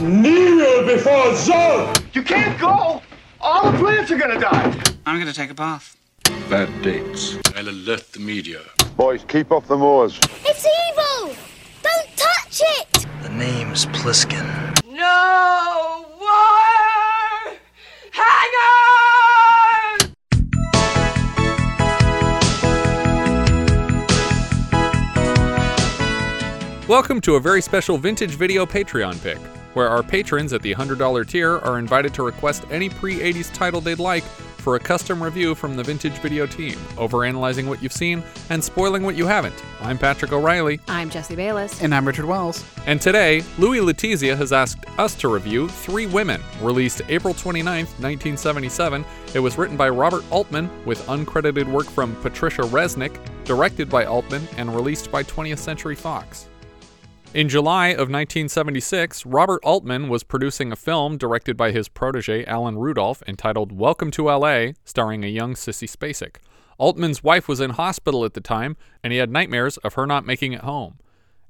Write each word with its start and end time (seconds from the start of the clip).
Kneel 0.00 0.86
before 0.86 1.34
Zod! 1.34 2.02
You 2.14 2.22
can't 2.22 2.58
go! 2.58 3.02
All 3.38 3.70
the 3.70 3.76
plants 3.76 4.10
are 4.10 4.16
gonna 4.16 4.40
die! 4.40 4.74
I'm 5.04 5.18
gonna 5.18 5.30
take 5.30 5.50
a 5.50 5.54
bath. 5.54 5.94
Bad 6.48 6.70
dates. 6.80 7.36
I'll 7.54 7.68
alert 7.68 8.10
the 8.12 8.20
media. 8.20 8.62
Boys, 8.96 9.26
keep 9.28 9.52
off 9.52 9.68
the 9.68 9.76
moors. 9.76 10.18
It's 10.42 10.66
evil! 10.66 11.36
Don't 11.82 12.16
touch 12.16 12.62
it! 12.62 13.06
The 13.22 13.28
name's 13.28 13.84
Pliskin. 13.86 14.46
No 14.90 16.06
wire 16.18 17.58
hanger! 18.10 18.78
Welcome 26.88 27.20
to 27.20 27.34
a 27.34 27.40
very 27.40 27.60
special 27.60 27.98
vintage 27.98 28.30
video 28.30 28.64
Patreon 28.64 29.22
pick, 29.22 29.38
where 29.74 29.88
our 29.88 30.02
patrons 30.02 30.52
at 30.52 30.62
the 30.62 30.74
$100 30.74 31.26
tier 31.26 31.58
are 31.58 31.78
invited 31.78 32.14
to 32.14 32.22
request 32.22 32.64
any 32.70 32.88
pre 32.88 33.16
80s 33.16 33.52
title 33.52 33.80
they'd 33.80 33.98
like 33.98 34.24
for 34.60 34.76
a 34.76 34.78
custom 34.78 35.22
review 35.22 35.54
from 35.54 35.74
the 35.74 35.82
vintage 35.82 36.18
video 36.20 36.46
team, 36.46 36.74
overanalyzing 36.96 37.66
what 37.66 37.82
you've 37.82 37.92
seen 37.92 38.22
and 38.50 38.62
spoiling 38.62 39.02
what 39.02 39.16
you 39.16 39.26
haven't. 39.26 39.54
I'm 39.80 39.98
Patrick 39.98 40.32
O'Reilly. 40.32 40.80
I'm 40.86 41.10
Jesse 41.10 41.34
Bayless. 41.34 41.82
And 41.82 41.94
I'm 41.94 42.06
Richard 42.06 42.26
Wells. 42.26 42.64
And 42.86 43.00
today, 43.00 43.42
Louis 43.58 43.78
Letizia 43.78 44.36
has 44.36 44.52
asked 44.52 44.84
us 44.98 45.14
to 45.16 45.28
review 45.28 45.68
Three 45.68 46.06
Women, 46.06 46.40
released 46.60 47.02
April 47.08 47.34
29, 47.34 47.86
1977. 47.86 49.04
It 49.34 49.40
was 49.40 49.58
written 49.58 49.76
by 49.76 49.88
Robert 49.88 50.24
Altman, 50.30 50.70
with 50.84 51.04
uncredited 51.06 51.70
work 51.70 51.86
from 51.86 52.14
Patricia 52.16 52.62
Resnick, 52.62 53.18
directed 53.44 53.88
by 53.88 54.04
Altman, 54.04 54.46
and 54.56 54.74
released 54.74 55.10
by 55.10 55.22
20th 55.24 55.58
Century 55.58 55.94
Fox. 55.94 56.49
In 57.32 57.48
July 57.48 57.90
of 57.90 58.10
1976, 58.10 59.24
Robert 59.24 59.60
Altman 59.62 60.08
was 60.08 60.24
producing 60.24 60.72
a 60.72 60.76
film 60.76 61.16
directed 61.16 61.56
by 61.56 61.70
his 61.70 61.88
protege 61.88 62.44
Alan 62.44 62.76
Rudolph 62.76 63.22
entitled 63.24 63.70
Welcome 63.70 64.10
to 64.12 64.24
LA, 64.24 64.72
starring 64.84 65.22
a 65.22 65.28
young 65.28 65.54
Sissy 65.54 65.88
Spacek. 65.88 66.38
Altman's 66.76 67.22
wife 67.22 67.46
was 67.46 67.60
in 67.60 67.70
hospital 67.70 68.24
at 68.24 68.34
the 68.34 68.40
time, 68.40 68.76
and 69.04 69.12
he 69.12 69.20
had 69.20 69.30
nightmares 69.30 69.76
of 69.76 69.94
her 69.94 70.08
not 70.08 70.26
making 70.26 70.54
it 70.54 70.62
home. 70.62 70.98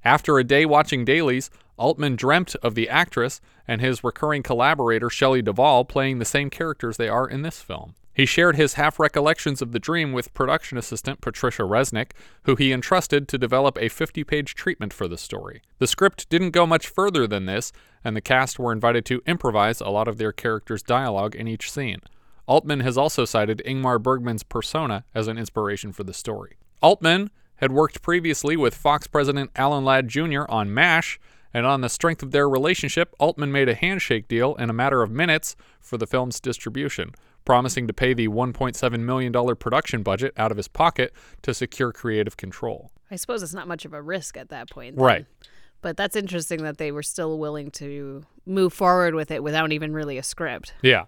After 0.04 0.38
a 0.38 0.44
day 0.44 0.66
watching 0.66 1.06
dailies, 1.06 1.48
Altman 1.78 2.14
dreamt 2.14 2.54
of 2.56 2.74
the 2.74 2.90
actress 2.90 3.40
and 3.66 3.80
his 3.80 4.04
recurring 4.04 4.42
collaborator 4.42 5.08
Shelley 5.08 5.40
Duvall 5.40 5.86
playing 5.86 6.18
the 6.18 6.26
same 6.26 6.50
characters 6.50 6.98
they 6.98 7.08
are 7.08 7.26
in 7.26 7.40
this 7.40 7.62
film. 7.62 7.94
He 8.20 8.26
shared 8.26 8.56
his 8.56 8.74
half 8.74 9.00
recollections 9.00 9.62
of 9.62 9.72
the 9.72 9.78
dream 9.78 10.12
with 10.12 10.34
production 10.34 10.76
assistant 10.76 11.22
Patricia 11.22 11.62
Resnick, 11.62 12.10
who 12.42 12.54
he 12.54 12.70
entrusted 12.70 13.26
to 13.28 13.38
develop 13.38 13.78
a 13.80 13.88
50 13.88 14.24
page 14.24 14.54
treatment 14.54 14.92
for 14.92 15.08
the 15.08 15.16
story. 15.16 15.62
The 15.78 15.86
script 15.86 16.28
didn't 16.28 16.50
go 16.50 16.66
much 16.66 16.86
further 16.86 17.26
than 17.26 17.46
this, 17.46 17.72
and 18.04 18.14
the 18.14 18.20
cast 18.20 18.58
were 18.58 18.72
invited 18.72 19.06
to 19.06 19.22
improvise 19.24 19.80
a 19.80 19.88
lot 19.88 20.06
of 20.06 20.18
their 20.18 20.32
characters' 20.32 20.82
dialogue 20.82 21.34
in 21.34 21.48
each 21.48 21.70
scene. 21.70 22.02
Altman 22.46 22.80
has 22.80 22.98
also 22.98 23.24
cited 23.24 23.62
Ingmar 23.64 23.98
Bergman's 23.98 24.42
persona 24.42 25.06
as 25.14 25.26
an 25.26 25.38
inspiration 25.38 25.90
for 25.90 26.04
the 26.04 26.12
story. 26.12 26.58
Altman 26.82 27.30
had 27.56 27.72
worked 27.72 28.02
previously 28.02 28.54
with 28.54 28.74
Fox 28.74 29.06
president 29.06 29.50
Alan 29.56 29.86
Ladd 29.86 30.08
Jr. 30.08 30.42
on 30.50 30.74
MASH, 30.74 31.18
and 31.54 31.64
on 31.64 31.80
the 31.80 31.88
strength 31.88 32.22
of 32.22 32.32
their 32.32 32.50
relationship, 32.50 33.14
Altman 33.18 33.50
made 33.50 33.70
a 33.70 33.74
handshake 33.74 34.28
deal 34.28 34.56
in 34.56 34.68
a 34.68 34.74
matter 34.74 35.00
of 35.00 35.10
minutes 35.10 35.56
for 35.80 35.96
the 35.96 36.06
film's 36.06 36.38
distribution 36.38 37.14
promising 37.44 37.86
to 37.86 37.92
pay 37.92 38.14
the 38.14 38.28
$1.7 38.28 39.00
million 39.00 39.56
production 39.56 40.02
budget 40.02 40.32
out 40.36 40.50
of 40.50 40.56
his 40.56 40.68
pocket 40.68 41.12
to 41.42 41.54
secure 41.54 41.92
creative 41.92 42.36
control. 42.36 42.90
I 43.10 43.16
suppose 43.16 43.42
it's 43.42 43.54
not 43.54 43.68
much 43.68 43.84
of 43.84 43.92
a 43.92 44.00
risk 44.00 44.36
at 44.36 44.50
that 44.50 44.70
point. 44.70 44.96
Then. 44.96 45.04
Right. 45.04 45.26
But 45.82 45.96
that's 45.96 46.16
interesting 46.16 46.62
that 46.62 46.78
they 46.78 46.92
were 46.92 47.02
still 47.02 47.38
willing 47.38 47.70
to 47.72 48.24
move 48.46 48.72
forward 48.72 49.14
with 49.14 49.30
it 49.30 49.42
without 49.42 49.72
even 49.72 49.92
really 49.92 50.18
a 50.18 50.22
script. 50.22 50.74
Yeah. 50.82 51.04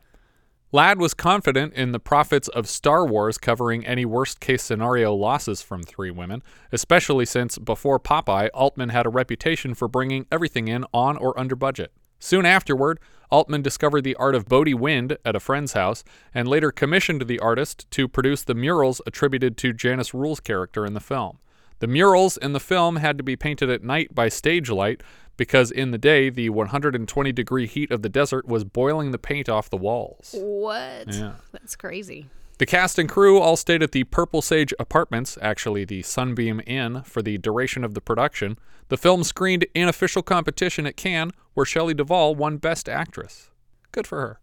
Ladd 0.74 0.98
was 0.98 1.12
confident 1.12 1.74
in 1.74 1.92
the 1.92 2.00
profits 2.00 2.48
of 2.48 2.66
Star 2.66 3.06
Wars 3.06 3.36
covering 3.36 3.84
any 3.84 4.06
worst 4.06 4.40
case 4.40 4.62
scenario 4.62 5.14
losses 5.14 5.60
from 5.60 5.82
Three 5.82 6.10
Women, 6.10 6.42
especially 6.72 7.26
since 7.26 7.58
before 7.58 8.00
Popeye, 8.00 8.48
Altman 8.54 8.88
had 8.88 9.04
a 9.04 9.10
reputation 9.10 9.74
for 9.74 9.86
bringing 9.86 10.24
everything 10.32 10.68
in 10.68 10.86
on 10.94 11.18
or 11.18 11.38
under 11.38 11.54
budget. 11.54 11.92
Soon 12.22 12.46
afterward, 12.46 13.00
Altman 13.32 13.62
discovered 13.62 14.02
the 14.02 14.14
art 14.14 14.36
of 14.36 14.46
Bodhi 14.46 14.74
Wind 14.74 15.18
at 15.24 15.34
a 15.34 15.40
friend's 15.40 15.72
house 15.72 16.04
and 16.32 16.46
later 16.46 16.70
commissioned 16.70 17.22
the 17.22 17.40
artist 17.40 17.90
to 17.90 18.06
produce 18.06 18.44
the 18.44 18.54
murals 18.54 19.00
attributed 19.08 19.56
to 19.56 19.72
Janice 19.72 20.14
Rule's 20.14 20.38
character 20.38 20.86
in 20.86 20.94
the 20.94 21.00
film. 21.00 21.38
The 21.80 21.88
murals 21.88 22.36
in 22.36 22.52
the 22.52 22.60
film 22.60 22.94
had 22.94 23.18
to 23.18 23.24
be 23.24 23.34
painted 23.34 23.70
at 23.70 23.82
night 23.82 24.14
by 24.14 24.28
stage 24.28 24.70
light 24.70 25.02
because 25.36 25.72
in 25.72 25.90
the 25.90 25.98
day 25.98 26.30
the 26.30 26.50
120 26.50 27.32
degree 27.32 27.66
heat 27.66 27.90
of 27.90 28.02
the 28.02 28.08
desert 28.08 28.46
was 28.46 28.62
boiling 28.62 29.10
the 29.10 29.18
paint 29.18 29.48
off 29.48 29.68
the 29.68 29.76
walls. 29.76 30.32
What? 30.38 31.12
Yeah. 31.12 31.32
That's 31.50 31.74
crazy. 31.74 32.28
The 32.58 32.66
cast 32.66 33.00
and 33.00 33.08
crew 33.08 33.40
all 33.40 33.56
stayed 33.56 33.82
at 33.82 33.90
the 33.90 34.04
Purple 34.04 34.42
Sage 34.42 34.72
Apartments, 34.78 35.36
actually 35.42 35.84
the 35.84 36.02
Sunbeam 36.02 36.60
Inn, 36.68 37.02
for 37.02 37.20
the 37.20 37.38
duration 37.38 37.82
of 37.82 37.94
the 37.94 38.00
production. 38.00 38.58
The 38.90 38.96
film 38.96 39.24
screened 39.24 39.66
in 39.74 39.88
official 39.88 40.22
competition 40.22 40.86
at 40.86 40.96
Cannes, 40.96 41.32
where 41.54 41.66
Shelley 41.66 41.94
Duvall 41.94 42.34
won 42.34 42.56
Best 42.56 42.88
Actress. 42.88 43.50
Good 43.90 44.06
for 44.06 44.20
her. 44.20 44.40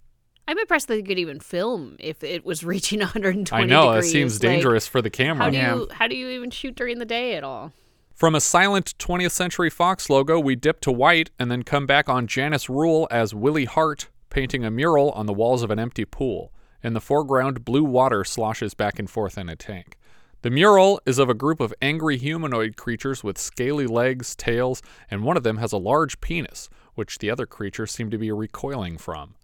I'm 0.47 0.57
impressed 0.57 0.87
that 0.87 0.95
they 0.95 1.03
could 1.03 1.19
even 1.19 1.39
film 1.39 1.95
if 1.99 2.23
it 2.23 2.43
was 2.43 2.63
reaching 2.63 2.99
120 2.99 3.63
I 3.63 3.67
know, 3.67 3.93
degrees. 3.93 4.05
it 4.05 4.11
seems 4.11 4.33
like, 4.35 4.51
dangerous 4.53 4.87
for 4.87 5.01
the 5.01 5.09
camera. 5.09 5.45
How 5.45 5.49
do, 5.51 5.57
you, 5.57 5.87
how 5.91 6.07
do 6.07 6.15
you 6.15 6.29
even 6.29 6.49
shoot 6.49 6.75
during 6.75 6.99
the 6.99 7.05
day 7.05 7.35
at 7.35 7.43
all? 7.43 7.71
From 8.15 8.35
a 8.35 8.41
silent 8.41 8.97
20th 8.97 9.31
Century 9.31 9.69
Fox 9.69 10.09
logo, 10.09 10.39
we 10.39 10.55
dip 10.55 10.81
to 10.81 10.91
white 10.91 11.29
and 11.39 11.49
then 11.49 11.63
come 11.63 11.85
back 11.85 12.09
on 12.09 12.27
Janice 12.27 12.69
Rule 12.69 13.07
as 13.09 13.33
Willie 13.33 13.65
Hart 13.65 14.09
painting 14.29 14.65
a 14.65 14.71
mural 14.71 15.11
on 15.11 15.25
the 15.25 15.33
walls 15.33 15.63
of 15.63 15.71
an 15.71 15.79
empty 15.79 16.03
pool. 16.03 16.51
In 16.83 16.93
the 16.93 17.01
foreground, 17.01 17.63
blue 17.63 17.83
water 17.83 18.23
sloshes 18.23 18.73
back 18.73 18.99
and 18.99 19.09
forth 19.09 19.37
in 19.37 19.49
a 19.49 19.55
tank. 19.55 19.97
The 20.41 20.49
mural 20.49 21.01
is 21.05 21.19
of 21.19 21.29
a 21.29 21.33
group 21.33 21.59
of 21.59 21.73
angry 21.81 22.17
humanoid 22.17 22.77
creatures 22.77 23.23
with 23.25 23.37
scaly 23.37 23.85
legs, 23.85 24.37
tails, 24.37 24.81
and 25.11 25.23
one 25.23 25.35
of 25.35 25.43
them 25.43 25.57
has 25.57 25.73
a 25.73 25.77
large 25.77 26.21
penis, 26.21 26.69
which 26.95 27.17
the 27.17 27.29
other 27.29 27.45
creatures 27.45 27.91
seem 27.91 28.09
to 28.09 28.17
be 28.17 28.31
recoiling 28.31 28.97
from. 28.97 29.35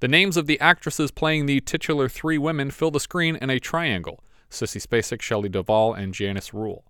The 0.00 0.08
names 0.08 0.36
of 0.36 0.46
the 0.46 0.58
actresses 0.58 1.12
playing 1.12 1.46
the 1.46 1.60
titular 1.60 2.08
three 2.08 2.38
women 2.38 2.72
fill 2.72 2.90
the 2.90 2.98
screen 2.98 3.36
in 3.36 3.50
a 3.50 3.60
triangle 3.60 4.24
Sissy 4.50 4.84
Spacek, 4.84 5.22
Shelley 5.22 5.48
Duvall, 5.48 5.94
and 5.94 6.12
Janice 6.12 6.52
Rule. 6.52 6.84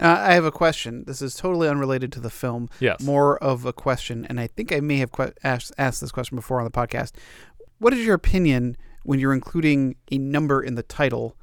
Uh, 0.00 0.16
I 0.18 0.34
have 0.34 0.44
a 0.44 0.50
question. 0.50 1.04
This 1.06 1.22
is 1.22 1.36
totally 1.36 1.68
unrelated 1.68 2.10
to 2.12 2.20
the 2.20 2.30
film. 2.30 2.68
Yes. 2.80 3.00
More 3.00 3.38
of 3.38 3.64
a 3.64 3.72
question, 3.72 4.24
and 4.24 4.40
I 4.40 4.48
think 4.48 4.72
I 4.72 4.80
may 4.80 4.96
have 4.96 5.12
que- 5.12 5.32
asked, 5.44 5.72
asked 5.78 6.00
this 6.00 6.10
question 6.10 6.34
before 6.34 6.58
on 6.58 6.64
the 6.64 6.72
podcast. 6.72 7.12
What 7.78 7.92
is 7.92 8.04
your 8.04 8.16
opinion 8.16 8.76
when 9.04 9.20
you're 9.20 9.32
including 9.32 9.94
a 10.10 10.18
number 10.18 10.60
in 10.60 10.74
the 10.74 10.82
title, 10.82 11.36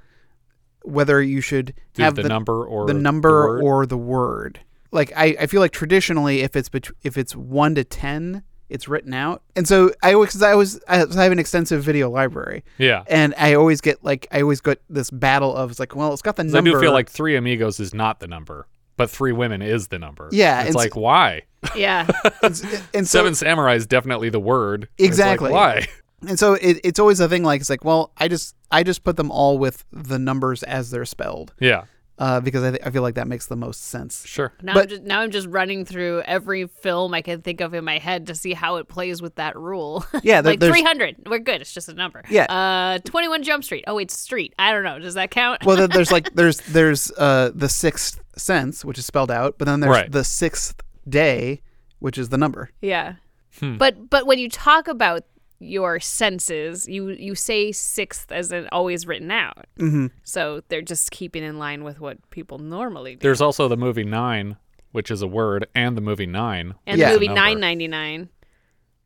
whether 0.85 1.21
you 1.21 1.41
should 1.41 1.73
Do 1.93 2.03
have 2.03 2.15
the, 2.15 2.23
the 2.23 2.29
number 2.29 2.65
or 2.65 2.85
the 2.87 2.93
number 2.93 3.57
the 3.59 3.63
or 3.65 3.85
the 3.85 3.97
word. 3.97 4.59
Like 4.91 5.11
I, 5.15 5.35
I 5.41 5.47
feel 5.47 5.61
like 5.61 5.71
traditionally, 5.71 6.41
if 6.41 6.55
it's 6.55 6.69
bet- 6.69 6.89
if 7.03 7.17
it's 7.17 7.35
one 7.35 7.75
to 7.75 7.83
ten, 7.83 8.43
it's 8.69 8.87
written 8.87 9.13
out. 9.13 9.43
And 9.55 9.67
so 9.67 9.91
I 10.01 10.13
always, 10.13 10.31
cause 10.31 10.41
I 10.41 10.53
always, 10.53 10.79
I 10.87 10.97
have 10.97 11.31
an 11.31 11.37
extensive 11.39 11.83
video 11.83 12.09
library. 12.09 12.63
Yeah. 12.77 13.03
And 13.07 13.35
I 13.37 13.53
always 13.55 13.81
get 13.81 14.03
like, 14.03 14.25
I 14.31 14.41
always 14.41 14.61
get 14.61 14.81
this 14.89 15.11
battle 15.11 15.55
of 15.55 15.69
it's 15.71 15.79
like, 15.79 15.95
well, 15.95 16.13
it's 16.13 16.21
got 16.21 16.35
the 16.37 16.43
I 16.43 16.47
number. 16.47 16.71
do 16.71 16.79
feel 16.79 16.91
like 16.93 17.09
Three 17.09 17.35
Amigos 17.35 17.79
is 17.79 17.93
not 17.93 18.19
the 18.21 18.27
number, 18.27 18.67
but 18.97 19.09
Three 19.09 19.33
Women 19.33 19.61
is 19.61 19.89
the 19.89 19.99
number. 19.99 20.29
Yeah, 20.31 20.61
It's 20.61 20.67
and 20.69 20.75
like, 20.75 20.93
so- 20.93 21.01
why? 21.01 21.43
Yeah. 21.75 22.07
and 22.43 22.55
so, 22.55 23.03
Seven 23.03 23.35
Samurai 23.35 23.75
is 23.75 23.85
definitely 23.85 24.29
the 24.29 24.39
word. 24.39 24.83
It's 24.97 25.01
like, 25.01 25.07
Exactly. 25.09 25.51
why? 25.51 25.87
And 26.27 26.39
so 26.39 26.53
it, 26.53 26.79
it's 26.83 26.97
always 26.99 27.19
a 27.19 27.29
thing 27.29 27.43
like 27.43 27.61
it's 27.61 27.69
like, 27.69 27.83
well, 27.85 28.11
I 28.17 28.29
just 28.29 28.55
I 28.75 28.83
just 28.83 29.03
put 29.03 29.15
them 29.17 29.31
all 29.31 29.57
with 29.57 29.85
the 29.91 30.19
numbers 30.19 30.63
as 30.63 30.91
they're 30.91 31.05
spelled. 31.05 31.53
Yeah. 31.59 31.85
Uh, 32.17 32.39
because 32.39 32.63
I, 32.63 32.69
th- 32.71 32.81
I 32.85 32.91
feel 32.91 33.01
like 33.01 33.15
that 33.15 33.27
makes 33.27 33.47
the 33.47 33.57
most 33.57 33.83
sense. 33.83 34.25
Sure. 34.25 34.53
Now, 34.61 34.73
But- 34.73 34.83
I'm 34.83 34.89
just, 34.89 35.01
now 35.03 35.19
I'm 35.19 35.31
just 35.31 35.47
running 35.49 35.83
through 35.83 36.21
every 36.21 36.65
film 36.65 37.13
I 37.13 37.21
can 37.21 37.41
think 37.41 37.59
of 37.59 37.73
in 37.73 37.83
my 37.83 37.97
head 37.97 38.27
to 38.27 38.35
see 38.35 38.53
how 38.53 38.77
it 38.77 38.87
plays 38.87 39.21
with 39.21 39.35
that 39.35 39.57
rule. 39.57 40.05
Yeah, 40.23 40.41
there- 40.41 40.53
like 40.53 40.61
there's- 40.61 40.73
300. 40.73 41.27
We're 41.27 41.39
good. 41.39 41.59
It's 41.59 41.73
just 41.73 41.89
a 41.89 41.93
number. 41.93 42.23
Yeah. 42.29 42.45
Uh, 42.45 42.99
21 43.03 43.43
Jump 43.43 43.65
Street. 43.65 43.83
Oh, 43.87 43.97
it's 43.97 44.17
street. 44.17 44.53
I 44.57 44.71
don't 44.71 44.83
know. 44.83 44.97
Does 44.97 45.15
that 45.15 45.29
count? 45.29 45.65
Well, 45.65 45.75
then 45.75 45.89
there's 45.89 46.11
like 46.11 46.33
there's 46.35 46.57
there's 46.61 47.11
uh 47.17 47.51
the 47.53 47.67
sixth 47.67 48.21
sense, 48.37 48.85
which 48.85 48.97
is 48.97 49.05
spelled 49.05 49.29
out, 49.31 49.57
but 49.57 49.65
then 49.65 49.81
there's 49.81 49.91
Right. 49.91 50.09
the 50.11 50.23
sixth 50.23 50.81
day, 51.09 51.61
which 51.99 52.17
is 52.17 52.29
the 52.29 52.37
number. 52.37 52.69
yeah. 52.81 53.15
Hmm. 53.59 53.75
But 53.77 54.09
but 54.09 54.25
when 54.25 54.37
you 54.39 54.49
talk 54.49 54.87
about 54.87 55.23
your 55.59 55.99
senses, 55.99 56.87
you 56.87 57.09
you 57.09 57.33
say 57.35 57.71
sixth 57.71 58.31
as 58.31 58.51
in 58.51 58.67
always 58.71 59.07
written 59.07 59.31
out. 59.31 59.65
Mm-hmm. 59.79 60.07
So 60.23 60.61
they're 60.67 60.81
just 60.81 61.11
keeping 61.11 61.43
in 61.43 61.57
line 61.59 61.83
with 61.83 61.99
what 61.99 62.17
people 62.29 62.57
normally 62.59 63.15
do. 63.15 63.19
There's 63.21 63.41
also 63.41 63.67
the 63.67 63.77
movie 63.77 64.03
Nine, 64.03 64.57
which 64.91 65.09
is 65.09 65.21
a 65.21 65.27
word, 65.27 65.67
and 65.73 65.95
the 65.95 66.01
movie 66.01 66.25
Nine. 66.25 66.75
and 66.85 66.99
Yeah. 66.99 67.09
the 67.09 67.13
movie 67.15 67.27
999. 67.27 68.29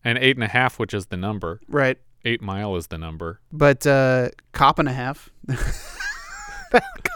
And 0.04 0.18
eight 0.18 0.38
and 0.38 0.44
a 0.44 0.48
half, 0.48 0.80
which 0.80 0.94
is 0.94 1.08
the 1.08 1.18
number. 1.18 1.60
Right. 1.68 1.98
Eight 2.26 2.42
mile 2.42 2.76
is 2.76 2.88
the 2.88 2.98
number. 2.98 3.40
But 3.52 3.86
uh 3.86 4.30
cop 4.52 4.80
and 4.80 4.90
a 4.90 4.94
half. 4.94 5.30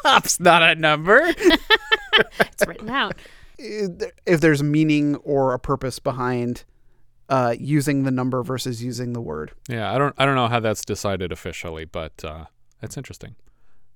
Cop's 0.04 0.40
not 0.40 0.64
a 0.64 0.76
number. 0.76 1.34
It's 2.40 2.68
written 2.68 2.92
out. 2.92 3.16
if 3.58 4.40
there's 4.40 4.62
meaning 4.62 5.16
or 5.16 5.54
a 5.56 5.60
purpose 5.60 5.98
behind 5.98 6.64
uh, 7.30 7.56
using 7.60 8.04
the 8.04 8.12
number 8.12 8.44
versus 8.44 8.84
using 8.84 9.14
the 9.14 9.22
word. 9.22 9.52
Yeah, 9.70 9.94
I 9.94 9.98
don't 9.98 10.14
I 10.18 10.26
don't 10.26 10.36
know 10.36 10.48
how 10.48 10.60
that's 10.60 10.84
decided 10.86 11.32
officially, 11.32 11.86
but 11.86 12.24
uh, 12.24 12.46
it's 12.82 12.98
interesting, 12.98 13.36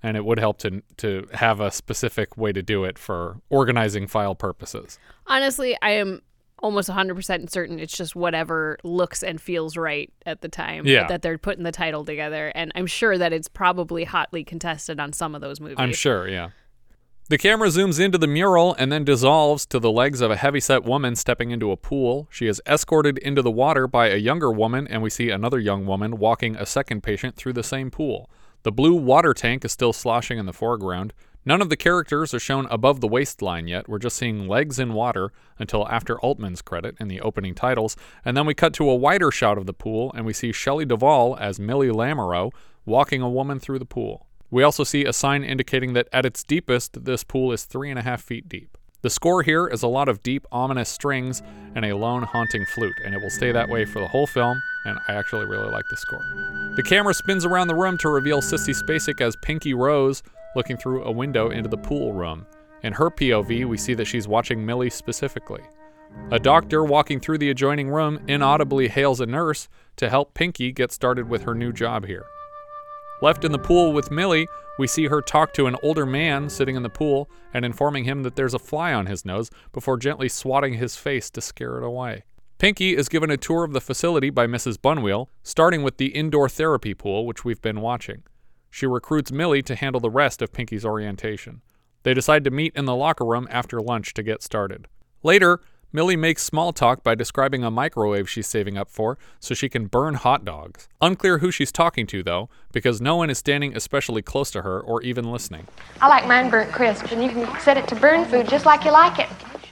and 0.02 0.16
it 0.18 0.26
would 0.26 0.40
help 0.40 0.58
to 0.60 0.82
to 0.98 1.28
have 1.34 1.60
a 1.60 1.72
specific 1.72 2.38
way 2.38 2.52
to 2.54 2.62
do 2.64 2.84
it 2.84 2.98
for 2.98 3.38
organizing 3.50 4.08
file 4.08 4.36
purposes. 4.36 4.98
Honestly, 5.28 5.78
I 5.82 5.92
am 5.92 6.22
almost 6.64 6.90
100% 6.90 7.52
certain 7.52 7.78
it's 7.80 7.96
just 7.96 8.16
whatever 8.16 8.78
looks 8.84 9.22
and 9.22 9.40
feels 9.40 9.78
right 9.78 10.12
at 10.26 10.42
the 10.42 10.50
time 10.50 10.88
Yeah. 10.88 11.06
that 11.06 11.22
they're 11.22 11.38
putting 11.38 11.64
the 11.64 11.72
title 11.72 12.04
together. 12.04 12.52
And 12.56 12.72
I'm 12.74 12.88
sure 12.88 13.16
that 13.16 13.32
it's 13.32 13.48
probably 13.48 14.06
hotly 14.06 14.44
contested 14.44 15.00
on 15.00 15.14
some 15.14 15.36
of 15.36 15.42
those 15.42 15.60
movies. 15.62 15.76
I'm 15.78 15.94
sure, 15.94 16.28
yeah. 16.28 16.50
The 17.30 17.38
camera 17.38 17.68
zooms 17.68 18.00
into 18.00 18.18
the 18.18 18.26
mural 18.26 18.74
and 18.80 18.90
then 18.90 19.04
dissolves 19.04 19.66
to 19.66 19.80
the 19.80 19.92
legs 19.92 20.22
of 20.22 20.32
a 20.32 20.38
heavyset 20.38 20.86
woman 20.86 21.14
stepping 21.18 21.52
into 21.52 21.72
a 21.72 21.76
pool. 21.76 22.30
She 22.32 22.48
is 22.48 22.62
escorted 22.66 23.18
into 23.18 23.42
the 23.42 23.52
water 23.52 23.86
by 23.86 24.08
a 24.08 24.16
younger 24.16 24.50
woman, 24.50 24.88
and 24.88 25.02
we 25.02 25.10
see 25.10 25.30
another 25.30 25.60
young 25.60 25.86
woman 25.86 26.20
walking 26.20 26.56
a 26.56 26.66
second 26.66 27.04
patient 27.04 27.36
through 27.36 27.52
the 27.52 27.64
same 27.64 27.92
pool. 27.92 28.30
The 28.64 28.72
blue 28.72 28.94
water 28.94 29.34
tank 29.34 29.66
is 29.66 29.74
still 29.74 29.92
sloshing 29.92 30.38
in 30.38 30.46
the 30.46 30.54
foreground. 30.54 31.12
None 31.44 31.62
of 31.62 31.70
the 31.70 31.76
characters 31.76 32.34
are 32.34 32.40
shown 32.40 32.66
above 32.68 33.02
the 33.02 33.10
waistline 33.10 33.68
yet. 33.68 33.90
We're 33.90 34.00
just 34.00 34.16
seeing 34.16 34.48
legs 34.48 34.80
in 34.80 34.94
water 34.94 35.34
until 35.60 35.86
after 35.90 36.18
Altman's 36.22 36.62
credit 36.62 36.96
in 36.98 37.10
the 37.10 37.20
opening 37.20 37.56
titles. 37.56 37.98
And 38.24 38.38
then 38.38 38.46
we 38.46 38.54
cut 38.54 38.72
to 38.76 38.90
a 38.90 38.96
wider 38.96 39.32
shot 39.32 39.58
of 39.58 39.66
the 39.66 39.74
pool, 39.74 40.14
and 40.16 40.26
we 40.26 40.32
see 40.32 40.54
Shelley 40.54 40.86
Duvall 40.86 41.36
as 41.38 41.60
Millie 41.60 41.92
Lammoreaux 41.92 42.52
walking 42.86 43.22
a 43.22 43.30
woman 43.30 43.60
through 43.60 43.80
the 43.80 43.86
pool. 43.86 44.27
We 44.50 44.64
also 44.64 44.84
see 44.84 45.04
a 45.04 45.12
sign 45.12 45.44
indicating 45.44 45.94
that 45.94 46.08
at 46.14 46.26
its 46.26 46.44
deepest, 46.44 47.04
this 47.04 47.24
pool 47.24 47.52
is 47.52 47.66
three 47.66 47.90
and 47.90 48.00
a 48.00 48.04
half 48.04 48.22
feet 48.22 48.48
deep. 48.48 48.78
The 49.02 49.10
score 49.10 49.44
here 49.44 49.68
is 49.68 49.84
a 49.84 49.88
lot 49.88 50.10
of 50.10 50.24
deep, 50.24 50.48
ominous 50.52 50.90
strings 50.90 51.44
and 51.76 51.86
a 51.86 51.96
lone, 51.96 52.24
haunting 52.24 52.66
flute, 52.74 52.96
and 53.06 53.14
it 53.14 53.22
will 53.22 53.30
stay 53.30 53.52
that 53.52 53.70
way 53.70 53.86
for 53.86 54.00
the 54.00 54.08
whole 54.08 54.26
film, 54.26 54.60
and 54.86 54.98
I 55.08 55.14
actually 55.14 55.46
really 55.46 55.70
like 55.70 55.86
the 55.90 55.98
score. 55.98 56.74
The 56.76 56.84
camera 56.84 57.14
spins 57.14 57.46
around 57.46 57.68
the 57.68 57.76
room 57.76 57.98
to 58.00 58.10
reveal 58.10 58.42
Sissy 58.42 58.74
Spacek 58.74 59.22
as 59.22 59.36
Pinky 59.44 59.74
Rose 59.74 60.24
looking 60.56 60.78
through 60.78 61.04
a 61.04 61.12
window 61.12 61.52
into 61.52 61.70
the 61.70 61.78
pool 61.78 62.14
room. 62.14 62.48
In 62.84 62.94
her 62.94 63.12
POV, 63.12 63.66
we 63.66 63.78
see 63.78 63.94
that 63.94 64.06
she's 64.06 64.28
watching 64.28 64.66
Millie 64.66 64.90
specifically. 64.90 65.62
A 66.32 66.40
doctor 66.40 66.84
walking 66.84 67.20
through 67.20 67.38
the 67.38 67.50
adjoining 67.50 67.90
room 67.90 68.20
inaudibly 68.28 68.88
hails 68.88 69.20
a 69.20 69.26
nurse 69.26 69.68
to 69.98 70.10
help 70.10 70.34
Pinky 70.34 70.72
get 70.72 70.92
started 70.92 71.30
with 71.30 71.44
her 71.44 71.54
new 71.54 71.72
job 71.72 72.06
here. 72.06 72.26
Left 73.20 73.44
in 73.44 73.52
the 73.52 73.58
pool 73.58 73.94
with 73.94 74.12
Millie, 74.12 74.48
we 74.78 74.86
see 74.86 75.08
her 75.08 75.22
talk 75.22 75.52
to 75.54 75.66
an 75.66 75.76
older 75.82 76.06
man 76.06 76.50
sitting 76.50 76.76
in 76.76 76.84
the 76.84 76.90
pool 76.90 77.30
and 77.52 77.66
informing 77.66 78.04
him 78.04 78.22
that 78.22 78.36
there's 78.36 78.54
a 78.54 78.60
fly 78.60 78.94
on 78.94 79.08
his 79.08 79.26
nose 79.26 79.50
before 79.74 79.98
gently 79.98 80.30
swatting 80.30 80.76
his 80.76 80.96
face 80.96 81.32
to 81.32 81.42
scare 81.42 81.78
it 81.78 81.84
away. 81.84 82.24
Pinky 82.60 82.96
is 82.96 83.10
given 83.10 83.32
a 83.32 83.38
tour 83.38 83.64
of 83.64 83.74
the 83.74 83.82
facility 83.82 84.30
by 84.30 84.46
Mrs. 84.46 84.78
Bunweill, 84.78 85.30
starting 85.42 85.82
with 85.82 85.98
the 85.98 86.08
indoor 86.08 86.48
therapy 86.48 86.94
pool, 86.94 87.26
which 87.26 87.44
we've 87.44 87.62
been 87.62 87.82
watching. 87.82 88.22
She 88.70 88.86
recruits 88.86 89.32
Millie 89.32 89.64
to 89.64 89.76
handle 89.76 90.02
the 90.02 90.12
rest 90.12 90.44
of 90.44 90.54
Pinky's 90.54 90.86
orientation. 90.86 91.62
They 92.04 92.14
decide 92.14 92.44
to 92.44 92.52
meet 92.52 92.76
in 92.76 92.86
the 92.86 92.96
locker 92.96 93.26
room 93.26 93.48
after 93.50 93.82
lunch 93.82 94.14
to 94.14 94.24
get 94.24 94.44
started. 94.44 94.88
Later, 95.24 95.60
Millie 95.94 96.18
makes 96.18 96.44
small 96.44 96.74
talk 96.74 97.02
by 97.02 97.16
describing 97.16 97.64
a 97.64 97.72
microwave 97.72 98.30
she's 98.30 98.46
saving 98.46 98.78
up 98.78 98.90
for 98.90 99.18
so 99.40 99.56
she 99.56 99.70
can 99.70 99.88
burn 99.88 100.16
hot 100.16 100.44
dogs. 100.44 100.90
Unclear 101.02 101.38
who 101.38 101.50
she's 101.50 101.72
talking 101.72 102.06
to, 102.08 102.22
though, 102.22 102.50
because 102.74 103.00
no 103.00 103.16
one 103.16 103.30
is 103.30 103.38
standing 103.38 103.74
especially 103.74 104.22
close 104.22 104.52
to 104.52 104.64
her 104.64 104.82
or 104.82 105.02
even 105.02 105.32
listening. 105.32 105.66
I 106.02 106.10
like 106.10 106.28
mine 106.28 106.50
burnt 106.50 106.74
crisp, 106.74 107.10
and 107.12 107.24
you 107.24 107.30
can 107.30 107.60
set 107.62 107.78
it 107.78 107.88
to 107.88 107.96
burn 107.96 108.26
food 108.26 108.50
just 108.50 108.66
like 108.66 108.84
you 108.84 108.92
like 108.92 109.18
it. 109.18 109.30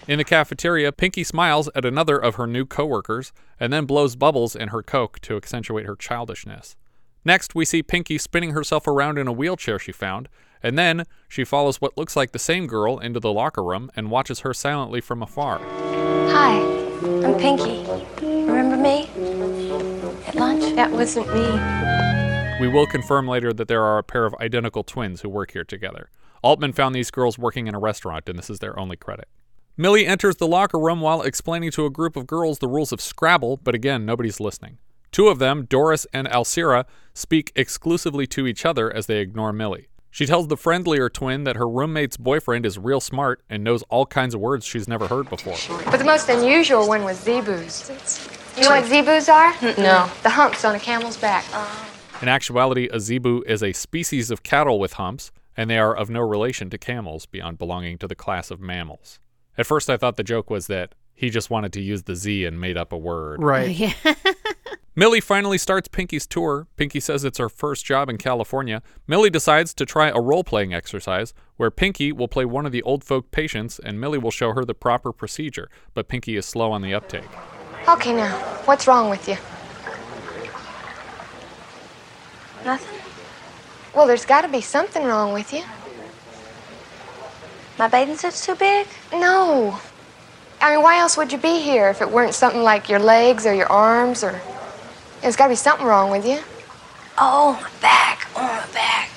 In 0.07 0.17
the 0.17 0.23
cafeteria, 0.23 0.93
Pinky 0.93 1.23
smiles 1.23 1.69
at 1.75 1.83
another 1.83 2.17
of 2.17 2.35
her 2.35 2.47
new 2.47 2.65
coworkers 2.65 3.33
and 3.59 3.73
then 3.73 3.85
blows 3.85 4.15
bubbles 4.15 4.55
in 4.55 4.69
her 4.69 4.81
Coke 4.81 5.19
to 5.21 5.35
accentuate 5.35 5.85
her 5.85 5.97
childishness. 5.97 6.77
Next, 7.25 7.55
we 7.55 7.65
see 7.65 7.83
Pinky 7.83 8.19
spinning 8.19 8.51
herself 8.51 8.87
around 8.87 9.17
in 9.17 9.27
a 9.27 9.33
wheelchair 9.33 9.79
she 9.79 9.91
found, 9.91 10.29
and 10.63 10.77
then 10.77 11.05
she 11.27 11.43
follows 11.43 11.81
what 11.81 11.97
looks 11.97 12.15
like 12.15 12.31
the 12.31 12.39
same 12.39 12.67
girl 12.67 12.99
into 12.99 13.19
the 13.19 13.33
locker 13.33 13.63
room 13.63 13.91
and 13.95 14.11
watches 14.11 14.41
her 14.41 14.53
silently 14.53 15.01
from 15.01 15.21
afar. 15.21 15.59
Hi, 16.27 16.59
I'm 17.23 17.35
Pinky. 17.39 17.85
Remember 18.21 18.77
me? 18.77 19.09
At 20.27 20.35
lunch? 20.35 20.75
That 20.75 20.91
wasn't 20.91 21.27
me. 21.33 22.59
We 22.59 22.71
will 22.71 22.87
confirm 22.87 23.27
later 23.27 23.53
that 23.53 23.67
there 23.67 23.83
are 23.83 23.97
a 23.97 24.03
pair 24.03 24.25
of 24.25 24.35
identical 24.41 24.83
twins 24.83 25.21
who 25.21 25.29
work 25.29 25.51
here 25.51 25.63
together. 25.63 26.09
Altman 26.41 26.73
found 26.73 26.95
these 26.95 27.11
girls 27.11 27.37
working 27.37 27.67
in 27.67 27.75
a 27.75 27.79
restaurant, 27.79 28.29
and 28.29 28.37
this 28.37 28.49
is 28.49 28.59
their 28.59 28.77
only 28.79 28.95
credit. 28.95 29.27
Millie 29.77 30.05
enters 30.05 30.37
the 30.37 30.47
locker 30.47 30.79
room 30.79 31.01
while 31.01 31.21
explaining 31.21 31.71
to 31.71 31.85
a 31.85 31.89
group 31.89 32.15
of 32.15 32.27
girls 32.27 32.59
the 32.59 32.67
rules 32.67 32.91
of 32.91 33.01
Scrabble, 33.01 33.57
but 33.57 33.75
again, 33.75 34.05
nobody's 34.05 34.39
listening. 34.39 34.77
Two 35.11 35.27
of 35.27 35.39
them, 35.39 35.65
Doris 35.65 36.07
and 36.13 36.27
Alcira, 36.27 36.85
speak 37.13 37.51
exclusively 37.55 38.25
to 38.27 38.47
each 38.47 38.65
other 38.65 38.93
as 38.93 39.05
they 39.07 39.19
ignore 39.19 39.53
Millie. 39.53 39.87
She 40.15 40.25
tells 40.25 40.47
the 40.47 40.55
friendlier 40.55 41.09
twin 41.09 41.43
that 41.43 41.57
her 41.57 41.67
roommate's 41.67 42.15
boyfriend 42.15 42.65
is 42.65 42.79
real 42.79 43.01
smart 43.01 43.43
and 43.49 43.65
knows 43.65 43.83
all 43.89 44.05
kinds 44.05 44.33
of 44.33 44.39
words 44.39 44.65
she's 44.65 44.87
never 44.87 45.09
heard 45.09 45.29
before. 45.29 45.57
But 45.91 45.97
the 45.97 46.05
most 46.05 46.29
unusual 46.29 46.87
one 46.87 47.03
was 47.03 47.19
zebus. 47.19 47.89
You 48.55 48.63
know 48.63 48.69
what 48.69 48.85
zebus 48.85 49.27
are? 49.27 49.51
No. 49.77 50.09
The 50.23 50.29
humps 50.29 50.63
on 50.63 50.73
a 50.73 50.79
camel's 50.79 51.17
back. 51.17 51.43
Oh. 51.51 51.89
In 52.21 52.29
actuality, 52.29 52.87
a 52.93 52.99
zebu 53.01 53.43
is 53.45 53.61
a 53.61 53.73
species 53.73 54.31
of 54.31 54.41
cattle 54.41 54.79
with 54.79 54.93
humps, 54.93 55.33
and 55.57 55.69
they 55.69 55.79
are 55.79 55.93
of 55.93 56.09
no 56.09 56.21
relation 56.21 56.69
to 56.69 56.77
camels 56.77 57.25
beyond 57.25 57.57
belonging 57.57 57.97
to 57.97 58.07
the 58.07 58.15
class 58.15 58.51
of 58.51 58.61
mammals. 58.61 59.19
At 59.57 59.65
first, 59.65 59.89
I 59.89 59.97
thought 59.97 60.15
the 60.15 60.23
joke 60.23 60.49
was 60.49 60.67
that 60.67 60.95
he 61.13 61.29
just 61.29 61.49
wanted 61.49 61.73
to 61.73 61.81
use 61.81 62.03
the 62.03 62.15
Z 62.15 62.45
and 62.45 62.61
made 62.61 62.77
up 62.77 62.93
a 62.93 62.97
word. 62.97 63.43
Right. 63.43 63.93
Millie 64.97 65.19
finally 65.19 65.57
starts 65.57 65.89
Pinky's 65.89 66.25
tour. 66.25 66.67
Pinky 66.77 67.01
says 67.01 67.25
it's 67.25 67.37
her 67.37 67.49
first 67.49 67.83
job 67.83 68.09
in 68.09 68.17
California. 68.17 68.81
Millie 69.07 69.29
decides 69.29 69.73
to 69.73 69.85
try 69.85 70.07
a 70.07 70.21
role 70.21 70.45
playing 70.45 70.73
exercise 70.73 71.33
where 71.57 71.69
Pinky 71.69 72.13
will 72.13 72.29
play 72.29 72.45
one 72.45 72.65
of 72.65 72.71
the 72.71 72.81
old 72.83 73.03
folk 73.03 73.29
patients 73.29 73.77
and 73.77 73.99
Millie 73.99 74.17
will 74.17 74.31
show 74.31 74.53
her 74.53 74.63
the 74.63 74.73
proper 74.73 75.11
procedure, 75.11 75.69
but 75.93 76.07
Pinky 76.07 76.37
is 76.37 76.45
slow 76.45 76.71
on 76.71 76.81
the 76.81 76.93
uptake. 76.93 77.27
Okay, 77.89 78.13
now, 78.13 78.31
what's 78.63 78.87
wrong 78.87 79.09
with 79.09 79.27
you? 79.27 79.35
Nothing? 82.63 83.01
Well, 83.93 84.07
there's 84.07 84.25
got 84.25 84.43
to 84.43 84.47
be 84.47 84.61
something 84.61 85.03
wrong 85.03 85.33
with 85.33 85.51
you. 85.51 85.63
My 87.77 87.89
bathing 87.89 88.15
suit's 88.15 88.45
too 88.45 88.55
big? 88.55 88.87
No. 89.11 89.77
I 90.61 90.73
mean, 90.73 90.83
why 90.83 90.99
else 90.99 91.17
would 91.17 91.33
you 91.33 91.37
be 91.37 91.59
here 91.59 91.89
if 91.89 92.01
it 92.01 92.09
weren't 92.09 92.33
something 92.33 92.63
like 92.63 92.87
your 92.87 92.99
legs 92.99 93.45
or 93.45 93.53
your 93.53 93.69
arms 93.69 94.23
or. 94.23 94.39
There's 95.21 95.35
got 95.35 95.45
to 95.45 95.51
be 95.51 95.55
something 95.55 95.85
wrong 95.85 96.11
with 96.11 96.25
you. 96.25 96.39
Oh, 97.17 97.59
my 97.61 97.81
back. 97.81 98.27
Oh, 98.35 98.41
my 98.41 98.73
back. 98.73 99.09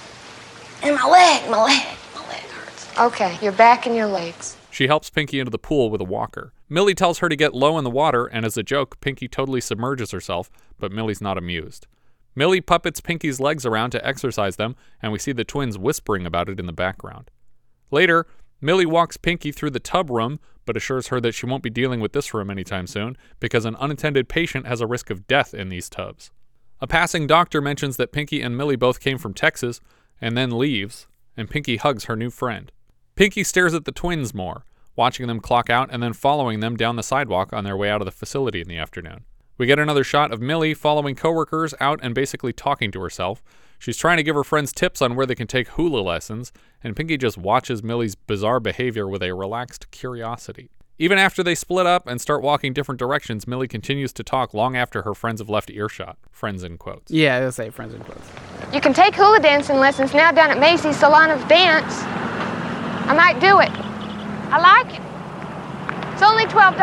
And 0.83 0.95
my 0.95 1.09
leg. 1.09 1.51
My 1.51 1.65
leg. 1.65 1.87
My 2.15 2.29
leg 2.29 2.43
hurts. 2.43 2.99
Okay, 2.99 3.39
your 3.43 3.53
back 3.53 3.87
and 3.87 3.95
your 3.95 4.07
legs. 4.07 4.57
She 4.71 4.87
helps 4.87 5.11
Pinky 5.11 5.41
into 5.41 5.51
the 5.51 5.59
pool 5.59 5.91
with 5.91 6.01
a 6.01 6.05
walker. 6.05 6.53
Millie 6.69 6.95
tells 6.95 7.19
her 7.19 7.29
to 7.29 7.37
get 7.37 7.55
low 7.55 7.79
in 7.79 7.85
the 7.85 7.91
water, 7.91 8.27
and 8.27 8.45
as 8.45 8.57
a 8.57 8.63
joke, 8.63 9.01
Pinky 9.01 9.27
totally 9.27 9.61
submerges 9.61 10.11
herself, 10.13 10.51
but 10.79 10.93
Millie's 10.93 11.21
not 11.21 11.39
amused. 11.39 11.87
Millie 12.35 12.61
puppets 12.61 13.01
Pinky's 13.01 13.41
legs 13.41 13.67
around 13.67 13.91
to 13.91 14.07
exercise 14.07 14.57
them, 14.57 14.77
and 15.03 15.11
we 15.11 15.19
see 15.19 15.33
the 15.33 15.45
twins 15.45 15.77
whispering 15.77 16.25
about 16.27 16.49
it 16.49 16.61
in 16.61 16.67
the 16.67 16.73
background. 16.73 17.31
Later, 17.91 18.27
Millie 18.61 18.87
walks 18.87 19.17
Pinky 19.17 19.53
through 19.53 19.71
the 19.71 19.81
tub 19.81 20.11
room, 20.11 20.41
but 20.65 20.77
assures 20.77 21.09
her 21.09 21.21
that 21.21 21.33
she 21.33 21.47
won't 21.47 21.63
be 21.63 21.71
dealing 21.71 22.01
with 22.01 22.13
this 22.13 22.35
room 22.35 22.51
anytime 22.51 22.87
soon 22.87 23.17
because 23.41 23.65
an 23.65 23.77
unattended 23.81 24.29
patient 24.29 24.67
has 24.67 24.81
a 24.81 24.87
risk 24.87 25.11
of 25.11 25.27
death 25.27 25.55
in 25.55 25.69
these 25.69 25.89
tubs. 25.89 26.31
A 26.81 26.87
passing 26.87 27.27
doctor 27.27 27.61
mentions 27.61 27.97
that 27.97 28.13
Pinky 28.13 28.43
and 28.43 28.57
Millie 28.57 28.77
both 28.77 29.01
came 29.01 29.19
from 29.19 29.35
Texas 29.35 29.81
and 30.21 30.37
then 30.37 30.59
leaves, 30.59 31.07
and 31.37 31.51
Pinky 31.51 31.77
hugs 31.77 32.05
her 32.05 32.17
new 32.17 32.31
friend. 32.31 32.71
Pinky 33.15 33.43
stares 33.43 33.75
at 33.75 33.85
the 33.85 33.93
twins 33.93 34.35
more, 34.35 34.65
watching 34.95 35.27
them 35.27 35.41
clock 35.41 35.71
out 35.71 35.89
and 35.91 36.03
then 36.03 36.13
following 36.13 36.61
them 36.61 36.77
down 36.77 36.97
the 36.97 37.03
sidewalk 37.03 37.53
on 37.53 37.65
their 37.65 37.77
way 37.77 37.91
out 37.91 38.01
of 38.01 38.05
the 38.05 38.13
facility 38.13 38.61
in 38.61 38.69
the 38.69 38.79
afternoon. 38.79 39.25
We 39.57 39.67
get 39.67 39.79
another 39.81 40.05
shot 40.05 40.33
of 40.33 40.41
Millie 40.41 40.75
following 40.75 41.17
coworkers 41.17 41.75
out 41.81 41.99
and 42.03 42.15
basically 42.15 42.53
talking 42.53 42.93
to 42.93 43.01
herself. 43.01 43.43
She's 43.79 43.97
trying 43.97 44.17
to 44.17 44.23
give 44.23 44.35
her 44.35 44.45
friends 44.45 44.73
tips 44.73 45.01
on 45.01 45.15
where 45.15 45.27
they 45.27 45.35
can 45.35 45.47
take 45.47 45.69
hula 45.69 46.01
lessons, 46.01 46.53
and 46.83 46.97
Pinky 46.97 47.17
just 47.17 47.39
watches 47.39 47.83
Millie's 47.83 48.15
bizarre 48.15 48.61
behavior 48.61 49.09
with 49.09 49.23
a 49.23 49.33
relaxed 49.33 49.91
curiosity. 49.91 50.71
Even 51.01 51.17
after 51.17 51.45
they 51.45 51.55
split 51.55 51.87
up 51.87 52.09
and 52.09 52.21
start 52.21 52.43
walking 52.43 52.73
different 52.73 52.99
directions, 52.99 53.47
Millie 53.47 53.69
continues 53.69 54.13
to 54.15 54.25
talk 54.25 54.53
long 54.53 54.77
after 54.77 55.03
her 55.03 55.15
friends 55.15 55.41
have 55.41 55.49
left 55.49 55.71
earshot. 55.71 56.19
Friends 56.33 56.65
in 56.65 56.77
quotes. 56.77 57.13
Yeah, 57.13 57.37
I'll 57.37 57.53
say 57.53 57.71
friends 57.71 57.95
in 57.95 58.01
quotes. 58.03 58.29
You 58.75 58.81
can 58.81 58.93
take 58.93 59.15
hula 59.15 59.39
dancing 59.39 59.77
lessons 59.77 60.13
now 60.13 60.33
down 60.33 60.51
at 60.51 60.59
Macy's 60.59 60.97
Salon 60.97 61.31
of 61.31 61.47
Dance. 61.47 62.03
I 62.03 63.15
might 63.15 63.39
do 63.39 63.61
it. 63.61 63.71
I 64.51 64.59
like 64.59 64.93
it. 64.93 65.03
It's 66.15 66.23
only 66.23 66.47
$12. 66.47 66.75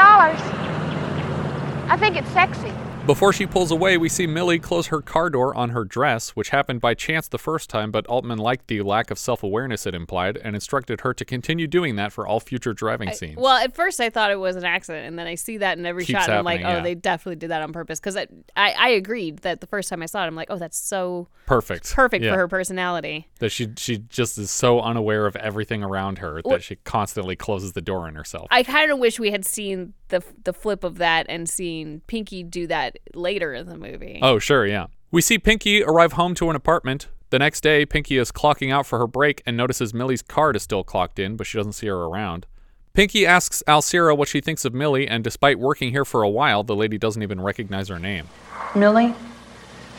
I 1.87 1.97
think 1.97 2.15
it's 2.15 2.29
sexy. 2.29 2.71
Before 3.05 3.31
she 3.31 3.45
pulls 3.45 3.69
away, 3.69 3.97
we 3.97 4.09
see 4.09 4.25
Millie 4.25 4.57
close 4.57 4.87
her 4.87 4.99
car 4.99 5.29
door 5.29 5.55
on 5.55 5.69
her 5.69 5.83
dress, 5.83 6.31
which 6.31 6.49
happened 6.49 6.81
by 6.81 6.95
chance 6.95 7.27
the 7.27 7.37
first 7.37 7.69
time, 7.69 7.91
but 7.91 8.07
Altman 8.07 8.39
liked 8.39 8.65
the 8.65 8.81
lack 8.81 9.11
of 9.11 9.19
self 9.19 9.43
awareness 9.43 9.85
it 9.85 9.93
implied 9.93 10.37
and 10.37 10.55
instructed 10.55 11.01
her 11.01 11.13
to 11.13 11.23
continue 11.23 11.67
doing 11.67 11.97
that 11.97 12.11
for 12.11 12.25
all 12.25 12.39
future 12.39 12.73
driving 12.73 13.11
scenes. 13.13 13.37
Well, 13.37 13.57
at 13.57 13.75
first 13.75 13.99
I 13.99 14.09
thought 14.09 14.31
it 14.31 14.39
was 14.39 14.55
an 14.55 14.65
accident, 14.65 15.05
and 15.05 15.19
then 15.19 15.27
I 15.27 15.35
see 15.35 15.57
that 15.57 15.77
in 15.77 15.85
every 15.85 16.03
Keeps 16.03 16.21
shot, 16.21 16.29
and 16.29 16.39
I'm 16.39 16.45
like, 16.45 16.61
happening, 16.61 16.77
oh, 16.77 16.77
yeah. 16.79 16.83
they 16.83 16.95
definitely 16.95 17.35
did 17.35 17.51
that 17.51 17.61
on 17.61 17.71
purpose. 17.73 17.99
Because 17.99 18.17
I, 18.17 18.25
I, 18.57 18.71
I 18.71 18.89
agreed 18.89 19.39
that 19.39 19.61
the 19.61 19.67
first 19.67 19.87
time 19.87 20.01
I 20.01 20.07
saw 20.07 20.23
it, 20.23 20.27
I'm 20.27 20.35
like, 20.35 20.49
oh, 20.49 20.57
that's 20.57 20.77
so 20.79 21.27
Perfect. 21.45 21.93
perfect 21.93 22.23
Yeah. 22.25 22.31
for 22.31 22.37
her 22.37 22.47
personality. 22.47 23.27
That 23.37 23.51
she 23.51 23.67
she 23.77 23.99
just 23.99 24.39
is 24.39 24.49
so 24.49 24.81
unaware 24.81 25.27
of 25.27 25.35
everything 25.35 25.83
around 25.83 26.17
her 26.17 26.41
that 26.49 26.63
she 26.63 26.77
constantly 26.77 27.35
closes 27.35 27.73
the 27.73 27.81
door 27.81 28.07
on 28.07 28.15
herself. 28.15 28.47
I 28.49 28.63
kind 28.63 28.91
of 28.91 28.97
wish 28.97 29.19
we 29.19 29.29
had 29.29 29.45
seen 29.45 29.93
the 30.07 30.23
the 30.43 30.53
flip 30.53 30.83
of 30.83 30.97
that 30.97 31.25
and 31.29 31.47
seen 31.47 32.01
Pinky 32.07 32.43
do 32.43 32.65
that 32.67 32.94
later 33.13 33.53
in 33.53 33.67
the 33.67 33.77
movie. 33.77 34.19
Oh, 34.21 34.39
sure, 34.39 34.65
yeah. 34.65 34.87
We 35.11 35.21
see 35.21 35.37
Pinky 35.37 35.83
arrive 35.83 36.13
home 36.13 36.35
to 36.35 36.49
an 36.49 36.55
apartment. 36.55 37.07
The 37.29 37.39
next 37.39 37.61
day, 37.61 37.85
Pinky 37.85 38.17
is 38.17 38.31
clocking 38.31 38.71
out 38.71 38.85
for 38.85 38.99
her 38.99 39.07
break 39.07 39.41
and 39.45 39.57
notices 39.57 39.93
Millie's 39.93 40.21
card 40.21 40.55
is 40.55 40.63
still 40.63 40.83
clocked 40.83 41.19
in, 41.19 41.35
but 41.35 41.47
she 41.47 41.57
doesn't 41.57 41.73
see 41.73 41.87
her 41.87 42.03
around. 42.03 42.45
Pinky 42.93 43.25
asks 43.25 43.61
Alcira 43.67 44.15
what 44.15 44.29
she 44.29 44.39
thinks 44.39 44.63
of 44.63 44.73
Millie, 44.73 45.07
and 45.07 45.23
despite 45.23 45.59
working 45.59 45.91
here 45.91 46.05
for 46.05 46.23
a 46.23 46.29
while, 46.29 46.63
the 46.63 46.75
lady 46.75 46.97
doesn't 46.97 47.23
even 47.23 47.41
recognize 47.41 47.89
her 47.89 47.99
name. 47.99 48.27
Millie? 48.73 49.13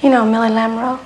You 0.03 0.11
know 0.11 0.25
Millie 0.25 0.49
Lamro? 0.49 0.99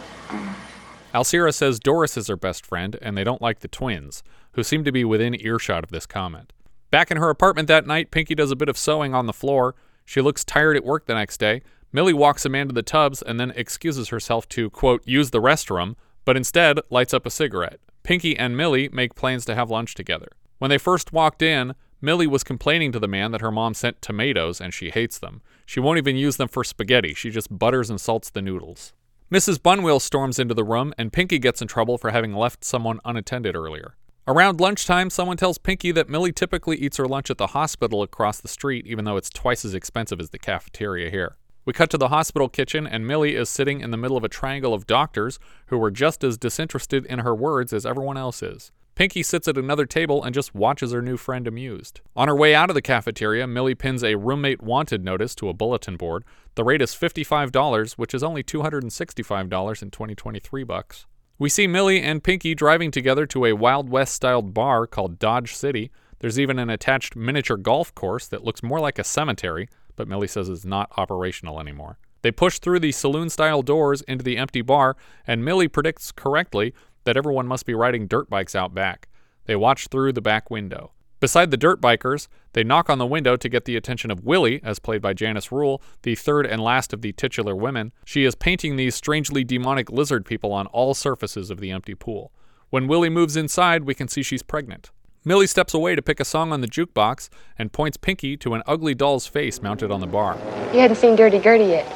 Alcira 1.12 1.52
says 1.52 1.80
Doris 1.80 2.16
is 2.16 2.28
her 2.28 2.36
best 2.36 2.64
friend, 2.64 2.96
and 3.02 3.16
they 3.16 3.24
don't 3.24 3.42
like 3.42 3.58
the 3.58 3.68
twins, 3.68 4.22
who 4.52 4.62
seem 4.62 4.84
to 4.84 4.92
be 4.92 5.04
within 5.04 5.34
earshot 5.40 5.82
of 5.82 5.90
this 5.90 6.06
comment. 6.06 6.52
Back 6.92 7.10
in 7.10 7.16
her 7.16 7.30
apartment 7.30 7.66
that 7.68 7.86
night, 7.86 8.12
Pinky 8.12 8.36
does 8.36 8.52
a 8.52 8.56
bit 8.56 8.68
of 8.68 8.78
sewing 8.78 9.14
on 9.14 9.26
the 9.26 9.32
floor. 9.32 9.74
She 10.04 10.20
looks 10.20 10.44
tired 10.44 10.76
at 10.76 10.84
work 10.84 11.06
the 11.06 11.14
next 11.14 11.38
day. 11.38 11.62
Millie 11.92 12.12
walks 12.12 12.44
a 12.44 12.48
man 12.48 12.68
to 12.68 12.72
the 12.72 12.82
tubs 12.82 13.20
and 13.20 13.40
then 13.40 13.52
excuses 13.56 14.08
herself 14.08 14.48
to, 14.50 14.70
quote, 14.70 15.02
use 15.06 15.30
the 15.30 15.40
restroom, 15.40 15.96
but 16.24 16.36
instead 16.36 16.78
lights 16.88 17.12
up 17.12 17.26
a 17.26 17.30
cigarette. 17.30 17.80
Pinky 18.04 18.36
and 18.38 18.56
Millie 18.56 18.88
make 18.92 19.14
plans 19.14 19.44
to 19.46 19.54
have 19.54 19.70
lunch 19.70 19.94
together. 19.94 20.28
When 20.58 20.70
they 20.70 20.78
first 20.78 21.12
walked 21.12 21.42
in, 21.42 21.74
Millie 22.00 22.26
was 22.26 22.44
complaining 22.44 22.92
to 22.92 22.98
the 22.98 23.08
man 23.08 23.32
that 23.32 23.40
her 23.40 23.50
mom 23.50 23.74
sent 23.74 24.00
tomatoes 24.00 24.60
and 24.60 24.72
she 24.72 24.90
hates 24.90 25.18
them. 25.18 25.42
She 25.66 25.80
won't 25.80 25.98
even 25.98 26.16
use 26.16 26.36
them 26.36 26.48
for 26.48 26.64
spaghetti, 26.64 27.12
she 27.12 27.30
just 27.30 27.58
butters 27.58 27.90
and 27.90 28.00
salts 28.00 28.30
the 28.30 28.40
noodles. 28.40 28.92
Mrs. 29.30 29.58
Bunweill 29.58 30.00
storms 30.00 30.38
into 30.38 30.54
the 30.54 30.64
room, 30.64 30.92
and 30.98 31.12
Pinky 31.12 31.38
gets 31.38 31.62
in 31.62 31.68
trouble 31.68 31.98
for 31.98 32.10
having 32.10 32.34
left 32.34 32.64
someone 32.64 33.00
unattended 33.04 33.54
earlier. 33.54 33.94
Around 34.26 34.60
lunchtime, 34.60 35.10
someone 35.10 35.36
tells 35.36 35.58
Pinky 35.58 35.92
that 35.92 36.08
Millie 36.08 36.32
typically 36.32 36.76
eats 36.76 36.96
her 36.96 37.06
lunch 37.06 37.30
at 37.30 37.38
the 37.38 37.48
hospital 37.48 38.02
across 38.02 38.40
the 38.40 38.48
street, 38.48 38.86
even 38.86 39.04
though 39.04 39.16
it's 39.16 39.30
twice 39.30 39.64
as 39.64 39.74
expensive 39.74 40.20
as 40.20 40.30
the 40.30 40.38
cafeteria 40.38 41.10
here. 41.10 41.36
We 41.64 41.72
cut 41.72 41.90
to 41.90 41.98
the 41.98 42.08
hospital 42.08 42.48
kitchen, 42.48 42.86
and 42.86 43.06
Millie 43.06 43.36
is 43.36 43.48
sitting 43.48 43.80
in 43.80 43.90
the 43.90 43.96
middle 43.96 44.16
of 44.16 44.24
a 44.24 44.28
triangle 44.28 44.72
of 44.72 44.86
doctors 44.86 45.38
who 45.66 45.82
are 45.82 45.90
just 45.90 46.24
as 46.24 46.38
disinterested 46.38 47.04
in 47.06 47.20
her 47.20 47.34
words 47.34 47.72
as 47.72 47.84
everyone 47.84 48.16
else 48.16 48.42
is. 48.42 48.72
Pinky 48.94 49.22
sits 49.22 49.48
at 49.48 49.56
another 49.56 49.86
table 49.86 50.22
and 50.22 50.34
just 50.34 50.54
watches 50.54 50.92
her 50.92 51.00
new 51.00 51.16
friend 51.16 51.46
amused. 51.46 52.00
On 52.16 52.28
her 52.28 52.36
way 52.36 52.54
out 52.54 52.70
of 52.70 52.74
the 52.74 52.82
cafeteria, 52.82 53.46
Millie 53.46 53.74
pins 53.74 54.04
a 54.04 54.16
roommate 54.16 54.62
wanted 54.62 55.04
notice 55.04 55.34
to 55.36 55.48
a 55.48 55.54
bulletin 55.54 55.96
board. 55.96 56.24
The 56.54 56.64
rate 56.64 56.82
is 56.82 56.94
$55, 56.94 57.92
which 57.94 58.12
is 58.12 58.22
only 58.22 58.42
$265 58.42 59.82
in 59.82 59.90
2023 59.90 60.64
bucks. 60.64 61.06
We 61.38 61.48
see 61.48 61.66
Millie 61.66 62.02
and 62.02 62.22
Pinky 62.22 62.54
driving 62.54 62.90
together 62.90 63.24
to 63.26 63.46
a 63.46 63.54
Wild 63.54 63.88
West 63.88 64.14
styled 64.14 64.52
bar 64.52 64.86
called 64.86 65.18
Dodge 65.18 65.54
City. 65.54 65.90
There's 66.18 66.38
even 66.38 66.58
an 66.58 66.68
attached 66.68 67.16
miniature 67.16 67.56
golf 67.56 67.94
course 67.94 68.26
that 68.26 68.44
looks 68.44 68.62
more 68.62 68.80
like 68.80 68.98
a 68.98 69.04
cemetery, 69.04 69.70
but 70.00 70.08
Millie 70.08 70.28
says 70.28 70.48
is 70.48 70.64
not 70.64 70.90
operational 70.96 71.60
anymore. 71.60 71.98
They 72.22 72.32
push 72.32 72.58
through 72.58 72.80
the 72.80 72.90
saloon 72.90 73.28
style 73.28 73.60
doors 73.60 74.00
into 74.08 74.24
the 74.24 74.38
empty 74.38 74.62
bar, 74.62 74.96
and 75.26 75.44
Millie 75.44 75.68
predicts 75.68 76.10
correctly 76.10 76.72
that 77.04 77.18
everyone 77.18 77.46
must 77.46 77.66
be 77.66 77.74
riding 77.74 78.06
dirt 78.06 78.30
bikes 78.30 78.54
out 78.54 78.72
back. 78.72 79.08
They 79.44 79.56
watch 79.56 79.88
through 79.88 80.14
the 80.14 80.22
back 80.22 80.50
window. 80.50 80.92
Beside 81.20 81.50
the 81.50 81.58
dirt 81.58 81.82
bikers, 81.82 82.28
they 82.54 82.64
knock 82.64 82.88
on 82.88 82.96
the 82.96 83.04
window 83.04 83.36
to 83.36 83.48
get 83.50 83.66
the 83.66 83.76
attention 83.76 84.10
of 84.10 84.24
Willie, 84.24 84.62
as 84.64 84.78
played 84.78 85.02
by 85.02 85.12
Janice 85.12 85.52
Rule, 85.52 85.82
the 86.00 86.14
third 86.14 86.46
and 86.46 86.62
last 86.62 86.94
of 86.94 87.02
the 87.02 87.12
titular 87.12 87.54
women. 87.54 87.92
She 88.06 88.24
is 88.24 88.34
painting 88.34 88.76
these 88.76 88.94
strangely 88.94 89.44
demonic 89.44 89.90
lizard 89.90 90.24
people 90.24 90.50
on 90.50 90.66
all 90.68 90.94
surfaces 90.94 91.50
of 91.50 91.60
the 91.60 91.72
empty 91.72 91.94
pool. 91.94 92.32
When 92.70 92.88
Willie 92.88 93.10
moves 93.10 93.36
inside, 93.36 93.84
we 93.84 93.94
can 93.94 94.08
see 94.08 94.22
she's 94.22 94.42
pregnant. 94.42 94.92
Millie 95.22 95.46
steps 95.46 95.74
away 95.74 95.94
to 95.94 96.00
pick 96.00 96.18
a 96.18 96.24
song 96.24 96.50
on 96.50 96.62
the 96.62 96.66
jukebox 96.66 97.28
and 97.58 97.70
points 97.70 97.98
Pinky 97.98 98.38
to 98.38 98.54
an 98.54 98.62
ugly 98.66 98.94
doll's 98.94 99.26
face 99.26 99.60
mounted 99.60 99.90
on 99.90 100.00
the 100.00 100.06
bar. 100.06 100.38
You 100.72 100.80
hadn't 100.80 100.96
seen 100.96 101.14
Dirty 101.14 101.38
Gertie 101.38 101.64
yet. 101.64 101.92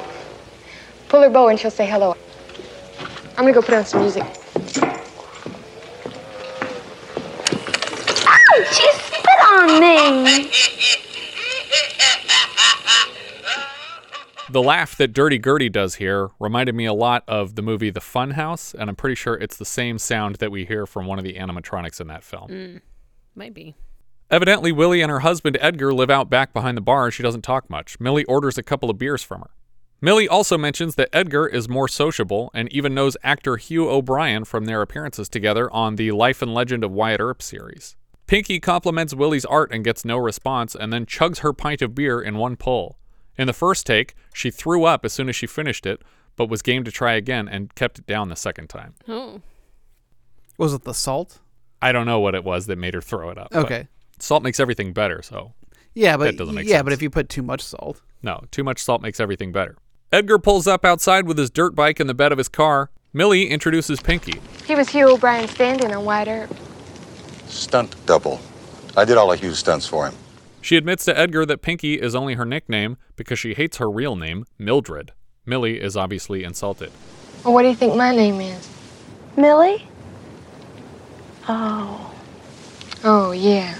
Pull 1.09 1.21
her 1.21 1.29
bow 1.29 1.47
and 1.47 1.59
she'll 1.59 1.71
say 1.71 1.87
hello. 1.87 2.15
I'm 3.29 3.43
gonna 3.43 3.53
go 3.53 3.63
put 3.63 3.73
on 3.73 3.85
some 3.85 4.01
music. 4.01 4.23
She 8.71 8.89
spit 8.93 9.39
on 9.51 9.79
me. 9.79 10.51
The 14.51 14.61
laugh 14.61 14.95
that 14.97 15.13
Dirty 15.13 15.39
Gertie 15.39 15.69
does 15.69 15.95
here 15.95 16.29
reminded 16.39 16.75
me 16.75 16.85
a 16.85 16.93
lot 16.93 17.23
of 17.27 17.55
the 17.55 17.61
movie 17.63 17.89
The 17.89 17.99
Fun 17.99 18.31
House, 18.31 18.73
and 18.73 18.89
I'm 18.89 18.95
pretty 18.95 19.15
sure 19.15 19.33
it's 19.33 19.57
the 19.57 19.65
same 19.65 19.97
sound 19.97 20.35
that 20.35 20.51
we 20.51 20.63
hear 20.63 20.85
from 20.85 21.07
one 21.07 21.17
of 21.17 21.25
the 21.25 21.33
animatronics 21.33 21.99
in 21.99 22.07
that 22.07 22.23
film. 22.23 22.49
Mm. 22.49 22.81
Might 23.35 23.53
be. 23.53 23.75
Evidently, 24.31 24.71
Willie 24.71 25.01
and 25.01 25.11
her 25.11 25.19
husband 25.19 25.57
Edgar 25.61 25.93
live 25.93 26.09
out 26.09 26.29
back 26.29 26.53
behind 26.53 26.77
the 26.77 26.81
bar 26.81 27.05
and 27.05 27.13
she 27.13 27.21
doesn't 27.21 27.43
talk 27.43 27.69
much. 27.69 27.99
Millie 27.99 28.25
orders 28.25 28.57
a 28.57 28.63
couple 28.63 28.89
of 28.89 28.97
beers 28.97 29.21
from 29.21 29.41
her. 29.41 29.51
Millie 30.01 30.27
also 30.27 30.57
mentions 30.57 30.95
that 30.95 31.09
Edgar 31.13 31.47
is 31.47 31.69
more 31.69 31.87
sociable 31.87 32.51
and 32.53 32.71
even 32.71 32.93
knows 32.93 33.17
actor 33.23 33.57
Hugh 33.57 33.89
O'Brian 33.89 34.45
from 34.45 34.65
their 34.65 34.81
appearances 34.81 35.29
together 35.29 35.71
on 35.71 35.95
the 35.95 36.11
Life 36.11 36.41
and 36.41 36.53
Legend 36.53 36.83
of 36.83 36.91
Wyatt 36.91 37.21
Earp 37.21 37.41
series. 37.41 37.95
Pinky 38.27 38.59
compliments 38.59 39.13
Willie's 39.13 39.45
art 39.45 39.71
and 39.71 39.83
gets 39.83 40.03
no 40.03 40.17
response 40.17 40.75
and 40.75 40.91
then 40.91 41.05
chugs 41.05 41.39
her 41.39 41.53
pint 41.53 41.81
of 41.81 41.93
beer 41.95 42.21
in 42.21 42.37
one 42.37 42.55
pull. 42.55 42.97
In 43.37 43.47
the 43.47 43.53
first 43.53 43.85
take, 43.85 44.15
she 44.33 44.49
threw 44.49 44.85
up 44.85 45.05
as 45.05 45.13
soon 45.13 45.29
as 45.29 45.35
she 45.35 45.47
finished 45.47 45.85
it, 45.85 46.01
but 46.35 46.49
was 46.49 46.61
game 46.61 46.83
to 46.83 46.91
try 46.91 47.13
again 47.13 47.47
and 47.47 47.73
kept 47.75 47.99
it 47.99 48.07
down 48.07 48.29
the 48.29 48.35
second 48.35 48.67
time. 48.67 48.95
Oh. 49.07 49.41
Was 50.57 50.73
it 50.73 50.83
the 50.83 50.93
salt? 50.93 51.39
I 51.85 51.91
don't 51.91 52.05
know 52.07 52.19
what 52.19 52.33
it 52.33 52.43
was 52.43 52.65
that 52.65 52.77
made 52.77 52.93
her 52.95 53.01
throw 53.01 53.29
it 53.29 53.37
up. 53.37 53.53
Okay. 53.53 53.87
Salt 54.19 54.41
makes 54.43 54.59
everything 54.59 54.91
better, 54.91 55.21
so 55.21 55.53
Yeah, 55.93 56.17
but 56.17 56.25
That 56.25 56.37
doesn't 56.37 56.55
make 56.55 56.65
yeah, 56.67 56.77
sense. 56.77 56.83
but 56.85 56.93
if 56.93 57.01
you 57.01 57.09
put 57.11 57.29
too 57.29 57.43
much 57.43 57.61
salt, 57.61 58.01
No, 58.23 58.43
too 58.49 58.63
much 58.63 58.79
salt 58.81 59.01
makes 59.03 59.19
everything 59.19 59.51
better. 59.51 59.77
Edgar 60.11 60.39
pulls 60.39 60.65
up 60.67 60.83
outside 60.83 61.27
with 61.27 61.37
his 61.37 61.49
dirt 61.51 61.75
bike 61.75 61.99
in 61.99 62.07
the 62.07 62.13
bed 62.13 62.31
of 62.31 62.37
his 62.39 62.47
car. 62.47 62.89
Millie 63.13 63.47
introduces 63.49 63.99
Pinky. 64.01 64.39
He 64.65 64.73
was 64.75 64.89
Hugh 64.89 65.09
O'Brian 65.13 65.47
standing 65.47 65.93
on 65.93 66.03
Wyatt 66.05 66.27
Earp. 66.27 66.55
Stunt 67.47 67.95
double. 68.05 68.39
I 68.97 69.05
did 69.05 69.17
all 69.17 69.31
of 69.31 69.39
Hugh's 69.39 69.59
stunts 69.59 69.87
for 69.87 70.07
him. 70.07 70.15
She 70.61 70.77
admits 70.77 71.05
to 71.05 71.17
Edgar 71.17 71.45
that 71.45 71.61
Pinky 71.61 71.95
is 72.01 72.15
only 72.15 72.33
her 72.33 72.45
nickname 72.45 72.97
because 73.15 73.37
she 73.37 73.53
hates 73.53 73.77
her 73.77 73.89
real 73.91 74.15
name, 74.15 74.45
Mildred. 74.57 75.11
Millie 75.45 75.79
is 75.79 75.95
obviously 75.95 76.43
insulted. 76.43 76.91
Well, 77.43 77.53
what 77.53 77.61
do 77.61 77.67
you 77.69 77.75
think 77.75 77.95
my 77.95 78.15
name 78.15 78.41
is? 78.41 78.67
Millie? 79.37 79.87
Oh. 81.47 82.13
Oh, 83.03 83.31
yeah. 83.31 83.79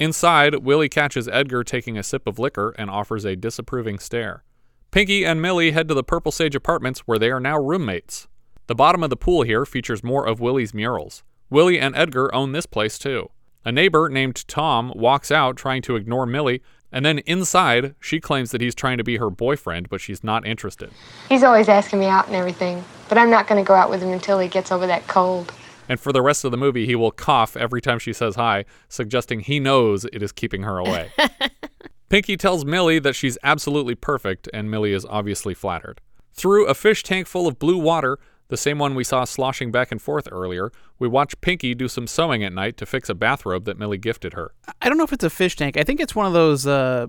Inside, 0.00 0.56
Willie 0.56 0.88
catches 0.88 1.28
Edgar 1.28 1.62
taking 1.62 1.96
a 1.96 2.02
sip 2.02 2.26
of 2.26 2.38
liquor 2.38 2.74
and 2.76 2.90
offers 2.90 3.24
a 3.24 3.36
disapproving 3.36 3.98
stare. 3.98 4.42
Pinky 4.90 5.24
and 5.24 5.40
Millie 5.40 5.70
head 5.70 5.88
to 5.88 5.94
the 5.94 6.04
Purple 6.04 6.32
Sage 6.32 6.54
apartments 6.54 7.00
where 7.00 7.18
they 7.18 7.30
are 7.30 7.40
now 7.40 7.58
roommates. 7.58 8.28
The 8.66 8.74
bottom 8.74 9.02
of 9.02 9.10
the 9.10 9.16
pool 9.16 9.42
here 9.42 9.64
features 9.64 10.02
more 10.02 10.26
of 10.26 10.40
Willie's 10.40 10.74
murals. 10.74 11.22
Willie 11.50 11.78
and 11.78 11.94
Edgar 11.94 12.34
own 12.34 12.52
this 12.52 12.66
place 12.66 12.98
too. 12.98 13.30
A 13.64 13.72
neighbor 13.72 14.08
named 14.08 14.46
Tom 14.48 14.92
walks 14.94 15.30
out 15.30 15.56
trying 15.56 15.82
to 15.82 15.96
ignore 15.96 16.26
Millie, 16.26 16.62
and 16.90 17.04
then 17.04 17.18
inside, 17.20 17.94
she 18.00 18.20
claims 18.20 18.50
that 18.50 18.60
he's 18.60 18.74
trying 18.74 18.98
to 18.98 19.04
be 19.04 19.16
her 19.16 19.30
boyfriend, 19.30 19.88
but 19.88 20.00
she's 20.00 20.22
not 20.22 20.46
interested. 20.46 20.90
He's 21.28 21.42
always 21.42 21.68
asking 21.68 22.00
me 22.00 22.06
out 22.06 22.26
and 22.26 22.36
everything, 22.36 22.84
but 23.08 23.18
I'm 23.18 23.30
not 23.30 23.46
gonna 23.46 23.64
go 23.64 23.74
out 23.74 23.90
with 23.90 24.02
him 24.02 24.10
until 24.10 24.38
he 24.38 24.48
gets 24.48 24.70
over 24.70 24.86
that 24.86 25.06
cold. 25.06 25.52
And 25.88 26.00
for 26.00 26.12
the 26.12 26.22
rest 26.22 26.44
of 26.44 26.50
the 26.50 26.56
movie, 26.56 26.86
he 26.86 26.94
will 26.94 27.10
cough 27.10 27.56
every 27.56 27.80
time 27.80 27.98
she 27.98 28.12
says 28.12 28.36
hi, 28.36 28.64
suggesting 28.88 29.40
he 29.40 29.60
knows 29.60 30.04
it 30.06 30.22
is 30.22 30.32
keeping 30.32 30.62
her 30.62 30.78
away. 30.78 31.10
Pinky 32.08 32.36
tells 32.36 32.64
Millie 32.64 32.98
that 32.98 33.14
she's 33.14 33.36
absolutely 33.42 33.94
perfect, 33.94 34.48
and 34.52 34.70
Millie 34.70 34.92
is 34.92 35.04
obviously 35.06 35.54
flattered. 35.54 36.00
Through 36.32 36.66
a 36.66 36.74
fish 36.74 37.02
tank 37.02 37.26
full 37.26 37.46
of 37.46 37.58
blue 37.58 37.78
water, 37.78 38.18
the 38.48 38.56
same 38.56 38.78
one 38.78 38.94
we 38.94 39.04
saw 39.04 39.24
sloshing 39.24 39.72
back 39.72 39.90
and 39.90 40.00
forth 40.00 40.28
earlier, 40.30 40.70
we 40.98 41.08
watch 41.08 41.40
Pinky 41.40 41.74
do 41.74 41.88
some 41.88 42.06
sewing 42.06 42.44
at 42.44 42.52
night 42.52 42.76
to 42.76 42.86
fix 42.86 43.08
a 43.08 43.14
bathrobe 43.14 43.64
that 43.64 43.78
Millie 43.78 43.98
gifted 43.98 44.34
her. 44.34 44.52
I 44.80 44.88
don't 44.88 44.98
know 44.98 45.04
if 45.04 45.12
it's 45.12 45.24
a 45.24 45.30
fish 45.30 45.56
tank. 45.56 45.76
I 45.76 45.82
think 45.82 46.00
it's 46.00 46.14
one 46.14 46.26
of 46.26 46.32
those 46.34 46.66
uh, 46.66 47.06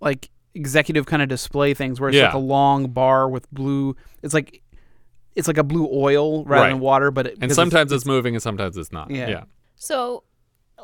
like 0.00 0.30
executive 0.54 1.06
kind 1.06 1.22
of 1.22 1.28
display 1.28 1.74
things 1.74 2.00
where 2.00 2.10
it's 2.10 2.18
like 2.18 2.34
a 2.34 2.38
long 2.38 2.88
bar 2.90 3.28
with 3.28 3.50
blue. 3.52 3.94
It's 4.22 4.34
like 4.34 4.62
it's 5.36 5.48
like 5.48 5.58
a 5.58 5.64
blue 5.64 5.88
oil 5.92 6.44
rather 6.44 6.62
Right. 6.64 6.68
than 6.70 6.80
water, 6.80 7.10
but 7.10 7.26
it, 7.26 7.38
And 7.40 7.52
sometimes 7.52 7.90
it's, 7.92 8.06
moving 8.06 8.34
and 8.34 8.42
sometimes 8.42 8.76
it's 8.76 8.92
not. 8.92 9.10
Yeah. 9.10 9.28
yeah. 9.28 9.44
So 9.76 10.24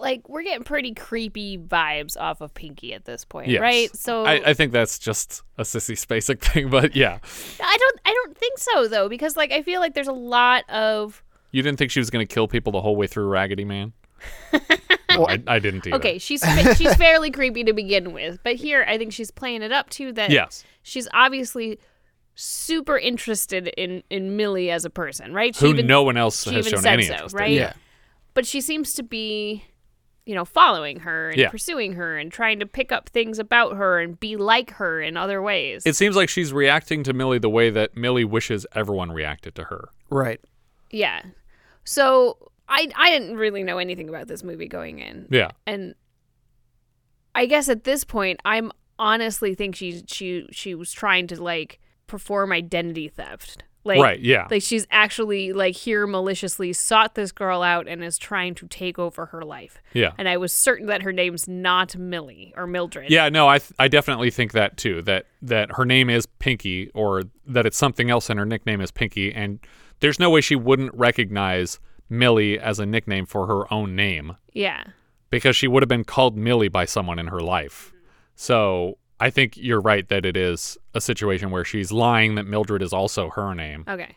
like 0.01 0.29
we're 0.29 0.43
getting 0.43 0.65
pretty 0.65 0.95
creepy 0.95 1.59
vibes 1.59 2.17
off 2.19 2.41
of 2.41 2.55
Pinky 2.55 2.95
at 2.95 3.05
this 3.05 3.25
point, 3.25 3.49
Yes. 3.49 3.61
right? 3.61 3.95
So 3.97 4.25
I, 4.25 4.51
I 4.51 4.55
think 4.55 4.73
that's 4.73 4.99
just 4.99 5.43
a 5.59 5.63
sissy 5.63 5.93
spacek 5.95 6.41
thing, 6.53 6.71
but 6.71 6.97
yeah. 6.97 7.19
I 7.63 7.77
don't 7.79 8.01
I 8.05 8.13
don't 8.15 8.37
think 8.39 8.59
so 8.59 8.89
though 8.89 9.09
because 9.09 9.37
like 9.37 9.53
I 9.53 9.63
feel 9.63 9.81
like 9.81 9.95
there's 9.95 10.09
a 10.09 10.13
lot 10.13 10.69
of 10.71 11.23
You 11.51 11.63
didn't 11.63 11.79
think 11.79 11.91
she 11.91 12.01
was 12.01 12.09
going 12.11 12.27
to 12.27 12.33
kill 12.35 12.49
people 12.49 12.73
the 12.73 12.81
whole 12.81 12.97
way 12.97 13.07
through 13.07 13.27
Raggedy 13.29 13.65
Man? 13.65 13.93
No, 15.13 15.27
I, 15.27 15.43
I 15.49 15.59
didn't 15.59 15.85
either. 15.89 15.97
Okay, 15.97 16.19
she's 16.19 16.41
she's 16.77 16.95
fairly 16.95 17.33
creepy 17.33 17.65
to 17.65 17.73
begin 17.73 18.13
with, 18.13 18.39
but 18.45 18.55
here 18.55 18.85
I 18.87 18.97
think 18.97 19.13
she's 19.13 19.33
playing 19.33 19.63
it 19.63 19.73
up 19.73 19.91
too 19.91 20.13
that 20.13 20.31
Yes. 20.31 20.65
she's 20.85 21.09
obviously 21.13 21.81
super 22.41 22.99
interested 22.99 23.69
in 23.69 24.03
in 24.11 24.37
Millie 24.37 24.71
as 24.71 24.85
a 24.85 24.91
person, 24.91 25.35
right? 25.35 25.57
Who 25.57 25.75
no 25.83 26.03
one 26.03 26.17
else 26.17 26.45
she 26.45 26.55
has 26.55 26.67
even 26.67 26.77
shown 26.79 26.83
said 26.83 26.93
any 26.95 27.03
so, 27.05 27.13
interest 27.15 27.35
in. 27.35 27.41
right? 27.41 27.51
Yeah. 27.53 27.73
But 28.35 28.47
she 28.47 28.61
seems 28.61 28.95
to 28.95 29.03
be 29.03 29.65
you 30.27 30.35
know, 30.37 30.45
following 30.45 31.01
her 31.01 31.31
and 31.31 31.39
Yeah. 31.39 31.49
pursuing 31.49 31.95
her 31.95 32.17
and 32.17 32.31
trying 32.31 32.61
to 32.61 32.67
pick 32.67 32.93
up 32.93 33.09
things 33.09 33.41
about 33.41 33.77
her 33.77 33.99
and 33.99 34.21
be 34.21 34.37
like 34.37 34.73
her 34.73 35.01
in 35.01 35.17
other 35.17 35.43
ways. 35.43 35.83
It 35.85 35.97
seems 35.97 36.15
like 36.15 36.29
she's 36.29 36.53
reacting 36.53 37.03
to 37.05 37.13
Millie 37.13 37.39
the 37.41 37.51
way 37.51 37.69
that 37.71 37.97
Millie 37.97 38.27
wishes 38.27 38.65
everyone 38.73 39.11
reacted 39.11 39.57
to 39.57 39.65
her. 39.65 39.89
Right. 40.09 40.41
Yeah. 40.91 41.23
So 41.85 42.53
I 42.69 42.89
I 42.95 43.11
didn't 43.11 43.37
really 43.39 43.65
know 43.65 43.79
anything 43.79 44.09
about 44.09 44.29
this 44.29 44.45
movie 44.45 44.69
going 44.69 45.01
in. 45.01 45.27
Yeah. 45.31 45.51
And 45.67 45.95
I 47.35 47.47
guess 47.47 47.69
at 47.69 47.83
this 47.85 48.05
point 48.05 48.41
I'm 48.45 48.71
honestly 48.99 49.55
think 49.55 49.75
she 49.75 50.03
she 50.07 50.47
she 50.53 50.75
was 50.75 50.93
trying 50.93 51.27
to 51.29 51.43
like 51.43 51.81
perform 52.11 52.53
identity 52.53 53.09
theft. 53.09 53.63
Like 53.83 53.99
Right, 54.03 54.21
yeah. 54.21 54.47
Like 54.51 54.61
she's 54.63 54.87
actually 54.91 55.55
like 55.55 55.75
here 55.75 56.07
maliciously 56.07 56.75
sought 56.75 57.15
this 57.15 57.33
girl 57.33 57.63
out 57.63 57.89
and 57.89 58.05
is 58.05 58.19
trying 58.19 58.55
to 58.57 58.67
take 58.69 58.99
over 58.99 59.27
her 59.27 59.43
life. 59.43 59.81
Yeah. 59.95 60.13
And 60.19 60.29
I 60.29 60.37
was 60.37 60.53
certain 60.53 60.87
that 60.89 61.01
her 61.01 61.13
name's 61.13 61.49
not 61.49 61.97
Millie 61.97 62.53
or 62.59 62.67
Mildred. 62.67 63.11
Yeah, 63.11 63.31
no, 63.31 63.49
I 63.49 63.59
th- 63.59 63.73
I 63.79 63.89
definitely 63.89 64.31
think 64.31 64.53
that 64.53 64.77
too. 64.77 65.01
That 65.03 65.25
that 65.41 65.73
her 65.77 65.87
name 65.87 66.11
is 66.11 66.27
Pinky, 66.27 66.91
or 66.93 67.23
that 67.47 67.65
it's 67.65 67.79
something 67.79 68.11
else, 68.11 68.29
and 68.29 68.39
her 68.39 68.45
nickname 68.45 68.83
is 68.83 68.91
Pinky. 68.91 69.33
And 69.33 69.61
there's 70.01 70.19
no 70.21 70.29
way 70.29 70.43
she 70.43 70.57
wouldn't 70.57 70.93
recognize 70.95 71.79
Millie 72.11 72.59
as 72.59 72.79
a 72.81 72.85
nickname 72.87 73.25
for 73.25 73.47
her 73.47 73.73
own 73.73 73.97
name 73.97 74.37
Yeah. 74.53 74.85
because 75.31 75.57
she 75.57 75.69
would 75.69 75.83
have 75.83 75.89
been 75.89 76.05
called 76.05 76.37
Millie 76.37 76.69
by 76.69 76.85
someone 76.85 77.19
in 77.19 77.29
her 77.29 77.41
life. 77.41 77.93
So 78.35 78.99
I 79.21 79.31
think 79.31 79.57
you're 79.57 79.81
right 79.81 80.09
that 80.09 80.25
it 80.25 80.37
is 80.37 80.79
a 80.95 81.01
situation 81.01 81.51
where 81.51 81.65
she's 81.65 81.93
lying 81.93 82.35
that 82.37 82.47
Mildred 82.47 82.83
is 82.83 82.93
also 82.93 83.31
her 83.31 83.55
name. 83.55 83.85
Okay. 83.87 84.17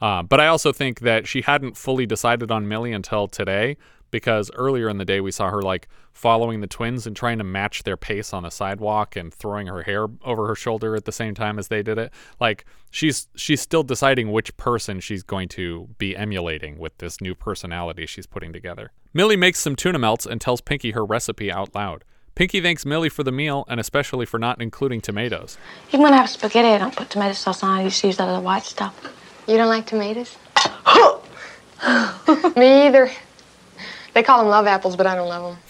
Uh, 0.00 0.22
but 0.22 0.40
I 0.40 0.46
also 0.46 0.72
think 0.72 1.00
that 1.00 1.28
she 1.28 1.42
hadn't 1.42 1.76
fully 1.76 2.06
decided 2.06 2.50
on 2.50 2.66
Millie 2.66 2.92
until 2.92 3.28
today 3.28 3.76
because 4.10 4.50
earlier 4.54 4.88
in 4.88 4.98
the 4.98 5.04
day 5.04 5.20
we 5.20 5.30
saw 5.30 5.50
her 5.50 5.62
like 5.62 5.88
following 6.12 6.60
the 6.60 6.66
twins 6.66 7.06
and 7.06 7.14
trying 7.14 7.38
to 7.38 7.44
match 7.44 7.82
their 7.82 7.96
pace 7.96 8.32
on 8.32 8.42
the 8.42 8.50
sidewalk 8.50 9.14
and 9.14 9.32
throwing 9.32 9.66
her 9.66 9.82
hair 9.82 10.06
over 10.24 10.46
her 10.46 10.54
shoulder 10.54 10.96
at 10.96 11.04
the 11.04 11.12
same 11.12 11.34
time 11.34 11.58
as 11.58 11.68
they 11.68 11.82
did 11.82 11.98
it. 11.98 12.12
Like 12.40 12.64
she's 12.90 13.28
she's 13.34 13.60
still 13.60 13.82
deciding 13.82 14.32
which 14.32 14.56
person 14.56 15.00
she's 15.00 15.22
going 15.22 15.48
to 15.50 15.88
be 15.98 16.16
emulating 16.16 16.78
with 16.78 16.96
this 16.98 17.20
new 17.20 17.34
personality 17.34 18.06
she's 18.06 18.26
putting 18.26 18.52
together. 18.52 18.92
Millie 19.12 19.36
makes 19.36 19.58
some 19.58 19.76
tuna 19.76 19.98
melts 19.98 20.26
and 20.26 20.40
tells 20.40 20.60
Pinky 20.60 20.92
her 20.92 21.04
recipe 21.04 21.52
out 21.52 21.74
loud. 21.74 22.04
Pinky 22.40 22.62
thanks 22.62 22.86
Millie 22.86 23.10
for 23.10 23.22
the 23.22 23.30
meal 23.30 23.66
and 23.68 23.78
especially 23.78 24.24
for 24.24 24.38
not 24.38 24.62
including 24.62 25.02
tomatoes. 25.02 25.58
Even 25.88 26.00
when 26.00 26.14
I 26.14 26.16
have 26.16 26.30
spaghetti, 26.30 26.68
I 26.68 26.78
don't 26.78 26.96
put 26.96 27.10
tomato 27.10 27.34
sauce 27.34 27.62
on. 27.62 27.78
It. 27.78 27.82
I 27.82 27.84
just 27.84 28.02
use 28.02 28.16
that 28.16 28.30
other 28.30 28.40
white 28.40 28.62
stuff. 28.62 28.98
You 29.46 29.58
don't 29.58 29.68
like 29.68 29.84
tomatoes? 29.84 30.38
Me 32.56 32.86
either. 32.86 33.10
They 34.14 34.22
call 34.22 34.38
them 34.38 34.48
love 34.48 34.66
apples, 34.66 34.96
but 34.96 35.06
I 35.06 35.16
don't 35.16 35.28
love 35.28 35.52
them. 35.52 35.62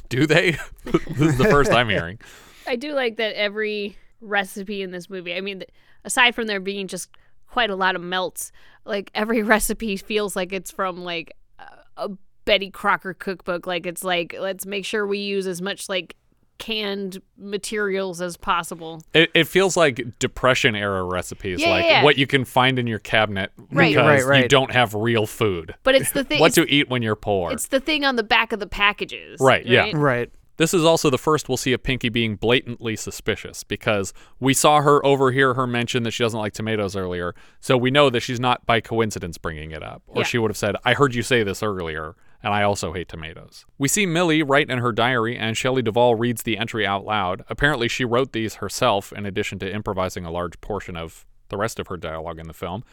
Do 0.08 0.26
they? 0.26 0.52
this 0.84 1.32
is 1.32 1.36
the 1.36 1.44
first 1.44 1.70
I'm 1.70 1.90
hearing. 1.90 2.18
I 2.66 2.76
do 2.76 2.92
like 2.92 3.16
that 3.18 3.36
every 3.36 3.98
recipe 4.22 4.80
in 4.80 4.92
this 4.92 5.10
movie. 5.10 5.34
I 5.34 5.42
mean, 5.42 5.64
aside 6.06 6.34
from 6.34 6.46
there 6.46 6.58
being 6.58 6.88
just 6.88 7.10
quite 7.50 7.68
a 7.68 7.76
lot 7.76 7.96
of 7.96 8.00
melts, 8.00 8.50
like 8.86 9.10
every 9.14 9.42
recipe 9.42 9.98
feels 9.98 10.34
like 10.34 10.54
it's 10.54 10.70
from 10.70 11.04
like 11.04 11.36
a- 11.58 12.06
a 12.06 12.10
Betty 12.44 12.70
Crocker 12.70 13.14
cookbook. 13.14 13.66
Like 13.66 13.86
it's 13.86 14.04
like 14.04 14.34
let's 14.38 14.66
make 14.66 14.84
sure 14.84 15.06
we 15.06 15.18
use 15.18 15.46
as 15.46 15.60
much 15.62 15.88
like 15.88 16.16
canned 16.58 17.20
materials 17.36 18.20
as 18.20 18.36
possible. 18.36 19.02
It, 19.12 19.30
it 19.34 19.44
feels 19.48 19.76
like 19.76 20.18
depression 20.18 20.76
era 20.76 21.02
recipes, 21.02 21.60
Yeah, 21.60 21.70
like 21.70 21.84
yeah, 21.84 21.90
yeah. 21.90 22.04
what 22.04 22.16
you 22.16 22.26
can 22.26 22.44
find 22.44 22.78
in 22.78 22.86
your 22.86 23.00
cabinet 23.00 23.50
Right. 23.72 23.88
because 23.94 24.24
Right, 24.24 24.42
you 24.44 24.48
don't 24.48 24.72
have 24.72 24.94
real 24.94 25.26
food. 25.26 25.74
But 25.82 25.96
it's 25.96 26.12
the 26.12 26.22
thing. 26.24 26.38
what 26.40 26.54
to 26.54 26.64
eat 26.72 26.88
when 26.88 27.02
you're 27.02 27.16
poor. 27.16 27.50
it's 27.52 27.66
the 27.66 27.80
thing 27.80 28.04
on 28.04 28.16
the 28.16 28.22
back 28.22 28.52
of 28.52 28.60
the 28.60 28.66
packages. 28.68 29.40
Right, 29.40 29.66
yeah. 29.66 29.90
Right. 29.94 30.30
This 30.56 30.72
is 30.72 30.84
also 30.84 31.10
the 31.10 31.18
first 31.18 31.48
we'll 31.48 31.56
see 31.56 31.72
of 31.72 31.82
Pinky 31.82 32.08
being 32.08 32.36
blatantly 32.36 32.94
suspicious 32.94 33.64
because 33.64 34.14
we 34.38 34.54
saw 34.54 34.80
her 34.82 35.04
overhear 35.04 35.54
her 35.54 35.66
mention 35.66 36.04
that 36.04 36.12
she 36.12 36.22
doesn't 36.22 36.38
like 36.38 36.52
tomatoes 36.52 36.94
earlier, 36.94 37.34
so 37.60 37.76
we 37.76 37.90
know 37.90 38.08
that 38.10 38.20
she's 38.20 38.38
not 38.38 38.64
by 38.64 38.80
coincidence 38.80 39.36
bringing 39.36 39.72
it 39.72 39.82
up. 39.82 40.02
Or 40.06 40.20
Yeah. 40.20 40.26
she 40.26 40.38
would 40.38 40.50
have 40.52 40.56
said, 40.56 40.76
I 40.84 40.94
heard 40.94 41.16
you 41.16 41.24
say 41.24 41.42
this 41.42 41.60
earlier, 41.64 42.14
and 42.44 42.52
I 42.52 42.62
also 42.62 42.92
hate 42.92 43.08
tomatoes. 43.08 43.64
We 43.78 43.88
see 43.88 44.04
Millie 44.04 44.42
write 44.42 44.68
in 44.68 44.78
her 44.78 44.92
diary, 44.92 45.34
and 45.34 45.56
Shelley 45.56 45.80
Duvall 45.80 46.14
reads 46.14 46.42
the 46.42 46.58
entry 46.58 46.86
out 46.86 47.06
loud. 47.06 47.42
Apparently, 47.48 47.88
she 47.88 48.04
wrote 48.04 48.32
these 48.32 48.56
herself 48.56 49.14
in 49.14 49.24
addition 49.24 49.58
to 49.60 49.74
improvising 49.74 50.26
a 50.26 50.30
large 50.30 50.60
portion 50.60 50.94
of 50.94 51.24
the 51.48 51.56
rest 51.56 51.78
of 51.78 51.86
her 51.86 51.96
dialogue 51.96 52.38
in 52.38 52.46
the 52.46 52.52
film. 52.52 52.84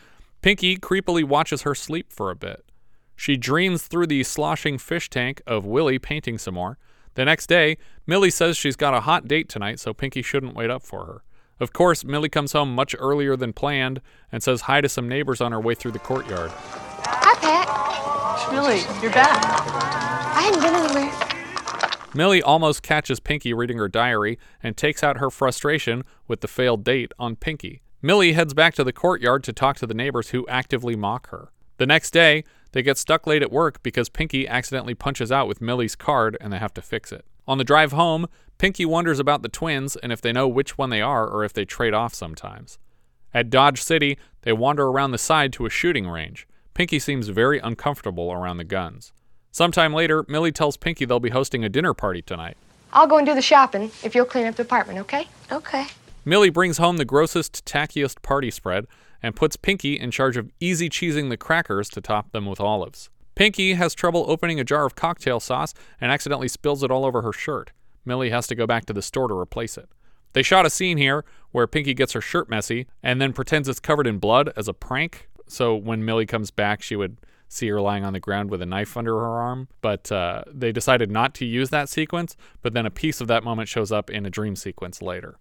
Pinky 0.42 0.78
creepily 0.78 1.26
watches 1.26 1.64
her 1.64 1.76
sleep 1.76 2.14
for 2.14 2.32
a 2.32 2.36
bit. 2.36 2.64
She 3.14 3.36
dreams 3.36 3.84
through 3.84 4.08
the 4.08 4.24
sloshing 4.24 4.78
fish 4.78 5.10
tank 5.10 5.42
of 5.46 5.66
Willie 5.66 6.00
painting 6.00 6.38
some 6.38 6.54
more. 6.54 6.78
The 7.16 7.26
next 7.26 7.48
day, 7.48 7.78
Millie 8.08 8.32
says 8.32 8.56
she's 8.56 8.78
got 8.78 8.94
a 8.94 9.02
hot 9.02 9.28
date 9.28 9.50
tonight, 9.50 9.82
so 9.82 9.94
Pinky 9.94 10.22
shouldn't 10.22 10.56
wait 10.56 10.70
up 10.70 10.82
for 10.82 11.06
her. 11.06 11.24
Of 11.60 11.74
course, 11.74 12.06
Millie 12.06 12.30
comes 12.30 12.54
home 12.54 12.74
much 12.74 12.96
earlier 12.98 13.36
than 13.36 13.52
planned 13.52 14.02
and 14.32 14.42
says 14.42 14.62
hi 14.62 14.80
to 14.80 14.88
some 14.88 15.10
neighbors 15.10 15.42
on 15.42 15.52
her 15.52 15.60
way 15.60 15.76
through 15.76 15.92
the 15.92 16.00
courtyard. 16.00 16.52
Hi, 16.52 17.36
Pat. 17.36 17.61
Millie, 18.50 18.82
you're 19.02 19.12
back. 19.12 19.44
I 20.36 20.42
hadn't 20.42 20.62
been 20.62 20.74
anywhere. 20.74 22.12
Millie 22.14 22.42
almost 22.42 22.84
catches 22.84 23.20
Pinky 23.20 23.54
reading 23.54 23.78
her 23.78 23.88
diary 23.88 24.38
and 24.64 24.76
takes 24.76 25.04
out 25.04 25.18
her 25.18 25.30
frustration 25.30 26.04
with 26.28 26.42
the 26.42 26.48
failed 26.48 26.84
date 26.84 27.12
on 27.20 27.36
Pinky. 27.36 27.82
Millie 28.02 28.34
heads 28.34 28.54
back 28.54 28.74
to 28.76 28.84
the 28.84 28.92
courtyard 28.92 29.44
to 29.44 29.54
talk 29.54 29.78
to 29.78 29.88
the 29.88 29.94
neighbors 29.94 30.30
who 30.30 30.48
actively 30.48 30.96
mock 30.96 31.30
her. 31.30 31.52
The 31.78 31.86
next 31.86 32.12
day, 32.12 32.44
they 32.74 32.82
get 32.82 32.98
stuck 32.98 33.28
late 33.28 33.42
at 33.42 33.52
work 33.52 33.82
because 33.84 34.10
Pinky 34.10 34.48
accidentally 34.48 34.96
punches 34.96 35.32
out 35.32 35.48
with 35.48 35.62
Millie's 35.62 35.96
card 35.96 36.38
and 36.42 36.52
they 36.52 36.58
have 36.58 36.74
to 36.74 36.82
fix 36.82 37.12
it. 37.12 37.26
On 37.48 37.58
the 37.58 37.64
drive 37.64 37.92
home, 37.92 38.28
Pinky 38.58 38.86
wonders 38.86 39.20
about 39.20 39.42
the 39.42 39.50
twins 39.50 39.96
and 39.98 40.12
if 40.12 40.22
they 40.22 40.32
know 40.32 40.48
which 40.48 40.78
one 40.78 40.90
they 40.90 41.02
are 41.02 41.28
or 41.28 41.44
if 41.44 41.54
they 41.54 41.66
trade 41.66 41.94
off 41.94 42.14
sometimes. 42.14 42.78
At 43.34 43.50
Dodge 43.50 43.82
City, 43.82 44.18
they 44.42 44.54
wander 44.54 44.88
around 44.88 45.12
the 45.12 45.18
side 45.18 45.54
to 45.54 45.66
a 45.66 45.70
shooting 45.70 46.08
range. 46.08 46.48
Pinky 46.74 47.00
seems 47.00 47.28
very 47.28 47.60
uncomfortable 47.60 48.32
around 48.32 48.58
the 48.58 48.64
guns. 48.64 49.14
Sometime 49.52 49.94
later, 49.94 50.26
Millie 50.28 50.52
tells 50.52 50.78
Pinky 50.78 51.06
they'll 51.06 51.20
be 51.20 51.30
hosting 51.30 51.64
a 51.64 51.70
dinner 51.70 51.94
party 51.94 52.22
tonight. 52.22 52.56
I'll 52.94 53.08
go 53.08 53.18
and 53.18 53.28
do 53.28 53.36
the 53.36 53.42
shopping 53.42 53.92
if 54.04 54.16
you'll 54.16 54.26
clean 54.26 54.48
up 54.48 54.56
the 54.56 54.64
apartment, 54.64 55.00
okay? 55.00 55.28
Okay. 55.52 55.88
Millie 56.24 56.50
brings 56.50 56.78
home 56.78 56.98
the 56.98 57.06
grossest, 57.06 57.66
tackiest 57.66 58.22
party 58.22 58.52
spread 58.52 58.86
and 59.24 59.36
puts 59.36 59.56
Pinky 59.56 60.00
in 60.00 60.12
charge 60.12 60.38
of 60.38 60.50
easy 60.60 60.90
cheesing 60.90 61.30
the 61.30 61.38
crackers 61.38 61.90
to 61.90 62.02
top 62.02 62.32
them 62.32 62.46
with 62.46 62.60
olives. 62.60 63.10
Pinky 63.36 63.74
has 63.74 63.94
trouble 63.94 64.26
opening 64.28 64.60
a 64.60 64.64
jar 64.64 64.86
of 64.86 64.96
cocktail 64.96 65.40
sauce 65.40 65.74
and 66.00 66.12
accidentally 66.12 66.48
spills 66.48 66.84
it 66.84 66.92
all 66.92 67.06
over 67.06 67.22
her 67.22 67.34
shirt. 67.34 67.72
Millie 68.06 68.30
has 68.30 68.48
to 68.48 68.56
go 68.56 68.66
back 68.66 68.86
to 68.86 68.94
the 68.94 69.02
store 69.02 69.28
to 69.28 69.38
replace 69.38 69.78
it. 69.78 69.90
They 70.34 70.44
shot 70.44 70.66
a 70.66 70.70
scene 70.70 70.98
here 70.98 71.26
where 71.52 71.68
Pinky 71.68 71.94
gets 71.94 72.14
her 72.14 72.22
shirt 72.22 72.50
messy 72.50 72.88
and 73.04 73.22
then 73.22 73.34
pretends 73.34 73.68
it's 73.68 73.80
covered 73.80 74.08
in 74.08 74.18
blood 74.18 74.52
as 74.56 74.68
a 74.68 74.74
prank. 74.74 75.28
So 75.52 75.76
when 75.76 76.06
Millie 76.06 76.26
comes 76.26 76.50
back, 76.50 76.82
she 76.82 76.96
would 76.96 77.18
see 77.50 77.68
her 77.68 77.82
lying 77.82 78.06
on 78.06 78.14
the 78.14 78.20
ground 78.20 78.50
with 78.50 78.62
a 78.62 78.66
knife 78.66 78.96
under 78.96 79.14
her 79.14 79.40
arm. 79.40 79.68
But 79.82 80.12
uh, 80.12 80.44
they 80.48 80.72
decided 80.72 81.12
not 81.12 81.34
to 81.36 81.46
use 81.46 81.70
that 81.72 81.90
sequence, 81.90 82.38
but 82.62 82.74
then 82.74 82.86
a 82.86 82.92
piece 82.92 83.20
of 83.20 83.28
that 83.28 83.44
moment 83.44 83.68
shows 83.68 83.92
up 83.92 84.10
in 84.10 84.26
a 84.26 84.30
dream 84.30 84.56
sequence 84.56 85.02
later. 85.02 85.38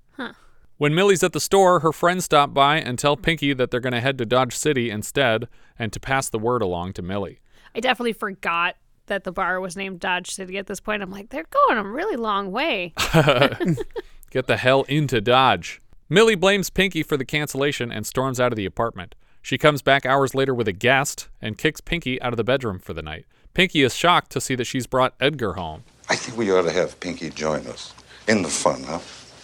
When 0.78 0.94
Millie's 0.94 1.22
at 1.22 1.34
the 1.34 1.40
store, 1.40 1.80
her 1.80 1.92
friends 1.92 2.24
stop 2.24 2.54
by 2.54 2.78
and 2.78 2.98
tell 2.98 3.14
Pinky 3.14 3.52
that 3.52 3.70
they're 3.70 3.80
going 3.80 3.92
to 3.92 4.00
head 4.00 4.16
to 4.16 4.24
Dodge 4.24 4.56
City 4.56 4.90
instead 4.90 5.46
and 5.78 5.92
to 5.92 6.00
pass 6.00 6.30
the 6.30 6.38
word 6.38 6.62
along 6.62 6.94
to 6.94 7.02
Millie. 7.02 7.38
I 7.74 7.80
definitely 7.80 8.14
forgot 8.14 8.76
that 9.06 9.24
the 9.24 9.30
bar 9.30 9.60
was 9.60 9.76
named 9.76 10.00
Dodge 10.00 10.30
City 10.30 10.56
at 10.56 10.66
this 10.66 10.80
point. 10.80 11.02
I'm 11.02 11.10
like, 11.10 11.28
they're 11.28 11.46
going 11.50 11.78
a 11.78 11.84
really 11.84 12.16
long 12.16 12.50
way. 12.50 12.94
Get 14.30 14.46
the 14.46 14.56
hell 14.56 14.84
into 14.84 15.20
Dodge. 15.20 15.82
Millie 16.08 16.34
blames 16.34 16.70
Pinky 16.70 17.02
for 17.02 17.18
the 17.18 17.24
cancellation 17.24 17.92
and 17.92 18.06
storms 18.06 18.40
out 18.40 18.50
of 18.50 18.56
the 18.56 18.64
apartment. 18.64 19.14
She 19.42 19.58
comes 19.58 19.82
back 19.82 20.04
hours 20.04 20.34
later 20.34 20.54
with 20.54 20.68
a 20.68 20.72
guest 20.72 21.28
and 21.40 21.56
kicks 21.58 21.80
Pinky 21.80 22.20
out 22.22 22.32
of 22.32 22.36
the 22.36 22.44
bedroom 22.44 22.78
for 22.78 22.92
the 22.92 23.02
night. 23.02 23.24
Pinky 23.54 23.82
is 23.82 23.94
shocked 23.94 24.30
to 24.32 24.40
see 24.40 24.54
that 24.54 24.66
she's 24.66 24.86
brought 24.86 25.14
Edgar 25.20 25.54
home. 25.54 25.82
I 26.08 26.16
think 26.16 26.36
we 26.36 26.50
ought 26.52 26.62
to 26.62 26.72
have 26.72 26.98
Pinky 27.00 27.30
join 27.30 27.66
us 27.66 27.94
in 28.28 28.42
the 28.42 28.48
fun, 28.48 28.82
huh? 28.84 29.00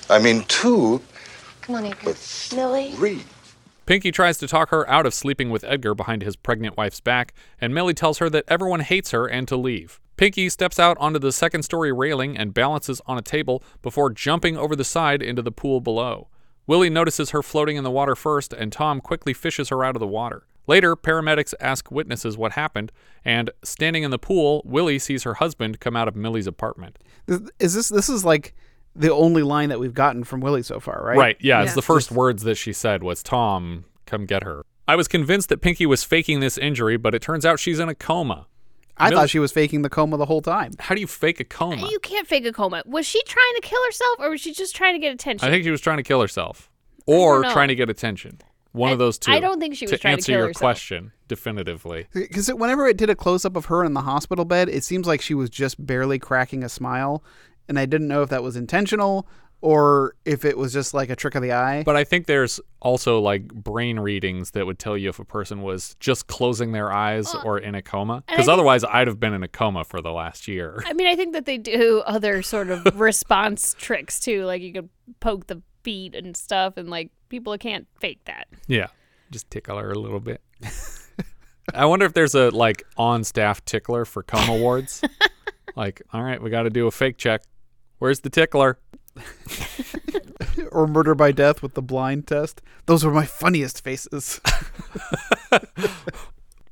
I 0.09 0.19
mean, 0.19 0.45
two, 0.49 1.01
Come 1.63 1.77
on, 1.77 1.87
Edgar. 1.87 1.99
but 2.05 2.53
Millie? 2.55 2.93
three. 2.93 3.23
Pinky 3.87 4.11
tries 4.11 4.37
to 4.39 4.49
talk 4.49 4.71
her 4.71 4.89
out 4.91 5.07
of 5.07 5.15
sleeping 5.15 5.49
with 5.51 5.65
Edgar 5.65 5.95
behind 5.95 6.23
his 6.23 6.35
pregnant 6.37 6.77
wife's 6.77 7.01
back, 7.01 7.33
and 7.61 7.73
Millie 7.75 7.95
tells 7.95 8.19
her 8.19 8.29
that 8.31 8.45
everyone 8.49 8.81
hates 8.81 9.13
her 9.13 9.27
and 9.27 9.47
to 9.49 9.57
leave. 9.57 10.01
Pinky 10.17 10.49
steps 10.49 10.79
out 10.81 10.97
onto 10.99 11.19
the 11.21 11.31
second 11.33 11.63
story 11.63 11.93
railing 11.93 12.37
and 12.37 12.55
balances 12.55 13.01
on 13.07 13.17
a 13.19 13.23
table 13.23 13.63
before 13.83 14.11
jumping 14.11 14.57
over 14.57 14.75
the 14.75 14.85
side 14.85 15.23
into 15.23 15.43
the 15.43 15.53
pool 15.53 15.81
below. 15.81 16.29
Willie 16.67 16.91
notices 16.91 17.31
her 17.31 17.43
floating 17.43 17.77
in 17.77 17.85
the 17.85 17.91
water 17.91 18.17
first, 18.17 18.53
and 18.53 18.73
Tom 18.73 19.01
quickly 19.01 19.33
fishes 19.33 19.69
her 19.69 19.85
out 19.85 19.97
of 19.97 20.01
the 20.01 20.07
water. 20.07 20.47
Later, 20.67 20.97
paramedics 20.97 21.55
ask 21.61 21.91
witnesses 21.91 22.37
what 22.37 22.53
happened, 22.53 22.91
and 23.25 23.51
standing 23.63 24.03
in 24.03 24.11
the 24.11 24.19
pool, 24.19 24.63
Willie 24.65 24.99
sees 24.99 25.23
her 25.23 25.35
husband 25.35 25.79
come 25.79 25.97
out 25.97 26.09
of 26.09 26.17
Millie's 26.17 26.49
apartment. 26.49 26.99
Is 27.61 27.75
this 27.75 27.89
this 27.89 28.09
is 28.09 28.25
like 28.25 28.55
the 28.95 29.13
only 29.13 29.43
line 29.43 29.69
that 29.69 29.79
we've 29.79 29.95
gotten 29.95 30.25
from 30.25 30.41
Willie 30.41 30.63
so 30.63 30.81
far, 30.81 31.03
right? 31.05 31.17
Right. 31.17 31.37
Yeah, 31.41 31.63
it's 31.63 31.75
the 31.75 31.83
first 31.83 32.11
words 32.11 32.43
that 32.43 32.57
she 32.57 32.73
said 32.73 33.03
was 33.03 33.23
Tom, 33.23 33.85
come 34.07 34.27
get 34.27 34.43
her. 34.43 34.65
I 34.89 34.97
was 34.97 35.09
convinced 35.09 35.49
that 35.51 35.61
Pinky 35.61 35.87
was 35.87 36.03
faking 36.03 36.41
this 36.41 36.57
injury, 36.59 36.97
but 36.97 37.15
it 37.15 37.23
turns 37.23 37.45
out 37.45 37.59
she's 37.61 37.79
in 37.79 37.89
a 37.89 37.95
coma. 37.95 38.47
I 38.99 39.11
Millie- 39.11 39.21
thought 39.23 39.31
she 39.31 39.39
was 39.39 39.53
faking 39.53 39.83
the 39.83 39.91
coma 39.91 40.17
the 40.17 40.25
whole 40.27 40.41
time. 40.41 40.73
How 40.79 40.95
do 40.95 41.01
you 41.01 41.07
fake 41.07 41.39
a 41.41 41.45
coma? 41.45 41.89
You 41.91 41.99
can't 42.01 42.27
fake 42.27 42.47
a 42.47 42.53
coma. 42.53 42.83
Was 42.87 43.07
she 43.07 43.23
trying 43.25 43.55
to 43.57 43.61
kill 43.63 43.85
herself 43.85 44.17
or 44.21 44.31
was 44.31 44.41
she 44.41 44.53
just 44.53 44.75
trying 44.75 44.95
to 44.95 44.99
get 44.99 45.13
attention? 45.13 45.47
I 45.47 45.51
think 45.51 45.65
she 45.65 45.71
was 45.71 45.81
trying 45.81 45.99
to 45.99 46.03
kill 46.03 46.21
herself 46.21 46.71
or 47.07 47.43
trying 47.45 47.69
to 47.69 47.75
get 47.75 47.91
attention. 47.91 48.41
One 48.73 48.93
of 48.93 48.99
those 48.99 49.17
two. 49.19 49.33
I 49.33 49.41
don't 49.41 49.59
think 49.59 49.75
she 49.75 49.85
was 49.87 49.93
to 49.93 49.99
trying 49.99 50.17
to 50.17 50.19
answer 50.21 50.33
your 50.33 50.41
herself. 50.49 50.61
question 50.61 51.13
definitively. 51.29 52.07
Because 52.13 52.49
whenever 52.49 52.87
it 52.87 52.97
did 52.99 53.09
a 53.11 53.15
close 53.15 53.45
up 53.45 53.57
of 53.57 53.67
her 53.67 53.85
in 53.85 53.95
the 53.95 54.03
hospital 54.03 54.45
bed, 54.45 54.69
it 54.69 54.85
seems 54.85 55.07
like 55.07 55.21
she 55.23 55.33
was 55.35 55.49
just 55.49 55.85
barely 55.85 56.19
cracking 56.19 56.63
a 56.63 56.69
smile, 56.69 57.25
and 57.69 57.79
I 57.79 57.87
didn't 57.87 58.09
know 58.09 58.23
if 58.23 58.29
that 58.31 58.43
was 58.43 58.55
intentional 58.57 59.27
or 59.63 60.15
if 60.25 60.45
it 60.45 60.57
was 60.57 60.73
just 60.73 60.95
like 60.95 61.11
a 61.11 61.17
trick 61.17 61.35
of 61.35 61.43
the 61.43 61.53
eye. 61.53 61.83
But 61.85 61.97
I 61.97 62.05
think 62.05 62.27
there's 62.27 62.61
also 62.81 63.19
like 63.21 63.47
brain 63.49 63.99
readings 63.99 64.53
that 64.53 64.67
would 64.67 64.79
tell 64.79 64.97
you 64.97 65.09
if 65.09 65.19
a 65.19 65.25
person 65.25 65.63
was 65.63 65.97
just 65.99 66.27
closing 66.27 66.73
their 66.73 66.93
eyes 66.93 67.35
or 67.45 67.59
in 67.59 67.75
a 67.75 67.83
coma. 67.83 68.15
and 68.15 68.23
I 68.29 68.33
Because 68.33 68.47
think- 68.47 68.53
otherwise, 68.55 68.85
I'd 68.85 69.07
have 69.09 69.19
been 69.19 69.33
in 69.33 69.43
a 69.43 69.49
coma 69.49 69.85
for 69.85 70.01
the 70.01 70.13
last 70.13 70.47
year. 70.47 70.83
I 70.87 70.93
mean, 70.93 71.07
I 71.09 71.17
think 71.17 71.33
that 71.33 71.47
they 71.47 71.59
do 71.59 72.03
other 72.07 72.43
sort 72.43 72.71
of 72.71 72.85
response 73.01 73.75
tricks 73.79 74.21
too. 74.21 74.45
Like 74.45 74.63
you 74.63 74.73
could 74.73 74.89
poke 75.21 75.47
the 75.47 75.63
feet 75.83 76.15
and 76.15 76.37
stuff, 76.37 76.77
and 76.77 76.89
like 76.91 77.11
people 77.29 77.57
can't 77.59 77.87
fake 78.01 78.21
that. 78.27 78.47
Yeah. 78.69 78.89
Just 79.31 79.51
tickle 79.51 79.79
her 79.79 79.91
a 79.91 79.99
little 79.99 80.21
bit. 80.21 80.41
I 81.75 81.87
wonder 81.87 82.07
if 82.07 82.13
there's 82.15 82.35
a 82.37 82.51
like 82.51 82.85
on 82.97 83.25
staff 83.25 83.65
tickler 83.65 84.05
for 84.05 84.23
coma 84.23 84.57
wards. 84.57 85.03
like, 85.77 86.01
all 86.13 86.23
right, 86.23 86.41
we 86.41 86.49
got 86.51 86.63
to 86.63 86.71
do 86.71 86.87
a 86.87 86.91
fake 86.93 87.19
check. 87.19 87.43
Where's 87.99 88.21
the 88.21 88.31
tickler? 88.31 88.79
or 90.73 90.87
murder 90.87 91.15
by 91.15 91.33
death 91.33 91.63
with 91.63 91.75
the 91.75 91.83
blind 91.83 92.27
test. 92.27 92.63
Those 92.87 93.05
were 93.05 93.13
my 93.13 93.27
funniest 93.27 93.83
faces. 93.83 94.41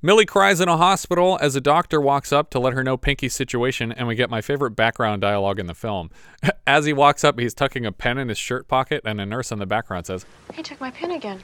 Millie 0.02 0.26
cries 0.26 0.60
in 0.60 0.68
a 0.68 0.76
hospital 0.76 1.38
as 1.40 1.56
a 1.56 1.62
doctor 1.62 1.98
walks 1.98 2.30
up 2.30 2.50
to 2.50 2.58
let 2.58 2.74
her 2.74 2.84
know 2.84 2.98
Pinky's 2.98 3.34
situation, 3.34 3.90
and 3.90 4.06
we 4.06 4.14
get 4.14 4.28
my 4.28 4.42
favorite 4.42 4.72
background 4.72 5.22
dialogue 5.22 5.58
in 5.58 5.66
the 5.66 5.74
film. 5.74 6.10
As 6.66 6.84
he 6.84 6.92
walks 6.92 7.24
up, 7.24 7.38
he's 7.38 7.54
tucking 7.54 7.86
a 7.86 7.92
pen 7.92 8.18
in 8.18 8.28
his 8.28 8.36
shirt 8.36 8.68
pocket, 8.68 9.00
and 9.06 9.18
a 9.18 9.24
nurse 9.24 9.50
in 9.50 9.60
the 9.60 9.66
background 9.66 10.04
says, 10.04 10.26
He 10.52 10.62
took 10.62 10.78
my 10.78 10.90
pen 10.90 11.12
again. 11.12 11.40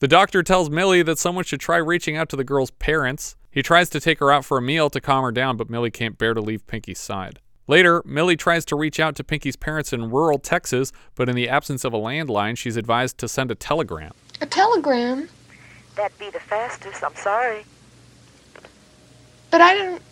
The 0.00 0.08
doctor 0.08 0.42
tells 0.42 0.68
Millie 0.68 1.02
that 1.02 1.18
someone 1.18 1.44
should 1.44 1.60
try 1.60 1.78
reaching 1.78 2.14
out 2.14 2.28
to 2.28 2.36
the 2.36 2.44
girl's 2.44 2.70
parents. 2.72 3.36
He 3.50 3.62
tries 3.62 3.88
to 3.88 4.00
take 4.00 4.18
her 4.18 4.30
out 4.30 4.44
for 4.44 4.58
a 4.58 4.62
meal 4.62 4.90
to 4.90 5.00
calm 5.00 5.24
her 5.24 5.32
down, 5.32 5.56
but 5.56 5.70
Millie 5.70 5.90
can't 5.90 6.18
bear 6.18 6.34
to 6.34 6.42
leave 6.42 6.66
Pinky's 6.66 6.98
side. 6.98 7.40
Later, 7.66 8.02
Millie 8.04 8.36
tries 8.36 8.64
to 8.66 8.76
reach 8.76 9.00
out 9.00 9.16
to 9.16 9.24
Pinky's 9.24 9.56
parents 9.56 9.92
in 9.92 10.10
rural 10.10 10.38
Texas, 10.38 10.92
but 11.14 11.28
in 11.28 11.36
the 11.36 11.48
absence 11.48 11.84
of 11.84 11.94
a 11.94 11.98
landline, 11.98 12.58
she's 12.58 12.76
advised 12.76 13.16
to 13.18 13.28
send 13.28 13.50
a 13.50 13.54
telegram. 13.54 14.12
A 14.40 14.46
telegram? 14.46 15.28
That'd 15.96 16.18
be 16.18 16.28
the 16.30 16.40
fastest. 16.40 17.02
I'm 17.02 17.14
sorry. 17.14 17.64
But 19.50 19.60
I 19.60 19.74
don't. 19.74 20.02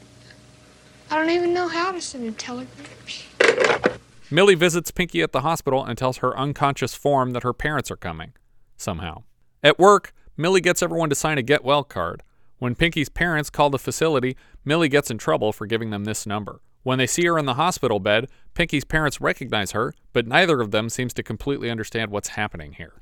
I 1.10 1.16
don't 1.16 1.30
even 1.30 1.52
know 1.52 1.68
how 1.68 1.92
to 1.92 2.00
send 2.00 2.26
a 2.26 2.32
telegram. 2.32 2.68
Millie 4.30 4.54
visits 4.54 4.90
Pinky 4.90 5.20
at 5.20 5.32
the 5.32 5.42
hospital 5.42 5.84
and 5.84 5.98
tells 5.98 6.18
her 6.18 6.38
unconscious 6.38 6.94
form 6.94 7.32
that 7.32 7.42
her 7.42 7.52
parents 7.52 7.90
are 7.90 7.96
coming, 7.96 8.32
somehow. 8.78 9.24
At 9.62 9.78
work, 9.78 10.14
Millie 10.38 10.62
gets 10.62 10.82
everyone 10.82 11.10
to 11.10 11.14
sign 11.14 11.36
a 11.36 11.42
get 11.42 11.64
well 11.64 11.84
card. 11.84 12.22
When 12.58 12.74
Pinky's 12.74 13.10
parents 13.10 13.50
call 13.50 13.68
the 13.68 13.78
facility, 13.78 14.36
Millie 14.64 14.88
gets 14.88 15.10
in 15.10 15.18
trouble 15.18 15.52
for 15.52 15.66
giving 15.66 15.90
them 15.90 16.04
this 16.04 16.26
number. 16.26 16.60
When 16.82 16.98
they 16.98 17.06
see 17.06 17.26
her 17.26 17.38
in 17.38 17.46
the 17.46 17.54
hospital 17.54 18.00
bed, 18.00 18.28
Pinky's 18.54 18.84
parents 18.84 19.20
recognize 19.20 19.72
her, 19.72 19.94
but 20.12 20.26
neither 20.26 20.60
of 20.60 20.70
them 20.70 20.88
seems 20.88 21.14
to 21.14 21.22
completely 21.22 21.70
understand 21.70 22.10
what's 22.10 22.28
happening 22.28 22.72
here. 22.72 22.94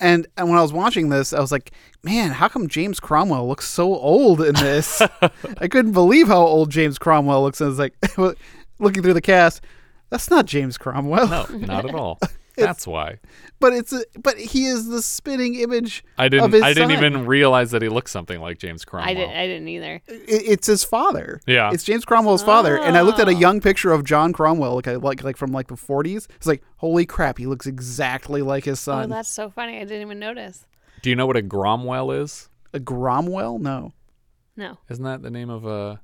And, 0.00 0.26
and 0.36 0.48
when 0.48 0.58
I 0.58 0.62
was 0.62 0.72
watching 0.72 1.10
this, 1.10 1.32
I 1.32 1.40
was 1.40 1.52
like, 1.52 1.70
man, 2.02 2.32
how 2.32 2.48
come 2.48 2.66
James 2.66 2.98
Cromwell 2.98 3.46
looks 3.46 3.68
so 3.68 3.94
old 3.94 4.40
in 4.42 4.54
this? 4.54 5.00
I 5.58 5.68
couldn't 5.68 5.92
believe 5.92 6.26
how 6.26 6.44
old 6.44 6.70
James 6.70 6.98
Cromwell 6.98 7.42
looks. 7.42 7.60
I 7.60 7.66
was 7.66 7.78
like, 7.78 7.94
looking 8.78 9.02
through 9.02 9.14
the 9.14 9.20
cast, 9.20 9.62
that's 10.10 10.28
not 10.28 10.46
James 10.46 10.76
Cromwell. 10.76 11.28
No, 11.28 11.56
not 11.56 11.88
at 11.88 11.94
all. 11.94 12.18
That's 12.56 12.86
why. 12.86 13.18
But 13.60 13.72
it's 13.72 13.92
a, 13.92 14.04
but 14.18 14.36
he 14.38 14.66
is 14.66 14.88
the 14.88 15.02
spitting 15.02 15.54
image. 15.54 16.04
I 16.18 16.28
didn't 16.28 16.52
his 16.52 16.62
I 16.62 16.74
didn't 16.74 16.90
son. 16.90 16.98
even 17.04 17.26
realize 17.26 17.70
that 17.70 17.82
he 17.82 17.88
looked 17.88 18.10
something 18.10 18.40
like 18.40 18.58
James 18.58 18.84
Cromwell. 18.84 19.10
I 19.10 19.14
didn't. 19.14 19.36
I 19.36 19.46
didn't 19.46 19.68
either. 19.68 20.02
It, 20.06 20.22
it's 20.28 20.66
his 20.66 20.84
father. 20.84 21.40
Yeah. 21.46 21.70
it's 21.72 21.84
James 21.84 22.04
Cromwell's 22.04 22.42
father. 22.42 22.78
And 22.78 22.96
I 22.96 23.02
looked 23.02 23.18
Oh. 23.18 23.22
at 23.22 23.28
a 23.28 23.34
oh. 23.34 23.38
young 23.38 23.60
picture 23.60 23.92
of 23.92 24.04
John 24.04 24.32
Cromwell, 24.32 24.74
like 24.74 24.86
like 24.86 25.22
like 25.22 25.36
from 25.36 25.52
like 25.52 25.68
the 25.68 25.76
40s. 25.76 26.26
It's 26.36 26.46
like, 26.46 26.62
holy 26.76 27.06
crap, 27.06 27.38
he 27.38 27.46
looks 27.46 27.66
exactly 27.66 28.42
like 28.42 28.64
his 28.64 28.80
son. 28.80 29.04
Oh, 29.04 29.14
that's 29.14 29.28
so 29.30 29.50
funny. 29.50 29.76
I 29.76 29.80
didn't 29.84 30.02
even 30.02 30.18
notice. 30.18 30.66
Do 31.02 31.10
you 31.10 31.16
know 31.16 31.26
what 31.26 31.36
a 31.36 31.42
Gromwell 31.42 32.22
is? 32.22 32.48
a 32.72 32.80
Cromwell? 32.80 33.58
No. 33.58 33.92
No, 34.56 34.78
Isn't 34.90 35.04
that 35.04 35.22
the 35.22 35.30
name 35.30 35.48
of 35.48 35.64
a 35.64 36.00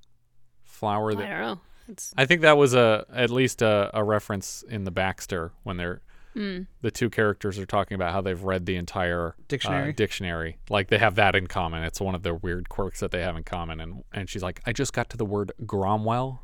flower 0.65 1.11
I 1.11 1.15
don't 1.15 1.29
know. 1.29 1.61
It's 1.89 2.15
I 2.17 2.25
think 2.25 2.41
that 2.43 2.57
was 2.57 2.75
a 2.75 3.05
at 3.13 3.31
least 3.31 3.61
a, 3.63 3.91
a 3.93 4.03
reference 4.03 4.65
in 4.69 4.85
the 4.85 4.91
Baxter 4.91 5.53
when 5.65 5.77
they're 5.77 6.01
Hmm. 6.39 6.63
the 6.83 6.91
two 6.93 7.11
characters 7.11 7.59
are 7.59 7.67
talking 7.67 7.97
about 7.97 8.13
how 8.13 8.21
they've 8.21 8.41
read 8.43 8.65
the 8.67 8.77
entire 8.77 9.31
uh, 9.31 9.43
Dictionary? 9.49 9.93
dictionary. 9.93 10.59
Like 10.71 10.87
they 10.89 10.99
have 10.99 11.17
that 11.17 11.35
in 11.35 11.49
common. 11.49 11.83
It's 11.83 12.01
one 12.01 12.15
of 12.15 12.23
their 12.23 12.35
weird 12.37 12.69
quirks 12.69 13.01
that 13.01 13.11
they 13.11 13.23
have 13.23 13.37
in 13.37 13.43
common. 13.43 13.81
And 13.81 14.05
and 14.13 14.31
she's 14.31 14.43
like, 14.43 14.61
I 14.65 14.73
just 14.73 14.93
got 14.93 15.11
to 15.11 15.17
the 15.17 15.25
word 15.25 15.51
Gromwell. 15.65 16.39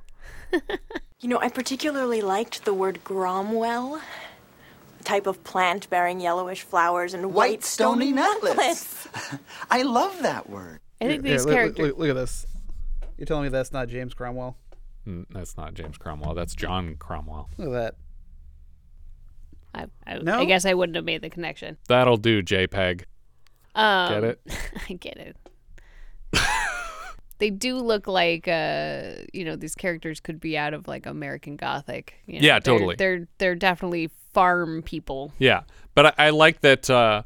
You 1.21 1.31
know, 1.31 1.39
I 1.39 1.49
particularly 1.49 2.21
liked 2.21 2.67
the 2.67 2.75
word 2.75 3.01
Gromwell. 3.03 3.99
A 5.01 5.05
type 5.05 5.27
of 5.27 5.43
plant 5.43 5.89
bearing 5.89 6.21
yellowish 6.21 6.61
flowers 6.63 7.15
and 7.15 7.33
white, 7.33 7.65
stony 7.65 8.13
nutlets. 8.13 8.57
nutlets. 8.57 9.09
I 9.71 9.83
love 9.83 10.21
that 10.23 10.51
word. 10.51 10.81
I 11.01 11.07
think 11.07 11.25
Here, 11.25 11.33
these 11.39 11.47
look, 11.47 11.57
look- 11.57 11.79
Look, 11.79 11.99
look 11.99 12.09
at 12.11 12.15
this. 12.17 12.45
You're 13.17 13.25
telling 13.25 13.45
me 13.45 13.49
that's 13.49 13.73
not 13.73 13.89
James 13.89 14.13
Cromwell? 14.13 14.59
Mm, 15.09 15.25
That's 15.31 15.57
not 15.57 15.73
James 15.73 15.97
Cromwell. 15.97 16.35
That's 16.35 16.55
John 16.55 16.97
Cromwell. 16.99 17.49
Look 17.57 17.69
at 17.69 17.73
that. 17.73 17.95
I, 19.75 19.87
I, 20.07 20.19
No? 20.19 20.41
I 20.41 20.45
guess 20.45 20.65
I 20.65 20.75
wouldn't 20.75 20.97
have 20.97 21.05
made 21.05 21.23
the 21.23 21.31
connection. 21.31 21.77
That'll 21.89 22.17
do, 22.17 22.43
JPEG. 22.43 23.05
Um, 23.75 24.13
Get 24.13 24.25
it? 24.25 24.41
I 24.89 24.93
get 24.95 25.17
it. 25.17 25.37
they 27.39 27.51
do 27.51 27.79
look 27.79 28.07
like 28.07 28.47
uh, 28.49 29.15
you 29.33 29.45
know 29.45 29.57
these 29.57 29.75
characters 29.75 30.21
could 30.21 30.41
be 30.41 30.57
out 30.57 30.75
of 30.75 30.87
like 30.89 31.07
American 31.07 31.57
Gothic. 31.57 32.15
You 32.27 32.41
know? 32.41 32.47
Yeah, 32.47 32.59
They're- 32.61 32.75
totally. 32.75 32.95
They're 32.97 33.29
they're 33.39 33.55
definitely 33.57 34.11
farm 34.33 34.83
people. 34.83 35.33
Yeah, 35.39 35.63
but 35.95 36.07
I, 36.19 36.27
I 36.27 36.31
like 36.31 36.61
that 36.61 36.89
uh, 36.89 37.23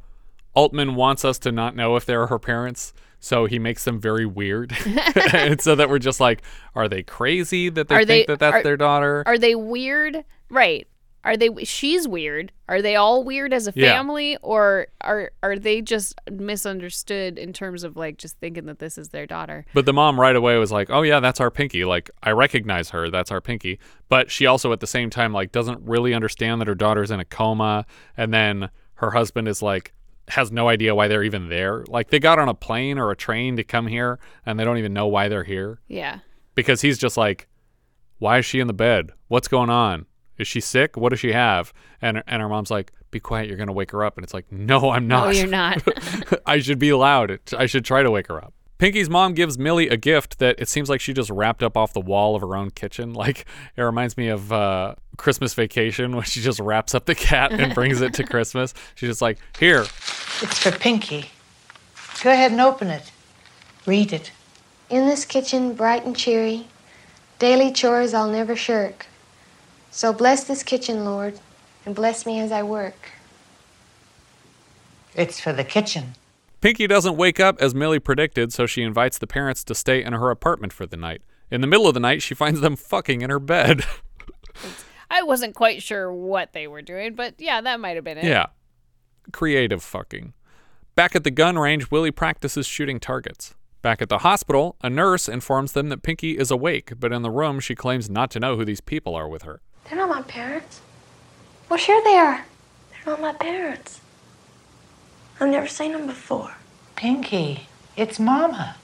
Altman 0.54 0.94
wants 0.94 1.24
us 1.24 1.38
to 1.40 1.52
not 1.52 1.76
know 1.76 1.96
if 1.96 2.06
they're 2.06 2.26
her 2.28 2.38
parents, 2.38 2.92
so 3.20 3.44
he 3.46 3.58
makes 3.58 3.84
them 3.84 4.00
very 4.00 4.26
weird, 4.26 4.74
and 5.34 5.60
so 5.60 5.74
that 5.74 5.88
we're 5.90 5.98
just 5.98 6.20
like, 6.20 6.42
are 6.74 6.88
they 6.88 7.02
crazy 7.02 7.68
that 7.68 7.88
they 7.88 7.94
Are 7.94 8.04
think 8.04 8.26
they- 8.26 8.32
that 8.32 8.38
that's 8.38 8.56
are- 8.56 8.62
their 8.62 8.76
daughter? 8.76 9.22
Are 9.26 9.38
they 9.38 9.54
weird? 9.54 10.24
Right. 10.50 10.88
Are 11.24 11.36
they? 11.36 11.48
She's 11.64 12.06
weird. 12.06 12.52
Are 12.68 12.80
they 12.80 12.94
all 12.96 13.24
weird 13.24 13.52
as 13.52 13.66
a 13.66 13.72
Yeah. 13.74 13.92
family, 13.92 14.36
or 14.40 14.86
are 15.00 15.32
are 15.42 15.58
they 15.58 15.82
just 15.82 16.14
misunderstood 16.30 17.38
in 17.38 17.52
terms 17.52 17.84
of 17.84 17.96
like 17.96 18.18
just 18.18 18.38
thinking 18.38 18.66
that 18.66 18.78
this 18.78 18.96
is 18.98 19.08
their 19.08 19.26
daughter? 19.26 19.64
But 19.74 19.84
the 19.86 19.92
mom 19.92 20.20
right 20.20 20.36
away 20.36 20.56
was 20.58 20.70
like, 20.72 20.90
"Oh 20.90 21.02
yeah, 21.02 21.20
that's 21.20 21.40
our 21.40 21.50
Pinky. 21.50 21.84
Like 21.84 22.10
I 22.22 22.30
recognize 22.30 22.90
her. 22.90 23.10
That's 23.10 23.30
our 23.30 23.40
Pinky." 23.40 23.78
But 24.08 24.30
she 24.30 24.46
also 24.46 24.72
at 24.72 24.80
the 24.80 24.86
same 24.86 25.10
time 25.10 25.32
like 25.32 25.52
doesn't 25.52 25.80
really 25.82 26.14
understand 26.14 26.60
that 26.60 26.68
her 26.68 26.74
daughter's 26.74 27.10
in 27.10 27.20
a 27.20 27.24
coma, 27.24 27.84
and 28.16 28.32
then 28.32 28.70
her 28.94 29.10
husband 29.12 29.48
is 29.48 29.62
like 29.62 29.92
has 30.28 30.52
no 30.52 30.68
idea 30.68 30.94
why 30.94 31.08
they're 31.08 31.22
even 31.24 31.48
there. 31.48 31.84
Like 31.88 32.10
they 32.10 32.18
got 32.20 32.38
on 32.38 32.48
a 32.48 32.54
plane 32.54 32.98
or 32.98 33.10
a 33.10 33.16
train 33.16 33.56
to 33.56 33.64
come 33.64 33.86
here, 33.86 34.18
and 34.44 34.58
they 34.58 34.64
don't 34.64 34.78
even 34.78 34.92
know 34.92 35.06
why 35.06 35.28
they're 35.28 35.44
here 35.44 35.80
Yeah. 35.88 36.18
because 36.54 36.82
he's 36.82 36.98
just 36.98 37.16
like, 37.16 37.48
"Why 38.18 38.38
is 38.38 38.44
she 38.46 38.60
in 38.60 38.66
the 38.66 38.72
bed? 38.74 39.10
What's 39.28 39.48
going 39.48 39.70
on? 39.70 40.06
Is 40.38 40.48
she 40.48 40.60
sick? 40.60 40.96
What 40.96 41.10
does 41.10 41.20
she 41.20 41.32
have?" 41.32 41.72
And 42.00 42.22
and 42.26 42.42
her 42.42 42.48
mom's 42.48 42.70
like, 42.70 42.92
"Be 43.10 43.20
quiet. 43.20 43.48
You're 43.48 43.56
gonna 43.56 43.72
wake 43.72 43.90
her 43.90 44.04
up." 44.04 44.16
And 44.16 44.24
it's 44.24 44.34
like, 44.34 44.50
"No, 44.50 44.90
I'm 44.90 45.06
not. 45.06 45.26
No, 45.26 45.30
you're 45.30 45.46
not. 45.46 45.82
I 46.46 46.58
should 46.60 46.78
be 46.78 46.92
loud. 46.92 47.38
I 47.56 47.66
should 47.66 47.84
try 47.84 48.02
to 48.02 48.10
wake 48.10 48.28
her 48.28 48.38
up. 48.42 48.52
Pinky's 48.78 49.10
mom 49.10 49.34
gives 49.34 49.58
Millie 49.58 49.88
a 49.88 49.96
gift 49.96 50.38
that 50.38 50.60
it 50.60 50.68
seems 50.68 50.88
like 50.88 51.00
she 51.00 51.12
just 51.12 51.30
wrapped 51.30 51.64
up 51.64 51.76
off 51.76 51.92
the 51.92 52.00
wall 52.00 52.36
of 52.36 52.42
her 52.42 52.56
own 52.56 52.70
kitchen. 52.70 53.12
Like 53.18 53.46
it 53.76 53.82
reminds 53.82 54.16
me 54.16 54.28
of 54.28 54.52
uh, 54.52 54.94
Christmas 55.16 55.52
Vacation 55.54 56.14
when 56.14 56.24
she 56.24 56.40
just 56.40 56.60
wraps 56.60 56.94
up 56.94 57.06
the 57.06 57.16
cat 57.16 57.50
and 57.50 57.74
brings 57.74 58.00
it 58.00 58.14
to 58.14 58.24
Christmas. 58.32 58.72
She's 58.94 59.08
just 59.08 59.20
like, 59.20 59.38
here. 59.58 59.82
It's 60.40 60.58
for 60.60 60.70
Pinky. 60.70 61.30
Go 62.22 62.30
ahead 62.30 62.52
and 62.52 62.60
open 62.60 62.88
it. 62.88 63.10
Read 63.86 64.12
it. 64.12 64.30
In 64.88 65.06
this 65.06 65.24
kitchen, 65.24 65.74
bright 65.74 66.04
and 66.04 66.16
cheery, 66.16 66.68
Daily 67.38 67.70
chores 67.72 68.14
I'll 68.14 68.30
never 68.30 68.56
shirk. 68.56 69.06
So 69.98 70.12
bless 70.12 70.44
this 70.44 70.62
kitchen, 70.62 71.04
Lord, 71.04 71.40
and 71.84 71.92
bless 71.92 72.24
me 72.24 72.38
as 72.38 72.52
I 72.52 72.62
work. 72.62 73.10
It's 75.16 75.40
for 75.40 75.52
the 75.52 75.64
kitchen. 75.64 76.14
Pinky 76.60 76.86
doesn't 76.86 77.16
wake 77.16 77.40
up 77.40 77.60
as 77.60 77.74
Millie 77.74 77.98
predicted, 77.98 78.52
so 78.52 78.64
she 78.64 78.84
invites 78.84 79.18
the 79.18 79.26
parents 79.26 79.64
to 79.64 79.74
stay 79.74 80.04
in 80.04 80.12
her 80.12 80.30
apartment 80.30 80.72
for 80.72 80.86
the 80.86 80.96
night. 80.96 81.22
In 81.50 81.62
the 81.62 81.66
middle 81.66 81.88
of 81.88 81.94
the 81.94 82.00
night, 82.00 82.22
she 82.22 82.32
finds 82.32 82.60
them 82.60 82.76
fucking 82.76 83.22
in 83.22 83.30
her 83.30 83.40
bed. 83.40 83.84
I 85.10 85.24
wasn't 85.24 85.56
quite 85.56 85.82
sure 85.82 86.12
what 86.12 86.52
they 86.52 86.68
were 86.68 86.80
doing, 86.80 87.16
but 87.16 87.34
yeah, 87.38 87.60
that 87.60 87.80
might 87.80 87.96
have 87.96 88.04
been 88.04 88.18
it. 88.18 88.24
yeah. 88.24 88.46
Creative 89.32 89.82
fucking. 89.82 90.32
Back 90.94 91.16
at 91.16 91.24
the 91.24 91.32
gun 91.32 91.58
range, 91.58 91.90
Willie 91.90 92.12
practices 92.12 92.68
shooting 92.68 93.00
targets. 93.00 93.56
Back 93.82 94.00
at 94.00 94.08
the 94.08 94.18
hospital, 94.18 94.76
a 94.80 94.88
nurse 94.88 95.28
informs 95.28 95.72
them 95.72 95.88
that 95.88 96.04
Pinky 96.04 96.38
is 96.38 96.52
awake, 96.52 96.92
but 97.00 97.12
in 97.12 97.22
the 97.22 97.32
room, 97.32 97.58
she 97.58 97.74
claims 97.74 98.08
not 98.08 98.30
to 98.30 98.38
know 98.38 98.54
who 98.54 98.64
these 98.64 98.80
people 98.80 99.16
are 99.16 99.28
with 99.28 99.42
her. 99.42 99.60
They're 99.88 99.98
not 99.98 100.08
my 100.08 100.22
parents. 100.22 100.80
Well, 101.68 101.78
sure 101.78 102.02
they 102.04 102.16
are. 102.16 102.44
They're 102.90 103.14
not 103.14 103.20
my 103.20 103.32
parents. 103.32 104.00
I've 105.40 105.48
never 105.48 105.66
seen 105.66 105.92
them 105.92 106.06
before. 106.06 106.54
Pinky, 106.96 107.68
it's 107.96 108.18
Mama. 108.18 108.76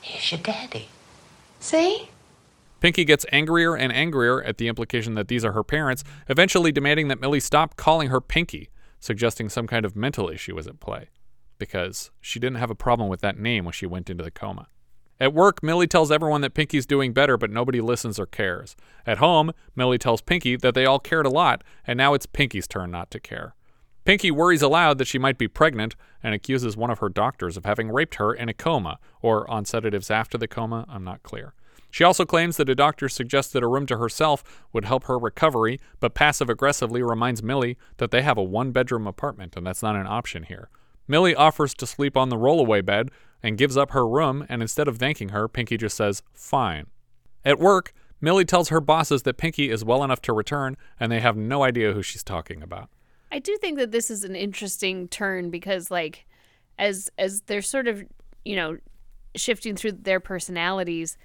Here's 0.00 0.32
your 0.32 0.40
daddy. 0.40 0.88
See? 1.60 2.08
Pinky 2.80 3.04
gets 3.04 3.26
angrier 3.30 3.76
and 3.76 3.92
angrier 3.92 4.42
at 4.42 4.56
the 4.56 4.66
implication 4.66 5.14
that 5.14 5.28
these 5.28 5.44
are 5.44 5.52
her 5.52 5.62
parents, 5.62 6.02
eventually 6.28 6.72
demanding 6.72 7.08
that 7.08 7.20
Millie 7.20 7.40
stop 7.40 7.76
calling 7.76 8.08
her 8.08 8.20
Pinky, 8.20 8.70
suggesting 8.98 9.50
some 9.50 9.66
kind 9.66 9.84
of 9.84 9.94
mental 9.94 10.30
issue 10.30 10.54
was 10.54 10.66
at 10.66 10.80
play, 10.80 11.10
because 11.58 12.10
she 12.20 12.40
didn't 12.40 12.56
have 12.56 12.70
a 12.70 12.74
problem 12.74 13.10
with 13.10 13.20
that 13.20 13.38
name 13.38 13.66
when 13.66 13.72
she 13.72 13.84
went 13.84 14.08
into 14.08 14.24
the 14.24 14.30
coma. 14.30 14.68
At 15.20 15.34
work, 15.34 15.62
Millie 15.62 15.86
tells 15.86 16.10
everyone 16.10 16.40
that 16.40 16.54
Pinky's 16.54 16.86
doing 16.86 17.12
better, 17.12 17.36
but 17.36 17.50
nobody 17.50 17.82
listens 17.82 18.18
or 18.18 18.24
cares. 18.24 18.74
At 19.06 19.18
home, 19.18 19.52
Millie 19.76 19.98
tells 19.98 20.22
Pinky 20.22 20.56
that 20.56 20.74
they 20.74 20.86
all 20.86 20.98
cared 20.98 21.26
a 21.26 21.30
lot, 21.30 21.62
and 21.86 21.98
now 21.98 22.14
it's 22.14 22.24
Pinky's 22.24 22.66
turn 22.66 22.90
not 22.90 23.10
to 23.10 23.20
care. 23.20 23.54
Pinky 24.06 24.30
worries 24.30 24.62
aloud 24.62 24.96
that 24.96 25.06
she 25.06 25.18
might 25.18 25.36
be 25.36 25.46
pregnant 25.46 25.94
and 26.22 26.34
accuses 26.34 26.74
one 26.74 26.90
of 26.90 27.00
her 27.00 27.10
doctors 27.10 27.58
of 27.58 27.66
having 27.66 27.90
raped 27.90 28.14
her 28.14 28.32
in 28.32 28.48
a 28.48 28.54
coma, 28.54 28.98
or 29.20 29.48
on 29.50 29.66
sedatives 29.66 30.10
after 30.10 30.38
the 30.38 30.48
coma, 30.48 30.86
I'm 30.88 31.04
not 31.04 31.22
clear. 31.22 31.52
She 31.90 32.04
also 32.04 32.24
claims 32.24 32.56
that 32.56 32.70
a 32.70 32.74
doctor 32.74 33.08
suggested 33.08 33.62
a 33.62 33.68
room 33.68 33.84
to 33.86 33.98
herself 33.98 34.64
would 34.72 34.86
help 34.86 35.04
her 35.04 35.18
recovery, 35.18 35.80
but 35.98 36.14
passive 36.14 36.48
aggressively 36.48 37.02
reminds 37.02 37.42
Millie 37.42 37.76
that 37.98 38.10
they 38.10 38.22
have 38.22 38.38
a 38.38 38.42
one 38.42 38.70
bedroom 38.70 39.06
apartment 39.06 39.54
and 39.56 39.66
that's 39.66 39.82
not 39.82 39.96
an 39.96 40.06
option 40.06 40.44
here. 40.44 40.70
Millie 41.08 41.34
offers 41.34 41.74
to 41.74 41.86
sleep 41.88 42.16
on 42.16 42.28
the 42.28 42.36
rollaway 42.36 42.84
bed 42.84 43.10
and 43.42 43.56
gives 43.58 43.76
up 43.76 43.90
her 43.92 44.06
room, 44.06 44.44
and 44.48 44.62
instead 44.62 44.88
of 44.88 44.98
thanking 44.98 45.30
her, 45.30 45.48
Pinky 45.48 45.76
just 45.76 45.96
says, 45.96 46.22
fine. 46.32 46.86
At 47.44 47.58
work, 47.58 47.92
Millie 48.20 48.44
tells 48.44 48.68
her 48.68 48.80
bosses 48.80 49.22
that 49.22 49.38
Pinky 49.38 49.70
is 49.70 49.84
well 49.84 50.04
enough 50.04 50.20
to 50.22 50.32
return, 50.32 50.76
and 50.98 51.10
they 51.10 51.20
have 51.20 51.36
no 51.36 51.62
idea 51.62 51.92
who 51.92 52.02
she's 52.02 52.22
talking 52.22 52.62
about. 52.62 52.90
I 53.32 53.38
do 53.38 53.56
think 53.58 53.78
that 53.78 53.92
this 53.92 54.10
is 54.10 54.24
an 54.24 54.34
interesting 54.36 55.08
turn 55.08 55.50
because 55.50 55.90
like 55.90 56.26
as 56.78 57.08
as 57.16 57.42
they're 57.42 57.62
sort 57.62 57.86
of, 57.86 58.02
you 58.44 58.56
know, 58.56 58.78
shifting 59.36 59.76
through 59.76 59.92
their 59.92 60.20
personalities, 60.20 61.16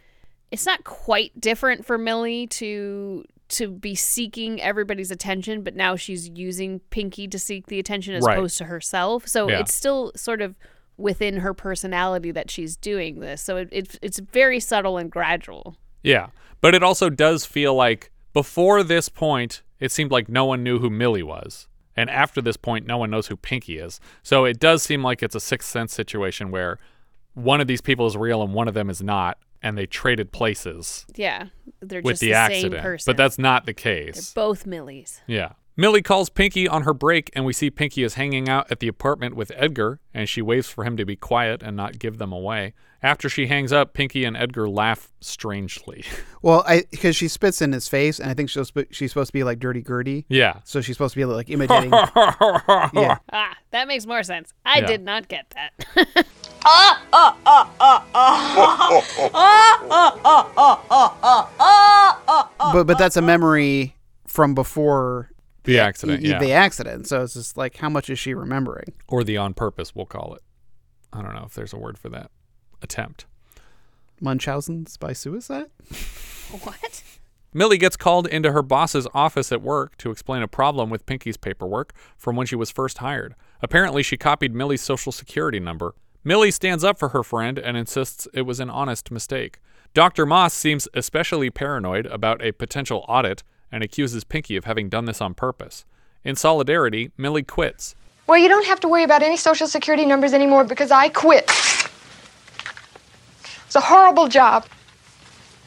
it's 0.52 0.66
not 0.66 0.84
quite 0.84 1.40
different 1.42 1.86
for 1.86 1.98
Millie 1.98 2.48
to 2.48 3.26
to 3.48 3.70
be 3.70 3.94
seeking 3.96 4.62
everybody's 4.62 5.12
attention, 5.12 5.64
but 5.64 5.76
now 5.76 5.96
she's 5.96 6.30
using 6.30 6.80
Pinky 6.92 7.28
to 7.28 7.38
seek 7.40 7.68
the 7.68 7.78
attention 7.80 8.14
as 8.16 8.24
Right. 8.24 8.38
opposed 8.38 8.58
to 8.60 8.66
herself. 8.66 9.28
So 9.28 9.50
Yeah. 9.50 9.60
it's 9.60 9.74
still 9.74 10.12
sort 10.16 10.42
of 10.42 10.58
within 10.98 11.38
her 11.38 11.54
personality 11.54 12.32
that 12.32 12.50
she's 12.50 12.76
doing 12.78 13.20
this. 13.20 13.42
So 13.42 13.58
it, 13.58 13.70
it 13.72 14.00
it's 14.02 14.20
very 14.20 14.60
subtle 14.60 14.98
and 14.98 15.12
gradual. 15.12 15.78
Yeah, 16.04 16.28
but 16.62 16.76
it 16.76 16.84
also 16.84 17.10
does 17.10 17.46
feel 17.46 17.74
like 17.76 18.12
before 18.34 18.84
this 18.84 19.10
point, 19.10 19.62
it 19.80 19.92
seemed 19.92 20.12
like 20.12 20.30
no 20.30 20.46
one 20.46 20.64
knew 20.64 20.80
who 20.80 20.90
Millie 20.90 21.24
was. 21.24 21.68
And 21.98 22.10
after 22.10 22.42
this 22.42 22.58
point, 22.58 22.86
no 22.86 22.98
one 22.98 23.10
knows 23.10 23.28
who 23.28 23.38
Pinky 23.38 23.78
is. 23.78 24.00
So 24.22 24.44
it 24.44 24.60
does 24.60 24.84
seem 24.84 25.02
like 25.02 25.24
it's 25.24 25.36
a 25.36 25.40
sixth 25.40 25.70
sense 25.70 25.94
situation 25.94 26.52
where 26.52 26.78
one 27.34 27.62
of 27.62 27.68
these 27.68 27.82
people 27.82 28.06
is 28.06 28.18
real 28.18 28.42
and 28.44 28.54
one 28.54 28.68
of 28.68 28.74
them 28.74 28.90
is 28.90 29.02
not, 29.02 29.38
and 29.62 29.78
they 29.78 29.86
traded 29.86 30.32
places 30.34 31.06
Yeah, 31.16 31.48
they're 31.82 32.02
with 32.02 32.14
just 32.14 32.22
the, 32.22 32.28
the, 32.28 32.34
accident. 32.34 32.74
same 32.74 32.82
person. 32.82 33.10
But 33.10 33.18
that's 33.18 33.38
not 33.38 33.66
the 33.66 33.74
case. 33.74 34.34
they're 34.34 34.44
both 34.44 34.66
Millies. 34.66 35.22
Yeah. 35.28 35.54
Millie 35.78 36.02
calls 36.02 36.30
Pinky 36.30 36.68
on 36.70 36.84
her 36.84 36.94
break, 36.94 37.30
and 37.36 37.44
we 37.46 37.52
see 37.52 37.70
Pinky 37.70 38.04
is 38.04 38.14
hanging 38.14 38.48
out 38.48 38.72
at 38.72 38.80
the 38.80 38.88
apartment 38.88 39.36
with 39.36 39.52
Edgar, 39.56 40.00
and 40.14 40.30
she 40.30 40.42
waves 40.42 40.70
for 40.70 40.86
him 40.86 40.96
to 40.96 41.06
be 41.06 41.18
quiet 41.18 41.62
and 41.62 41.76
not 41.76 42.00
give 42.00 42.18
them 42.18 42.32
away. 42.32 42.74
After 43.04 43.28
she 43.30 43.48
hangs 43.48 43.74
up, 43.74 43.94
Pinky 43.94 44.24
and 44.24 44.38
Edgar 44.38 44.68
laugh 44.70 45.12
strangely. 45.20 46.04
Well, 46.42 46.64
I 46.68 46.84
because 46.92 47.16
she 47.16 47.28
spits 47.28 47.60
in 47.60 47.72
his 47.72 47.88
face, 47.88 48.20
and 48.20 48.30
I 48.30 48.36
think 48.36 48.52
she's 48.52 48.72
she's 48.92 49.10
supposed 49.10 49.30
to 49.30 49.34
be 49.34 49.44
like 49.44 49.58
dirty 49.58 49.82
Gertie. 49.82 50.28
Yeah. 50.30 50.60
So 50.64 50.80
she's 50.80 50.96
supposed 50.96 51.16
to 51.16 51.20
be 51.20 51.26
like 51.26 51.50
imitating. 51.50 51.90
yeah. 52.94 53.18
Ah, 53.34 53.58
that 53.72 53.88
makes 53.88 54.06
more 54.06 54.22
sense. 54.22 54.54
I 54.64 54.82
Yeah. 54.82 54.86
did 54.86 55.02
not 55.02 55.28
get 55.28 55.52
that. 55.56 56.26
But 62.74 62.86
but 62.86 62.98
that's 62.98 63.16
a 63.18 63.22
memory 63.22 63.96
from 64.28 64.54
before 64.56 65.30
The 65.66 65.80
accident, 65.80 66.24
y- 66.24 66.30
y- 66.30 66.34
yeah. 66.34 66.40
The 66.40 66.52
accident. 66.54 67.08
So 67.08 67.24
it's 67.24 67.34
just 67.34 67.58
like, 67.58 67.78
how 67.78 67.90
much 67.90 68.10
is 68.10 68.20
she 68.20 68.34
remembering? 68.34 68.88
or 69.08 69.24
the 69.24 69.38
on 69.38 69.54
purpose, 69.54 69.94
we'll 69.96 70.06
call 70.06 70.34
it. 70.36 70.42
I 71.14 71.22
don't 71.22 71.34
know 71.34 71.44
if 71.46 71.54
there's 71.54 71.74
a 71.74 71.78
word 71.78 71.98
for 71.98 72.10
that. 72.10 72.32
Attempt. 72.82 73.26
Munchausen's 74.22 74.98
by 74.98 75.14
suicide. 75.14 75.66
what? 76.64 77.04
Millie 77.54 77.78
gets 77.78 77.96
called 77.96 78.28
into 78.28 78.52
her 78.52 78.62
boss's 78.62 79.08
office 79.14 79.52
at 79.52 79.62
work 79.62 79.98
to 79.98 80.12
explain 80.12 80.42
a 80.42 80.48
problem 80.48 80.90
with 80.90 81.06
Pinky's 81.06 81.38
paperwork 81.38 81.94
from 82.18 82.36
when 82.36 82.46
she 82.48 82.56
was 82.56 82.70
first 82.70 82.98
hired. 82.98 83.34
Apparently, 83.62 84.04
she 84.04 84.18
copied 84.18 84.54
Millie's 84.54 84.82
social 84.82 85.12
security 85.12 85.60
number. 85.60 85.96
Millie 86.24 86.52
stands 86.52 86.84
up 86.84 87.00
for 87.00 87.10
her 87.10 87.24
friend 87.24 87.58
and 87.58 87.78
insists 87.78 88.28
it 88.34 88.42
was 88.42 88.60
an 88.60 88.70
honest 88.70 89.10
mistake. 89.12 89.60
Dr. 89.94 90.26
Moss 90.26 90.54
seems 90.54 90.88
especially 90.94 91.50
paranoid 91.50 92.06
about 92.08 92.44
a 92.44 92.52
potential 92.52 93.06
audit 93.08 93.44
and 93.76 93.84
accuses 93.84 94.24
Pinky 94.24 94.56
of 94.56 94.64
having 94.64 94.88
done 94.88 95.04
this 95.04 95.20
on 95.20 95.34
purpose. 95.34 95.84
In 96.24 96.38
solidarity, 96.38 97.12
Millie 97.18 97.44
quits. 97.44 97.94
Well, 98.26 98.38
you 98.38 98.48
don't 98.48 98.66
have 98.68 98.80
to 98.80 98.88
worry 98.88 99.04
about 99.04 99.22
any 99.22 99.36
social 99.36 99.68
security 99.68 100.06
numbers 100.06 100.32
anymore 100.32 100.64
because 100.64 100.92
I 100.92 101.10
quit. 101.10 101.44
It's 103.66 103.76
a 103.76 103.82
horrible 103.82 104.30
job. 104.30 104.66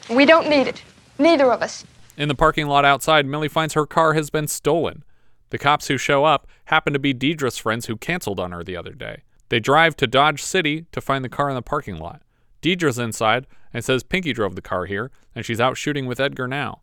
We 0.09 0.25
don't 0.25 0.49
need 0.49 0.65
it. 0.65 0.81
Neither 1.19 1.51
of 1.51 1.61
us. 1.61 1.85
In 2.17 2.29
the 2.29 2.35
parking 2.35 2.65
lot 2.65 2.83
outside, 2.83 3.27
Millie 3.27 3.47
finds 3.47 3.75
her 3.75 3.85
car 3.85 4.13
has 4.13 4.31
been 4.31 4.47
stolen. 4.47 5.03
The 5.51 5.59
cops 5.59 5.87
who 5.87 5.99
show 5.99 6.25
up 6.25 6.47
happen 6.65 6.93
to 6.93 6.99
be 6.99 7.13
Deidre's 7.13 7.59
friends 7.59 7.85
who 7.85 7.95
canceled 7.95 8.39
on 8.39 8.51
her 8.53 8.63
the 8.63 8.75
other 8.75 8.93
day. 8.93 9.21
They 9.49 9.59
drive 9.59 9.95
to 9.97 10.07
Dodge 10.07 10.41
City 10.41 10.87
to 10.93 10.99
find 10.99 11.23
the 11.23 11.29
car 11.29 11.47
in 11.49 11.55
the 11.55 11.61
parking 11.61 11.99
lot. 11.99 12.23
Deidre's 12.61 12.97
inside 12.97 13.45
and 13.71 13.85
says 13.85 14.01
Pinky 14.01 14.33
drove 14.33 14.55
the 14.55 14.63
car 14.63 14.87
here, 14.87 15.11
and 15.35 15.45
she's 15.45 15.61
out 15.61 15.77
shooting 15.77 16.07
with 16.07 16.19
Edgar 16.19 16.47
now. 16.47 16.81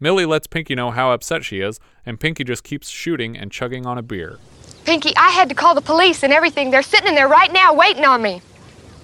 Millie 0.00 0.26
lets 0.26 0.46
Pinky 0.46 0.74
know 0.74 0.90
how 0.90 1.12
upset 1.12 1.44
she 1.44 1.60
is, 1.60 1.78
and 2.04 2.18
Pinky 2.18 2.44
just 2.44 2.64
keeps 2.64 2.88
shooting 2.88 3.36
and 3.36 3.50
chugging 3.50 3.86
on 3.86 3.96
a 3.96 4.02
beer. 4.02 4.38
Pinky, 4.84 5.16
I 5.16 5.30
had 5.30 5.48
to 5.48 5.54
call 5.54 5.74
the 5.74 5.80
police 5.80 6.22
and 6.22 6.32
everything. 6.32 6.70
They're 6.70 6.82
sitting 6.82 7.08
in 7.08 7.14
there 7.14 7.28
right 7.28 7.52
now 7.52 7.74
waiting 7.74 8.04
on 8.04 8.20
me. 8.20 8.42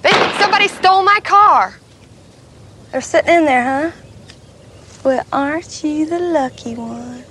They 0.02 0.10
think 0.10 0.34
somebody 0.34 0.68
stole 0.68 1.02
my 1.02 1.20
car. 1.22 1.78
They're 2.92 3.00
sitting 3.00 3.34
in 3.34 3.44
there, 3.44 3.90
huh? 3.90 3.96
Well, 5.04 5.26
aren't 5.32 5.82
you 5.82 6.06
the 6.06 6.18
lucky 6.18 6.74
one? 6.74 7.24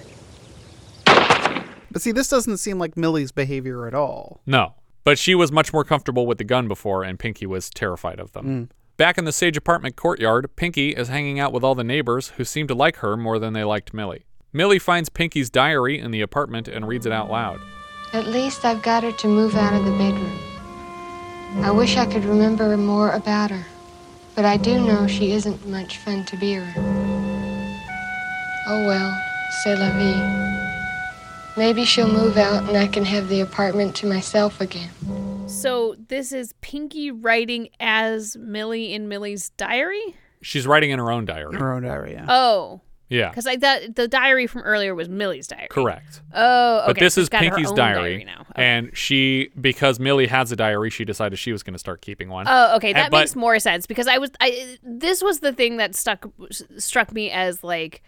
But 1.92 2.02
see, 2.02 2.12
this 2.12 2.30
doesn't 2.30 2.58
seem 2.58 2.80
like 2.80 2.96
Millie's 2.96 3.32
behavior 3.32 3.88
at 3.88 3.94
all. 3.94 4.42
No, 4.46 4.74
but 5.04 5.20
she 5.20 5.36
was 5.36 5.52
much 5.52 5.74
more 5.74 5.84
comfortable 5.84 6.26
with 6.26 6.38
the 6.38 6.44
gun 6.44 6.68
before, 6.68 7.04
and 7.04 7.20
Pinky 7.20 7.46
was 7.46 7.70
terrified 7.70 8.20
of 8.20 8.32
them. 8.32 8.46
Mm. 8.46 8.70
Back 9.00 9.18
in 9.18 9.24
the 9.24 9.32
Sage 9.32 9.56
apartment 9.56 9.96
courtyard, 9.96 10.54
Pinky 10.58 10.90
is 10.90 11.08
hanging 11.08 11.40
out 11.40 11.54
with 11.54 11.64
all 11.64 11.74
the 11.74 11.86
neighbors 11.86 12.34
who 12.36 12.44
seem 12.44 12.68
to 12.68 12.76
like 12.76 12.98
her 12.98 13.16
more 13.16 13.40
than 13.40 13.54
they 13.54 13.64
liked 13.64 13.94
Millie. 13.94 14.26
Millie 14.52 14.78
finds 14.78 15.08
Pinky's 15.08 15.50
diary 15.50 15.98
in 15.98 16.12
the 16.12 16.20
apartment 16.20 16.68
and 16.68 16.86
reads 16.86 17.06
it 17.06 17.14
out 17.14 17.32
loud. 17.32 17.62
At 18.12 18.28
least 18.28 18.66
I've 18.66 18.82
got 18.82 19.04
her 19.04 19.14
to 19.14 19.28
move 19.30 19.56
out 19.56 19.74
of 19.74 19.86
the 19.86 19.92
bedroom. 19.92 20.38
I 21.64 21.72
wish 21.72 21.96
I 21.96 22.08
could 22.08 22.26
remember 22.26 22.76
more 22.76 23.12
about 23.12 23.52
her, 23.52 23.66
but 24.36 24.44
I 24.44 24.58
do 24.58 24.78
know 24.86 25.08
she 25.08 25.32
isn't 25.32 25.66
much 25.66 25.96
fun 26.00 26.26
to 26.26 26.36
be 26.36 26.58
around. 26.58 26.76
Oh 28.68 28.86
well, 28.86 29.18
c'est 29.64 29.80
la 29.80 29.92
vie. 29.98 31.54
Maybe 31.56 31.86
she'll 31.86 32.12
move 32.12 32.36
out 32.36 32.68
and 32.68 32.76
I 32.76 32.88
can 32.88 33.06
have 33.06 33.30
the 33.30 33.40
apartment 33.40 33.96
to 33.96 34.08
myself 34.08 34.60
again. 34.60 34.90
So 35.50 35.96
this 36.08 36.32
is 36.32 36.54
Pinky 36.62 37.12
writing 37.12 37.70
as 37.80 38.38
Millie 38.38 38.94
in 38.94 39.08
Millie's 39.08 39.50
diary? 39.52 40.16
She's 40.42 40.66
writing 40.68 40.92
in 40.92 41.00
her 41.00 41.12
own 41.12 41.26
diary. 41.26 41.56
Her 41.58 41.74
own 41.74 41.84
diary, 41.84 42.14
yeah. 42.14 42.26
Oh. 42.30 42.82
Yeah. 43.10 43.30
Because 43.30 43.48
I 43.48 43.58
thought 43.58 43.96
the 43.96 44.08
diary 44.08 44.46
from 44.46 44.62
earlier 44.62 44.94
was 44.94 45.10
Millie's 45.10 45.48
diary. 45.48 45.68
Correct. 45.70 46.22
Oh, 46.34 46.82
okay. 46.82 46.88
But 46.88 47.00
this 47.00 47.16
so 47.16 47.22
is 47.22 47.26
she's 47.26 47.30
got 47.30 47.44
her 47.44 47.50
Pinky's 47.50 47.72
own 47.72 47.76
diary, 47.76 48.24
now. 48.24 48.46
and 48.56 48.96
she 48.96 49.50
because 49.60 50.00
Millie 50.00 50.28
has 50.28 50.52
a 50.52 50.56
diary, 50.56 50.92
she 50.92 51.04
decided 51.06 51.40
she 51.40 51.52
was 51.52 51.64
going 51.64 51.74
to 51.74 51.80
start 51.80 52.02
keeping 52.02 52.30
one. 52.30 52.46
Oh, 52.48 52.76
okay, 52.76 52.90
And- 52.90 52.98
that 52.98 53.10
but- 53.12 53.22
makes 53.22 53.36
more 53.36 53.58
sense 53.60 53.88
because 53.88 54.08
I 54.08 54.20
was 54.20 54.30
I 54.40 54.78
this 54.84 55.24
was 55.24 55.40
the 55.40 55.52
thing 55.52 55.78
that 55.78 55.96
stuck 55.96 56.28
struck 56.78 57.12
me 57.12 57.32
as 57.32 57.64
like 57.64 58.04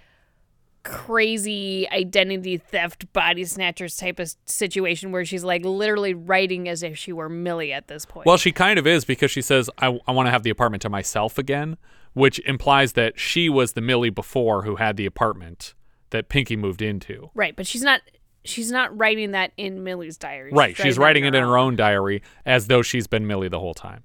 crazy 0.84 1.88
identity 1.92 2.58
theft 2.58 3.12
body 3.14 3.44
snatchers 3.46 3.98
type 3.98 4.20
of 4.20 4.34
situation 4.46 5.12
where 5.12 5.24
she's 5.26 5.44
like 5.44 5.64
literally 5.64 6.14
writing 6.14 6.68
as 6.68 6.84
if 6.84 6.98
she 6.98 7.12
were 7.14 7.30
Millie 7.30 7.72
at 7.74 7.88
this 7.88 8.06
point. 8.06 8.26
Well, 8.26 8.38
she 8.38 8.52
kind 8.52 8.78
of 8.80 8.88
is 8.88 9.06
because 9.06 9.32
she 9.32 9.42
says, 9.42 9.70
I, 9.78 10.00
I 10.08 10.12
want 10.12 10.28
to 10.28 10.32
have 10.32 10.44
the 10.44 10.50
apartment 10.50 10.82
to 10.84 10.90
myself 10.90 11.38
again, 11.38 11.78
which 12.14 12.40
implies 12.40 12.94
that 12.94 13.20
she 13.20 13.50
was 13.50 13.74
the 13.74 13.82
Millie 13.82 14.10
before 14.10 14.64
who 14.64 14.78
had 14.78 14.98
the 14.98 15.06
apartment 15.06 15.74
that 16.10 16.30
Pinky 16.30 16.56
moved 16.58 16.82
into. 16.82 17.30
right, 17.36 17.56
but 17.56 17.66
she's 17.68 17.84
not 17.84 18.02
she's 18.44 18.72
not 18.72 18.96
writing 18.98 19.32
that 19.32 19.52
in 19.58 19.84
Millie's 19.84 20.18
diary. 20.18 20.52
right. 20.52 20.76
She's 20.76 20.98
writing 20.98 21.26
it 21.26 21.36
in 21.36 21.44
her 21.44 21.58
own 21.58 21.76
diary 21.76 22.24
as 22.46 22.68
though 22.68 22.82
she's 22.82 23.06
been 23.08 23.28
Millie 23.28 23.50
the 23.50 23.60
whole 23.60 23.76
time. 23.76 24.04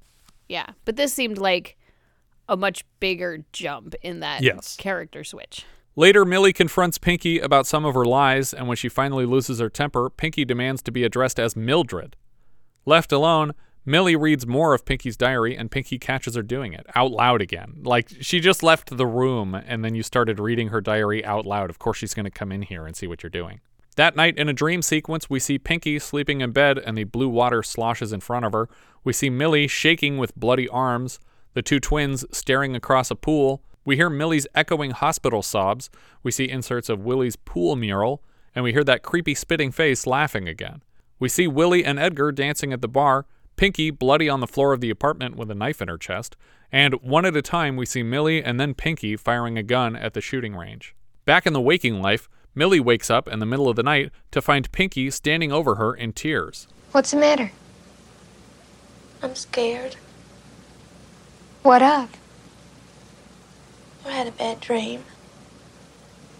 Yeah, 0.48 0.66
but 0.84 0.96
this 0.96 1.12
seemed 1.12 1.38
like 1.38 1.76
a 2.48 2.56
much 2.56 2.84
bigger 3.00 3.38
jump 3.52 3.94
in 4.02 4.20
that 4.20 4.42
Yes. 4.42 4.76
character 4.76 5.24
switch. 5.24 5.64
Later, 5.98 6.26
Millie 6.26 6.52
confronts 6.52 6.98
Pinky 6.98 7.40
about 7.40 7.66
some 7.66 7.86
of 7.86 7.94
her 7.94 8.04
lies, 8.04 8.52
and 8.52 8.68
when 8.68 8.76
she 8.76 8.90
finally 8.90 9.24
loses 9.24 9.60
her 9.60 9.70
temper, 9.70 10.10
Pinky 10.10 10.44
demands 10.44 10.82
to 10.82 10.90
be 10.90 11.04
addressed 11.04 11.40
as 11.40 11.56
Mildred. 11.56 12.16
Left 12.84 13.12
alone, 13.12 13.54
Millie 13.86 14.14
reads 14.14 14.46
more 14.46 14.74
of 14.74 14.84
Pinky's 14.84 15.16
diary, 15.16 15.56
and 15.56 15.70
Pinky 15.70 15.98
catches 15.98 16.34
her 16.34 16.42
doing 16.42 16.74
it 16.74 16.84
out 16.94 17.12
loud 17.12 17.40
again. 17.40 17.80
Like 17.82 18.10
she 18.20 18.40
just 18.40 18.62
left 18.62 18.94
the 18.94 19.06
room, 19.06 19.54
and 19.54 19.82
then 19.82 19.94
you 19.94 20.02
started 20.02 20.38
reading 20.38 20.68
her 20.68 20.82
diary 20.82 21.24
out 21.24 21.46
loud. 21.46 21.70
Of 21.70 21.78
course, 21.78 21.96
she's 21.96 22.12
going 22.12 22.24
to 22.24 22.30
come 22.30 22.52
in 22.52 22.60
here 22.60 22.86
and 22.86 22.94
see 22.94 23.06
what 23.06 23.22
you're 23.22 23.30
doing. 23.30 23.60
That 23.96 24.16
night, 24.16 24.36
in 24.36 24.50
a 24.50 24.52
dream 24.52 24.82
sequence, 24.82 25.30
we 25.30 25.40
see 25.40 25.58
Pinky 25.58 25.98
sleeping 25.98 26.42
in 26.42 26.52
bed, 26.52 26.78
and 26.78 26.98
the 26.98 27.04
blue 27.04 27.30
water 27.30 27.62
sloshes 27.62 28.12
in 28.12 28.20
front 28.20 28.44
of 28.44 28.52
her. 28.52 28.68
We 29.02 29.14
see 29.14 29.30
Millie 29.30 29.66
shaking 29.66 30.18
with 30.18 30.36
bloody 30.36 30.68
arms, 30.68 31.20
the 31.54 31.62
two 31.62 31.80
twins 31.80 32.26
staring 32.30 32.76
across 32.76 33.10
a 33.10 33.14
pool. 33.14 33.62
We 33.86 33.94
hear 33.96 34.10
Millie's 34.10 34.48
echoing 34.52 34.90
hospital 34.90 35.42
sobs. 35.42 35.88
We 36.24 36.32
see 36.32 36.50
inserts 36.50 36.88
of 36.88 37.04
Willie's 37.04 37.36
pool 37.36 37.76
mural, 37.76 38.20
and 38.52 38.64
we 38.64 38.72
hear 38.72 38.82
that 38.82 39.02
creepy 39.02 39.34
spitting 39.34 39.70
face 39.70 40.08
laughing 40.08 40.48
again. 40.48 40.82
We 41.20 41.28
see 41.28 41.46
Willie 41.46 41.84
and 41.84 41.96
Edgar 41.98 42.32
dancing 42.32 42.72
at 42.72 42.82
the 42.82 42.88
bar, 42.88 43.26
Pinky 43.54 43.90
bloody 43.90 44.28
on 44.28 44.40
the 44.40 44.46
floor 44.48 44.72
of 44.74 44.80
the 44.80 44.90
apartment 44.90 45.36
with 45.36 45.50
a 45.50 45.54
knife 45.54 45.80
in 45.80 45.88
her 45.88 45.96
chest, 45.96 46.36
and 46.70 46.94
one 46.94 47.24
at 47.24 47.36
a 47.36 47.42
time 47.42 47.76
we 47.76 47.86
see 47.86 48.02
Millie 48.02 48.42
and 48.42 48.58
then 48.58 48.74
Pinky 48.74 49.16
firing 49.16 49.56
a 49.56 49.62
gun 49.62 49.94
at 49.94 50.14
the 50.14 50.20
shooting 50.20 50.56
range. 50.56 50.94
Back 51.24 51.46
in 51.46 51.52
the 51.52 51.60
waking 51.60 52.02
life, 52.02 52.28
Millie 52.56 52.80
wakes 52.80 53.08
up 53.08 53.28
in 53.28 53.38
the 53.38 53.46
middle 53.46 53.68
of 53.68 53.76
the 53.76 53.82
night 53.84 54.10
to 54.32 54.42
find 54.42 54.70
Pinky 54.72 55.10
standing 55.10 55.52
over 55.52 55.76
her 55.76 55.94
in 55.94 56.12
tears. 56.12 56.66
What's 56.90 57.12
the 57.12 57.18
matter? 57.18 57.52
I'm 59.22 59.36
scared. 59.36 59.94
What 61.62 61.82
of? 61.82 62.10
I 64.06 64.10
had 64.12 64.26
a 64.26 64.32
bad 64.32 64.60
dream. 64.60 65.04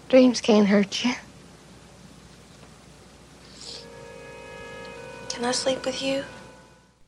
Dreams 0.09 0.39
can't 0.41 0.67
hurt 0.67 1.03
you. 1.03 1.13
Can 5.29 5.45
I 5.45 5.51
sleep 5.51 5.85
with 5.85 6.01
you? 6.01 6.23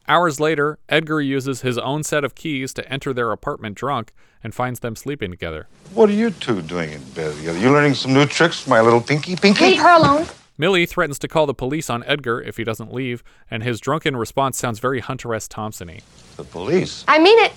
Hours 0.07 0.39
later, 0.39 0.79
Edgar 0.89 1.21
uses 1.21 1.61
his 1.61 1.77
own 1.77 2.03
set 2.03 2.23
of 2.23 2.35
keys 2.35 2.73
to 2.73 2.91
enter 2.91 3.13
their 3.13 3.31
apartment 3.31 3.75
drunk 3.75 4.11
and 4.43 4.53
finds 4.53 4.79
them 4.79 4.95
sleeping 4.95 5.31
together. 5.31 5.67
What 5.93 6.09
are 6.09 6.13
you 6.13 6.31
two 6.31 6.61
doing 6.61 6.91
in 6.91 7.03
bed 7.11 7.35
together? 7.37 7.57
You 7.59 7.71
learning 7.71 7.93
some 7.93 8.13
new 8.13 8.25
tricks, 8.25 8.67
my 8.67 8.81
little 8.81 9.01
pinky 9.01 9.35
pinky? 9.35 9.65
Leave 9.65 9.79
her 9.79 9.95
alone. 9.97 10.25
Millie 10.57 10.85
threatens 10.85 11.19
to 11.19 11.27
call 11.27 11.45
the 11.45 11.53
police 11.53 11.89
on 11.89 12.03
Edgar 12.03 12.41
if 12.41 12.57
he 12.57 12.63
doesn't 12.63 12.93
leave, 12.93 13.23
and 13.49 13.63
his 13.63 13.79
drunken 13.79 14.17
response 14.17 14.57
sounds 14.57 14.79
very 14.79 14.99
Hunter 14.99 15.33
S. 15.33 15.47
Thompson-y. 15.47 16.01
The 16.35 16.43
police? 16.43 17.05
I 17.07 17.17
mean 17.19 17.39
it. 17.39 17.53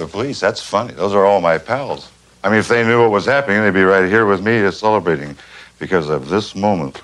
The 0.00 0.06
police? 0.06 0.40
That's 0.40 0.62
funny. 0.62 0.94
Those 0.94 1.12
are 1.12 1.26
all 1.26 1.42
my 1.42 1.58
pals. 1.58 2.10
I 2.42 2.48
mean, 2.48 2.58
if 2.58 2.68
they 2.68 2.82
knew 2.82 3.02
what 3.02 3.10
was 3.10 3.26
happening, 3.26 3.60
they'd 3.60 3.74
be 3.74 3.82
right 3.82 4.08
here 4.08 4.24
with 4.24 4.42
me 4.42 4.70
celebrating 4.70 5.36
because 5.78 6.08
of 6.08 6.30
this 6.30 6.54
moment. 6.54 7.02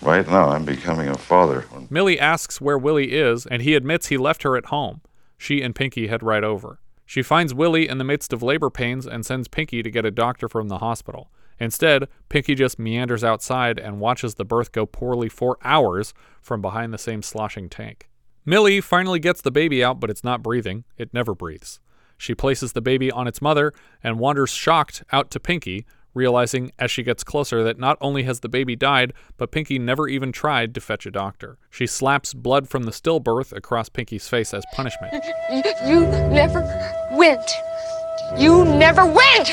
Right 0.00 0.24
now, 0.28 0.50
I'm 0.50 0.64
becoming 0.64 1.08
a 1.08 1.18
father. 1.18 1.64
Millie 1.90 2.20
asks 2.20 2.60
where 2.60 2.78
Willie 2.78 3.12
is, 3.12 3.44
and 3.44 3.60
he 3.62 3.74
admits 3.74 4.06
he 4.06 4.16
left 4.16 4.44
her 4.44 4.56
at 4.56 4.66
home. 4.66 5.00
She 5.36 5.62
and 5.62 5.74
Pinky 5.74 6.06
head 6.06 6.22
right 6.22 6.44
over. 6.44 6.78
She 7.04 7.22
finds 7.22 7.54
Willie 7.54 7.88
in 7.88 7.98
the 7.98 8.04
midst 8.04 8.32
of 8.32 8.40
labor 8.40 8.70
pains 8.70 9.04
and 9.04 9.26
sends 9.26 9.48
Pinky 9.48 9.82
to 9.82 9.90
get 9.90 10.04
a 10.04 10.12
doctor 10.12 10.48
from 10.48 10.68
the 10.68 10.78
hospital. 10.78 11.28
Instead, 11.58 12.06
Pinky 12.28 12.54
just 12.54 12.78
meanders 12.78 13.24
outside 13.24 13.80
and 13.80 13.98
watches 13.98 14.36
the 14.36 14.44
birth 14.44 14.70
go 14.70 14.86
poorly 14.86 15.28
for 15.28 15.58
hours 15.64 16.14
from 16.40 16.62
behind 16.62 16.94
the 16.94 16.98
same 16.98 17.20
sloshing 17.20 17.68
tank. 17.68 18.08
Millie 18.46 18.80
finally 18.80 19.18
gets 19.18 19.40
the 19.40 19.50
baby 19.50 19.82
out, 19.82 19.98
but 19.98 20.08
it's 20.08 20.22
not 20.22 20.40
breathing. 20.40 20.84
It 20.96 21.12
never 21.12 21.34
breathes. 21.34 21.80
She 22.22 22.36
places 22.36 22.72
the 22.72 22.80
baby 22.80 23.10
on 23.10 23.26
its 23.26 23.42
mother 23.42 23.74
and 24.00 24.20
wanders 24.20 24.50
shocked 24.50 25.02
out 25.10 25.28
to 25.32 25.40
Pinky, 25.40 25.84
realizing 26.14 26.70
as 26.78 26.88
she 26.88 27.02
gets 27.02 27.24
closer 27.24 27.64
that 27.64 27.80
not 27.80 27.98
only 28.00 28.22
has 28.22 28.38
the 28.38 28.48
baby 28.48 28.76
died, 28.76 29.12
but 29.38 29.50
Pinky 29.50 29.76
never 29.76 30.06
even 30.06 30.30
tried 30.30 30.72
to 30.76 30.80
fetch 30.80 31.04
a 31.04 31.10
doctor. 31.10 31.58
She 31.68 31.84
slaps 31.84 32.32
blood 32.32 32.68
from 32.68 32.84
the 32.84 32.92
stillbirth 32.92 33.52
across 33.52 33.88
Pinky's 33.88 34.28
face 34.28 34.54
as 34.54 34.64
punishment. 34.72 35.12
You 35.84 36.06
never 36.30 36.60
went. 37.10 37.50
You 38.38 38.66
never 38.66 39.04
went. 39.04 39.50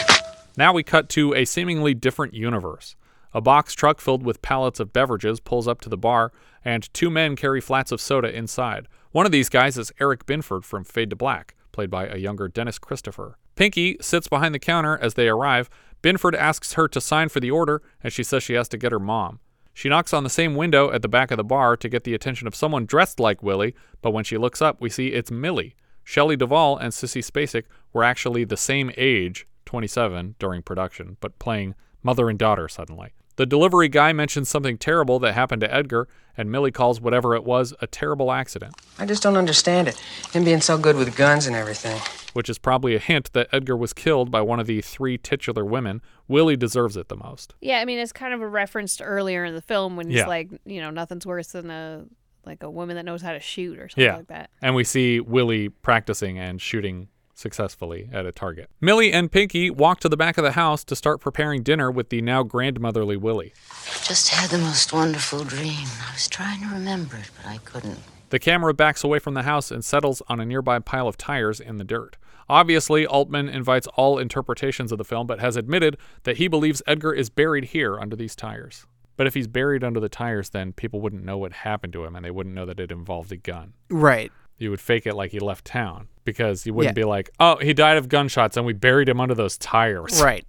Now 0.56 0.72
we 0.72 0.84
cut 0.84 1.10
to 1.10 1.34
a 1.34 1.46
seemingly 1.46 1.96
different 1.96 2.36
universe. 2.36 2.96
A 3.34 3.42
box 3.42 3.74
truck 3.74 4.00
filled 4.00 4.22
with 4.22 4.44
pallets 4.44 4.80
of 4.80 4.94
beverages 4.94 5.40
pulls 5.40 5.68
up 5.68 5.82
to 5.82 5.90
the 5.90 5.98
bar, 5.98 6.32
and 6.64 6.94
two 6.94 7.10
men 7.10 7.36
carry 7.36 7.62
flats 7.62 7.92
of 7.92 8.00
soda 8.00 8.32
inside. 8.32 8.88
One 9.12 9.26
of 9.26 9.32
these 9.32 9.50
guys 9.50 9.76
is 9.76 9.92
Eric 10.00 10.28
Binford 10.28 10.66
from 10.66 10.84
Fade 10.84 11.10
to 11.10 11.16
Black, 11.16 11.56
played 11.72 11.90
by 11.90 12.08
a 12.08 12.18
younger 12.18 12.48
Dennis 12.48 12.80
Christopher. 12.80 13.38
Pinky 13.56 13.98
sits 14.02 14.28
behind 14.28 14.56
the 14.56 14.60
counter 14.60 14.98
as 15.02 15.14
they 15.14 15.28
arrive. 15.28 15.70
Binford 16.02 16.36
asks 16.36 16.74
her 16.74 16.88
to 16.88 17.02
sign 17.02 17.30
for 17.30 17.40
the 17.40 17.52
order, 17.52 17.82
and 18.04 18.14
she 18.14 18.24
says 18.24 18.44
she 18.44 18.54
has 18.54 18.70
to 18.70 18.78
get 18.78 18.92
her 18.92 19.00
mom. 19.00 19.40
She 19.74 19.90
knocks 19.90 20.14
on 20.14 20.24
the 20.24 20.30
same 20.30 20.56
window 20.56 20.92
at 20.92 21.02
the 21.02 21.08
back 21.08 21.32
of 21.32 21.38
the 21.38 21.44
bar 21.44 21.78
to 21.78 21.90
get 21.90 22.04
the 22.04 22.14
attention 22.14 22.48
of 22.48 22.56
someone 22.56 22.86
dressed 22.86 23.20
like 23.20 23.44
Willie, 23.44 23.76
but 24.02 24.12
when 24.12 24.24
she 24.24 24.38
looks 24.38 24.62
up, 24.62 24.82
we 24.82 24.90
see 24.90 25.08
it's 25.08 25.32
Millie. 25.32 25.76
Shelley 26.04 26.36
Duvall 26.36 26.78
and 26.78 26.92
Sissy 26.92 27.24
Spacek 27.24 27.64
were 27.94 28.04
actually 28.04 28.44
the 28.44 28.58
same 28.58 28.92
age, 28.98 29.48
27, 29.66 30.36
during 30.40 30.64
production, 30.64 31.18
but 31.20 31.38
playing 31.40 31.76
mother 32.02 32.30
and 32.30 32.40
daughter 32.40 32.68
suddenly. 32.68 33.14
The 33.39 33.45
delivery 33.45 33.88
guy 33.88 34.12
mentions 34.12 34.49
something 34.49 34.78
terrible 34.78 35.17
that 35.19 35.32
happened 35.34 35.62
to 35.62 35.73
Edgar, 35.73 36.10
and 36.36 36.52
Millie 36.52 36.73
calls 36.73 36.99
whatever 36.99 37.36
it 37.36 37.45
was 37.45 37.73
a 37.80 37.88
terrible 37.88 38.34
accident, 38.34 38.75
I 38.97 39.06
just 39.06 39.23
don't 39.23 39.38
understand 39.38 39.88
it. 39.88 39.97
Him 40.34 40.43
being 40.43 40.60
so 40.60 40.78
good 40.78 40.97
with 40.97 41.15
guns 41.15 41.47
and 41.47 41.56
everything. 41.56 42.02
which 42.34 42.49
is 42.49 42.58
probably 42.60 42.95
a 42.95 42.99
hint 42.99 43.32
that 43.32 43.47
Edgar 43.54 43.78
was 43.78 43.93
killed 43.93 44.30
by 44.30 44.41
one 44.41 44.60
of 44.60 44.67
the 44.67 44.82
three 44.82 45.17
titular 45.17 45.63
women. 45.63 46.02
Willie 46.28 46.58
deserves 46.58 46.97
it 46.97 47.08
the 47.08 47.15
most. 47.15 47.56
Yeah, 47.62 47.80
I 47.80 47.86
mean 47.86 47.97
it's 47.97 48.12
kind 48.12 48.34
of 48.34 48.41
a 48.41 48.47
reference 48.47 48.97
to 48.97 49.06
earlier 49.06 49.45
in 49.45 49.56
the 49.56 49.62
film 49.62 49.95
when 49.95 50.10
he's 50.10 50.17
Yeah. 50.17 50.28
like, 50.28 50.49
you 50.65 50.82
know, 50.82 50.89
nothing's 50.89 51.25
worse 51.25 51.47
than 51.54 51.71
a 51.71 52.04
like 52.45 52.62
a 52.62 52.69
woman 52.69 52.97
that 52.97 53.06
knows 53.06 53.21
how 53.21 53.32
to 53.32 53.39
shoot 53.39 53.80
or 53.80 53.88
something 53.88 54.04
Yeah. 54.04 54.17
like 54.17 54.28
that. 54.28 54.49
And 54.62 54.75
we 54.75 54.84
see 54.84 55.21
Willie 55.21 55.69
practicing 55.69 56.38
and 56.38 56.62
shooting 56.62 57.08
successfully 57.39 58.10
at 58.12 58.25
a 58.25 58.32
target. 58.32 58.69
Millie 58.82 59.12
and 59.12 59.32
Pinky 59.32 59.69
walk 59.69 59.99
to 60.02 60.10
the 60.10 60.17
back 60.17 60.38
of 60.38 60.43
the 60.43 60.52
house 60.52 60.84
to 60.84 60.95
start 60.95 61.21
preparing 61.21 61.63
dinner 61.63 61.89
with 61.89 62.10
the 62.10 62.21
now 62.21 62.43
grandmotherly 62.43 63.17
Willie. 63.17 63.54
Just 64.04 64.30
had 64.30 64.49
the 64.49 64.58
most 64.58 64.93
wonderful 64.93 65.43
dream. 65.43 65.88
I 66.08 66.13
was 66.13 66.28
trying 66.28 66.62
to 66.62 66.67
remember 66.67 67.17
it, 67.17 67.32
but 67.38 67.49
I 67.49 67.58
couldn't. 67.60 67.99
The 68.30 68.39
camera 68.39 68.73
backs 68.73 69.04
away 69.04 69.19
from 69.19 69.34
the 69.34 69.43
house 69.43 69.71
and 69.71 69.84
settles 69.84 70.21
on 70.28 70.39
a 70.39 70.45
nearby 70.45 70.80
pile 70.80 71.08
of 71.08 71.17
tires 71.17 71.60
in 71.60 71.78
the 71.78 71.84
dirt. 71.84 72.17
Obviously, 72.47 73.06
Altman 73.06 73.47
invites 73.47 73.88
all 73.95 74.17
interpretations 74.17 74.91
of 74.91 74.97
the 74.97 75.06
film, 75.06 75.28
but 75.28 75.39
has 75.39 75.56
admitted 75.56 75.97
that 76.23 76.38
he 76.38 76.47
believes 76.47 76.82
Edgar 76.88 77.13
is 77.13 77.30
buried 77.30 77.65
here 77.65 77.99
under 77.99 78.15
these 78.15 78.36
tires. 78.36 78.86
But 79.17 79.28
if 79.28 79.34
he's 79.34 79.47
buried 79.47 79.84
under 79.84 79.99
the 79.99 80.10
tires, 80.10 80.49
then 80.52 80.73
people 80.73 81.02
wouldn't 81.02 81.25
know 81.25 81.38
what 81.38 81.52
happened 81.52 81.93
to 81.93 82.06
him 82.06 82.15
and 82.15 82.23
they 82.23 82.32
wouldn't 82.32 82.56
know 82.56 82.65
that 82.65 82.80
it 82.80 82.91
involved 82.91 83.32
a 83.32 83.38
gun. 83.38 83.73
Right. 83.89 84.32
You 84.60 84.69
would 84.69 84.80
fake 84.82 85.08
it 85.08 85.15
like 85.15 85.32
he 85.32 85.39
left 85.39 85.65
town 85.65 86.08
because 86.26 86.65
you 86.67 86.74
wouldn't 86.76 86.95
Yeah. 86.95 87.02
be 87.02 87.06
like, 87.08 87.30
oh, 87.39 87.56
he 87.58 87.74
died 87.74 87.98
of 87.98 88.08
gunshots 88.10 88.56
and 88.58 88.65
we 88.65 88.74
buried 88.74 89.10
him 89.10 89.19
under 89.19 89.34
those 89.34 89.58
tires. 89.58 90.22
Right. 90.24 90.45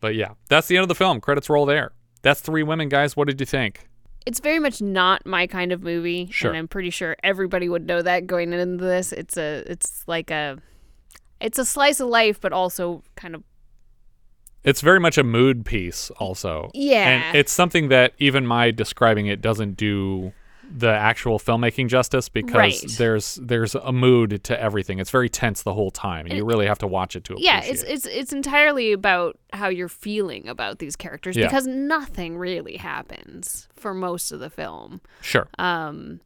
But 0.00 0.14
yeah, 0.16 0.32
that's 0.48 0.66
the 0.66 0.76
end 0.76 0.82
of 0.82 0.88
the 0.88 0.94
film. 0.96 1.20
Credits 1.20 1.48
roll 1.48 1.64
there. 1.64 1.92
That's 2.22 2.40
three 2.40 2.62
women, 2.64 2.88
guys. 2.88 3.16
What 3.16 3.28
did 3.28 3.38
you 3.40 3.46
think? 3.46 3.88
It's 4.26 4.40
very 4.40 4.58
much 4.58 4.80
not 4.82 5.24
my 5.26 5.46
kind 5.46 5.72
of 5.72 5.82
movie, 5.82 6.28
Sure. 6.30 6.50
and 6.50 6.58
I'm 6.58 6.68
pretty 6.68 6.90
sure 6.90 7.16
everybody 7.22 7.68
would 7.68 7.86
know 7.86 8.02
that 8.02 8.26
going 8.26 8.52
into 8.52 8.84
this. 8.84 9.12
It's 9.12 9.36
a, 9.36 9.64
it's 9.66 10.04
like 10.06 10.30
a, 10.30 10.58
it's 11.40 11.58
a 11.58 11.64
slice 11.64 12.00
of 12.00 12.08
life, 12.08 12.40
but 12.40 12.52
also 12.52 13.02
kind 13.16 13.34
of 13.34 13.42
It's 14.64 14.80
very 14.80 15.00
much 15.00 15.18
a 15.18 15.24
mood 15.24 15.64
piece, 15.64 16.10
also. 16.18 16.70
Yeah. 16.74 17.08
And 17.28 17.36
it's 17.36 17.52
something 17.52 17.88
that 17.88 18.12
even 18.18 18.46
my 18.46 18.70
describing 18.72 19.26
it 19.26 19.40
doesn't 19.40 19.76
do 19.76 20.32
the 20.74 20.88
actual 20.88 21.38
filmmaking 21.38 21.88
justice 21.88 22.28
because 22.28 22.54
Right. 22.54 22.84
there's 22.98 23.34
there's 23.42 23.74
a 23.74 23.92
mood 23.92 24.42
to 24.44 24.60
everything. 24.60 24.98
It's 24.98 25.10
very 25.10 25.28
tense 25.28 25.62
the 25.62 25.74
whole 25.74 25.90
time, 25.90 26.26
and 26.26 26.34
you 26.36 26.44
really 26.44 26.66
have 26.66 26.78
to 26.78 26.86
watch 26.86 27.14
it 27.16 27.24
to 27.24 27.34
appreciate. 27.34 27.52
yeah, 27.52 27.62
it's 27.64 27.82
it's 27.82 28.06
it's 28.06 28.32
entirely 28.32 28.92
about 28.92 29.38
how 29.52 29.68
you're 29.68 29.88
feeling 29.88 30.48
about 30.48 30.78
these 30.78 30.96
characters 30.96 31.36
Yeah. 31.36 31.46
because 31.46 31.66
nothing 31.66 32.38
really 32.38 32.76
happens 32.78 33.68
for 33.74 33.92
most 33.92 34.32
of 34.32 34.40
the 34.40 34.48
film. 34.50 35.00
Sure. 35.20 35.46
Um, 35.58 36.20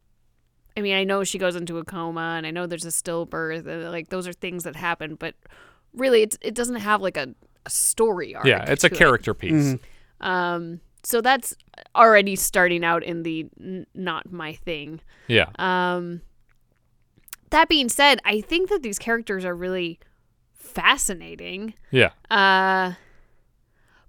I 0.77 0.81
mean, 0.81 0.95
I 0.95 1.03
know 1.03 1.23
she 1.23 1.37
goes 1.39 1.55
into 1.55 1.77
a 1.79 1.83
coma, 1.83 2.35
and 2.37 2.45
I 2.47 2.51
know 2.51 2.67
there's 2.67 2.85
a 2.85 2.89
stillbirth, 2.89 3.65
and 3.67 3.91
like 3.91 4.09
those 4.09 4.27
are 4.27 4.33
things 4.33 4.63
that 4.63 4.75
happen, 4.75 5.15
but 5.15 5.35
really, 5.93 6.21
it's 6.21 6.37
it 6.41 6.53
doesn't 6.55 6.75
have 6.75 7.01
like 7.01 7.17
a, 7.17 7.33
a 7.65 7.69
story 7.69 8.35
arc. 8.35 8.45
yeah, 8.45 8.63
it's 8.71 8.83
a 8.83 8.89
to 8.89 8.95
it. 8.95 8.97
character 8.97 9.33
piece. 9.33 9.75
Um, 10.21 10.79
so 11.07 11.21
that's 11.21 11.55
already 11.95 12.35
starting 12.35 12.83
out 12.83 13.01
in 13.01 13.23
the 13.23 13.47
n- 13.57 13.87
not 13.95 14.29
my 14.29 14.51
thing. 14.51 14.99
Yeah. 15.27 15.47
Um, 15.57 16.19
that 17.49 17.69
being 17.69 17.87
said, 17.87 18.19
I 18.25 18.41
think 18.41 18.67
that 18.67 18.83
these 18.83 18.99
characters 18.99 19.45
are 19.45 19.55
really 19.55 20.01
fascinating. 20.53 21.75
Yeah. 21.91 22.09
Uh, 22.29 22.95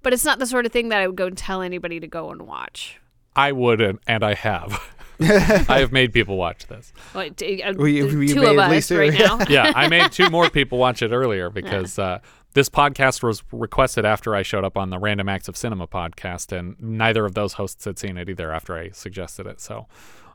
but 0.03 0.13
it's 0.13 0.25
not 0.25 0.41
the 0.41 0.47
sort 0.47 0.67
of 0.67 0.73
thing 0.73 0.89
that 0.89 1.01
I 1.01 1.07
would 1.07 1.15
go 1.15 1.27
and 1.27 1.39
tell 1.39 1.63
anybody 1.63 2.01
to 2.01 2.09
go 2.09 2.33
and 2.33 2.43
watch. 2.43 3.01
I 3.37 3.53
would, 3.53 3.81
and, 3.81 4.01
and 4.09 4.25
I 4.25 4.35
have. 4.35 4.83
I 5.69 5.81
have 5.81 5.93
made 5.93 6.13
people 6.13 6.37
watch 6.37 6.67
this. 6.67 6.93
Like, 7.15 7.37
t- 7.37 7.63
uh, 7.63 7.75
Well, 7.77 7.89
you- 7.89 8.05
th- 8.11 8.29
you 8.31 8.35
two 8.35 8.41
made 8.43 8.51
of 8.53 8.59
us 8.59 8.71
least 8.71 8.89
two. 8.89 8.99
right 8.99 9.13
now. 9.19 9.39
yeah, 9.49 9.73
I 9.75 9.89
made 9.89 10.13
two 10.13 10.31
more 10.31 10.49
people 10.59 10.79
watch 10.79 11.03
it 11.03 11.11
earlier 11.13 11.51
because 11.51 11.99
uh, 11.99 12.19
this 12.55 12.69
podcast 12.69 13.23
was 13.23 13.43
requested 13.53 14.05
after 14.05 14.35
I 14.35 14.43
showed 14.43 14.65
up 14.65 14.77
on 14.77 14.91
the 14.91 14.99
Random 14.99 15.29
Acts 15.29 15.49
of 15.49 15.57
Cinema 15.57 15.87
podcast, 15.87 16.57
and 16.57 16.77
neither 16.81 17.25
of 17.25 17.35
those 17.35 17.55
hosts 17.55 17.85
had 17.85 17.99
seen 17.99 18.17
it 18.17 18.29
either 18.29 18.53
after 18.53 18.77
I 18.79 18.91
suggested 18.91 19.47
it. 19.47 19.61
So, 19.61 19.87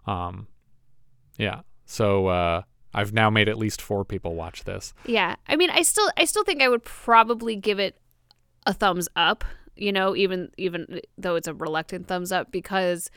um, 0.06 0.48
yeah, 1.38 1.62
so 1.86 2.28
uh, 2.28 2.62
I've 2.94 3.14
now 3.14 3.30
made 3.30 3.50
at 3.50 3.58
least 3.58 3.82
four 3.82 4.04
people 4.06 4.36
watch 4.36 4.66
this. 4.66 4.94
Yeah. 5.06 5.36
I 5.48 5.56
mean, 5.56 5.70
I 5.70 5.82
still 5.82 6.10
I 6.18 6.26
still 6.26 6.44
think 6.44 6.62
I 6.62 6.68
would 6.70 6.84
probably 6.84 7.56
give 7.56 7.80
it 7.80 7.98
a 8.66 8.74
thumbs 8.74 9.10
up, 9.16 9.44
you 9.76 9.92
know, 9.92 10.16
even 10.16 10.52
even 10.58 11.02
though 11.18 11.36
it's 11.36 11.48
a 11.48 11.54
reluctant 11.54 12.08
thumbs 12.08 12.32
up 12.32 12.52
because 12.52 13.10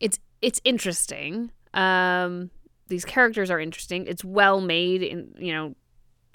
it's 0.00 0.18
it's 0.42 0.60
interesting. 0.64 1.50
Um 1.74 2.50
these 2.88 3.04
characters 3.04 3.50
are 3.50 3.60
interesting. 3.60 4.06
It's 4.06 4.24
well 4.24 4.60
made 4.60 5.02
in, 5.02 5.32
you 5.38 5.52
know, 5.52 5.74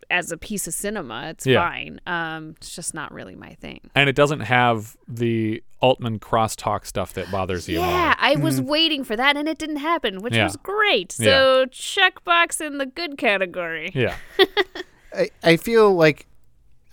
as 0.10 0.32
a 0.32 0.38
piece 0.38 0.68
of 0.68 0.74
cinema. 0.74 1.28
It's 1.30 1.46
Yeah. 1.46 1.68
fine. 1.68 2.00
Um 2.08 2.54
it's 2.58 2.76
just 2.76 2.94
not 2.94 3.12
really 3.14 3.36
my 3.36 3.54
thing. 3.56 3.80
And 3.96 4.08
it 4.10 4.16
doesn't 4.16 4.42
have 4.42 4.96
the 5.08 5.64
Altman 5.82 6.20
crosstalk 6.20 6.86
stuff 6.86 7.14
that 7.14 7.30
bothers 7.30 7.68
you. 7.70 7.80
Yeah, 7.80 8.16
I 8.18 8.36
was 8.38 8.60
waiting 8.62 9.04
for 9.04 9.16
that 9.16 9.36
and 9.38 9.48
it 9.48 9.58
didn't 9.58 9.76
happen, 9.78 10.22
which 10.22 10.34
Yeah. 10.34 10.46
was 10.46 10.56
great. 10.58 11.16
Yeah. 11.20 11.26
So 11.26 11.66
checkbox 11.68 12.60
in 12.66 12.78
the 12.80 12.86
good 12.86 13.18
category. 13.18 13.92
Yeah. 13.94 14.16
I, 15.14 15.30
I 15.44 15.58
feel 15.58 15.94
like 15.94 16.28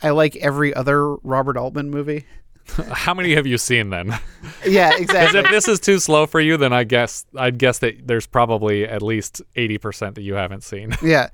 I 0.03 0.11
like 0.11 0.37
every 0.37 0.75
other 0.75 1.15
Robert 1.17 1.57
Altman 1.57 1.91
movie. 1.91 2.27
How 2.93 3.13
many 3.15 3.35
have 3.35 3.47
you 3.47 3.59
seen 3.59 3.91
then? 3.91 4.19
Yeah, 4.67 4.91
Because 4.91 5.01
exactly. 5.17 5.41
if 5.41 5.51
this 5.51 5.69
is 5.69 5.81
too 5.81 5.99
slow 5.99 6.27
for 6.27 6.41
you, 6.41 6.57
then 6.57 6.73
I 6.73 6.85
guess 6.85 7.25
I'd 7.37 7.59
guess 7.59 7.79
that 7.81 8.07
there's 8.07 8.27
probably 8.27 8.87
at 8.87 9.03
least 9.03 9.43
eighty 9.57 9.79
percent 9.79 10.15
that 10.15 10.23
you 10.23 10.35
haven't 10.35 10.63
seen. 10.63 10.93
yeah. 11.03 11.29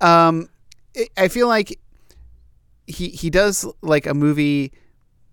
Um, 0.00 0.48
I- 0.96 1.08
I 1.16 1.28
feel 1.28 1.46
like 1.48 1.78
he 2.86 3.08
he 3.08 3.30
does 3.30 3.66
like 3.82 4.06
a 4.06 4.14
movie 4.14 4.72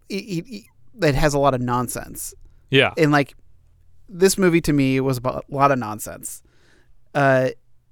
he- 0.10 0.44
he- 0.48 0.70
that 0.96 1.16
has 1.16 1.34
a 1.34 1.40
lot 1.40 1.54
of 1.54 1.62
nonsense. 1.62 2.34
Yeah. 2.70 2.94
And 2.98 3.12
like 3.12 3.36
this 4.10 4.38
movie 4.38 4.62
to 4.62 4.74
me 4.74 5.00
was 5.00 5.18
about 5.18 5.46
a 5.50 5.56
lot 5.56 5.72
of 5.72 5.80
nonsense. 5.80 6.42
Uh, 7.16 7.50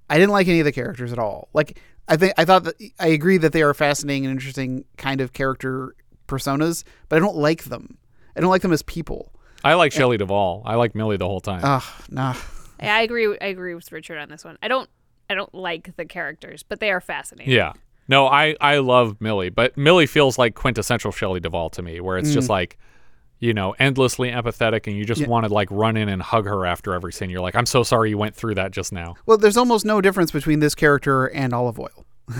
I 0.09 0.17
didn't 0.17 0.31
like 0.31 0.47
any 0.47 0.59
of 0.59 0.65
the 0.65 0.71
characters 0.71 1.11
at 1.11 1.19
all. 1.19 1.49
Like 1.53 1.79
I 2.07 2.17
think 2.17 2.33
I 2.37 2.45
thought 2.45 2.63
that 2.65 2.75
I 2.99 3.07
agree 3.07 3.37
that 3.37 3.51
they 3.53 3.63
are 3.63 3.73
fascinating 3.73 4.25
and 4.25 4.31
interesting 4.33 4.85
kind 4.97 5.21
of 5.21 5.33
character 5.33 5.95
personas, 6.27 6.83
but 7.09 7.17
I 7.17 7.19
don't 7.19 7.35
like 7.37 7.65
them. 7.65 7.97
I 8.35 8.41
don't 8.41 8.49
like 8.49 8.61
them 8.61 8.73
as 8.73 8.81
people. 8.83 9.31
I 9.63 9.73
like 9.75 9.91
Shelley 9.91 10.17
Duvall. 10.17 10.61
I 10.65 10.75
like 10.75 10.93
Millie 10.95 11.17
the 11.17 11.27
whole 11.27 11.39
time. 11.39 11.61
Ugh, 11.63 11.83
nah. 12.09 12.35
I 12.79 13.01
agree. 13.01 13.37
I 13.41 13.45
agree 13.47 13.73
with 13.73 13.91
Richard 13.91 14.17
on 14.19 14.29
this 14.29 14.43
one. 14.45 14.57
I 14.61 14.67
don't. 14.67 14.89
I 15.29 15.33
don't 15.33 15.53
like 15.55 15.95
the 15.95 16.05
characters, 16.05 16.61
but 16.61 16.79
they 16.79 16.91
are 16.91 17.01
fascinating. 17.01 17.51
yeah. 17.53 17.73
No, 18.07 18.27
I 18.27 18.55
I 18.61 18.77
love 18.77 19.19
Millie, 19.19 19.49
but 19.49 19.75
Millie 19.75 20.05
feels 20.05 20.37
like 20.37 20.53
quintessential 20.53 21.11
Shelley 21.11 21.39
Duvall 21.39 21.69
to 21.71 21.81
me, 21.81 21.99
where 21.99 22.17
it's 22.19 22.31
just 22.33 22.47
Mm. 22.47 22.51
like, 22.51 22.77
you 23.39 23.51
know, 23.53 23.73
endlessly 23.79 24.29
empathetic, 24.29 24.85
and 24.85 24.95
you 24.95 25.03
just 25.05 25.21
Yeah. 25.21 25.27
want 25.27 25.47
to 25.47 25.51
like 25.53 25.67
run 25.71 25.97
in 25.97 26.09
and 26.09 26.21
hug 26.21 26.45
her 26.45 26.65
after 26.67 26.93
every 26.93 27.11
scene. 27.11 27.31
You're 27.31 27.41
like, 27.41 27.55
I'm 27.55 27.65
so 27.65 27.81
sorry 27.81 28.11
you 28.11 28.17
went 28.19 28.35
through 28.35 28.53
that 28.55 28.69
just 28.69 28.93
now. 28.93 29.15
Well, 29.25 29.37
there's 29.39 29.57
almost 29.57 29.85
no 29.85 29.99
difference 30.01 30.29
between 30.31 30.59
this 30.59 30.75
character 30.75 31.25
and 31.25 31.53
Olive 31.53 31.79
Oyl. 31.79 32.05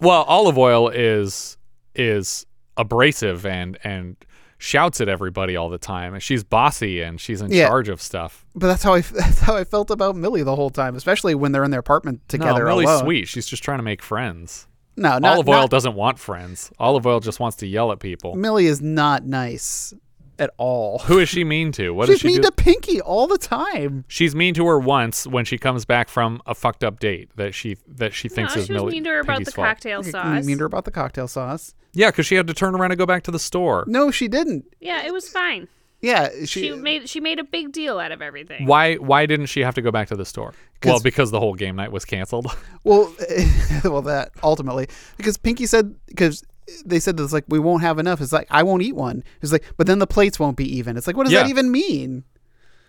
Well, 0.00 0.22
Olive 0.24 0.58
Oyl 0.58 0.88
is 0.88 1.56
is 1.94 2.44
abrasive 2.76 3.44
and 3.46 3.78
and 3.84 4.16
shouts 4.58 5.00
at 5.02 5.08
everybody 5.08 5.54
all 5.54 5.68
the 5.68 5.76
time, 5.78 6.14
and 6.14 6.22
she's 6.22 6.42
bossy 6.42 7.02
and 7.02 7.20
she's 7.20 7.42
in 7.42 7.50
Yeah. 7.52 7.68
charge 7.68 7.88
of 7.90 8.00
stuff. 8.00 8.46
But 8.54 8.68
that's 8.68 8.82
how 8.82 8.94
I 8.94 9.00
that's 9.02 9.40
how 9.40 9.54
I 9.56 9.64
felt 9.64 9.90
about 9.90 10.16
Millie 10.16 10.42
the 10.42 10.56
whole 10.56 10.70
time, 10.70 10.96
especially 10.96 11.34
when 11.34 11.52
they're 11.52 11.64
in 11.64 11.70
their 11.70 11.80
apartment 11.80 12.26
together 12.28 12.64
no, 12.64 12.70
Millie's 12.70 12.88
alone. 12.88 13.04
sweet. 13.04 13.28
She's 13.28 13.46
just 13.46 13.62
trying 13.62 13.78
to 13.78 13.82
make 13.84 14.02
friends. 14.02 14.66
No, 14.98 15.18
not, 15.18 15.34
Olive 15.34 15.48
Oyl 15.48 15.54
not- 15.60 15.70
doesn't 15.70 15.94
want 15.94 16.18
friends. 16.18 16.70
Olive 16.78 17.06
Oyl 17.06 17.20
just 17.20 17.38
wants 17.38 17.58
to 17.58 17.66
yell 17.66 17.92
at 17.92 17.98
people. 18.00 18.34
Millie 18.34 18.64
is 18.66 18.80
not 18.80 19.26
nice 19.26 19.92
at 20.38 20.50
all. 20.58 20.98
Who 21.00 21.18
is 21.18 21.28
she 21.28 21.44
mean 21.44 21.72
to? 21.72 21.90
What 21.94 22.06
She's 22.08 22.16
does 22.16 22.20
she 22.22 22.28
mean 22.28 22.36
do? 22.42 22.48
to 22.48 22.52
Pinky 22.52 23.00
all 23.00 23.26
the 23.26 23.38
time. 23.38 24.04
She's 24.08 24.34
mean 24.34 24.54
to 24.54 24.66
her 24.66 24.78
once 24.78 25.26
when 25.26 25.44
she 25.44 25.58
comes 25.58 25.84
back 25.84 26.08
from 26.08 26.40
a 26.46 26.54
fucked 26.54 26.84
up 26.84 26.98
date 27.00 27.30
that 27.36 27.54
she 27.54 27.76
that 27.88 28.12
she 28.14 28.28
thinks 28.28 28.54
No, 28.54 28.60
is 28.60 28.66
she 28.66 28.72
was 28.72 28.82
Millie. 28.82 28.92
mean 28.92 29.04
to 29.04 29.10
her 29.10 29.20
about 29.20 29.32
Pinky's 29.38 29.46
the 29.46 29.52
fault. 29.52 29.68
cocktail 29.68 30.04
You 30.04 30.10
sauce. 30.10 30.44
mean 30.44 30.58
to 30.58 30.62
her 30.62 30.66
about 30.66 30.84
the 30.84 30.90
cocktail 30.90 31.28
sauce? 31.28 31.74
Yeah, 31.94 32.10
because 32.10 32.26
she 32.26 32.34
had 32.34 32.46
to 32.48 32.54
turn 32.54 32.74
around 32.74 32.90
and 32.92 32.98
go 32.98 33.06
back 33.06 33.22
to 33.24 33.30
the 33.30 33.38
store. 33.38 33.84
No, 33.86 34.10
she 34.10 34.28
didn't. 34.28 34.66
Yeah, 34.80 35.06
it 35.06 35.12
was 35.12 35.28
fine. 35.28 35.68
Yeah, 36.02 36.28
She, 36.40 36.46
she. 36.46 36.70
made 36.72 37.08
she 37.08 37.20
made 37.20 37.38
a 37.38 37.44
big 37.44 37.72
deal 37.72 37.98
out 37.98 38.12
of 38.12 38.20
everything. 38.20 38.66
Why 38.66 38.96
why 38.96 39.24
didn't 39.24 39.46
she 39.46 39.60
have 39.60 39.74
to 39.76 39.82
go 39.82 39.90
back 39.90 40.08
to 40.08 40.16
the 40.16 40.26
store? 40.26 40.52
'Cause- 40.82 40.90
Well, 40.90 41.00
because 41.00 41.30
the 41.30 41.40
whole 41.40 41.54
game 41.54 41.74
night 41.74 41.90
was 41.90 42.04
canceled. 42.04 42.54
well, 42.84 43.10
well, 43.84 44.02
that 44.02 44.30
ultimately 44.42 44.88
because 45.16 45.38
Pinky 45.38 45.64
said 45.64 45.94
because 46.06 46.44
they 46.84 46.98
said 47.00 47.16
this 47.16 47.32
like 47.32 47.44
we 47.48 47.58
won't 47.58 47.82
have 47.82 47.98
enough. 47.98 48.20
It's 48.20 48.32
like 48.32 48.46
I 48.50 48.62
won't 48.62 48.82
eat 48.82 48.94
one. 48.96 49.22
It's 49.42 49.52
like, 49.52 49.64
but 49.76 49.86
then 49.86 49.98
the 49.98 50.06
plates 50.06 50.38
won't 50.38 50.56
be 50.56 50.76
even. 50.78 50.96
It's 50.96 51.06
like, 51.06 51.16
what 51.16 51.24
does 51.24 51.32
that 51.32 51.48
even 51.48 51.70
mean? 51.70 52.24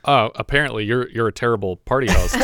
Oh, 0.06 0.32
apparently 0.36 0.86
you're 0.86 1.10
you're 1.10 1.28
a 1.28 1.34
terrible 1.34 1.78
party 1.78 2.08
host 2.10 2.36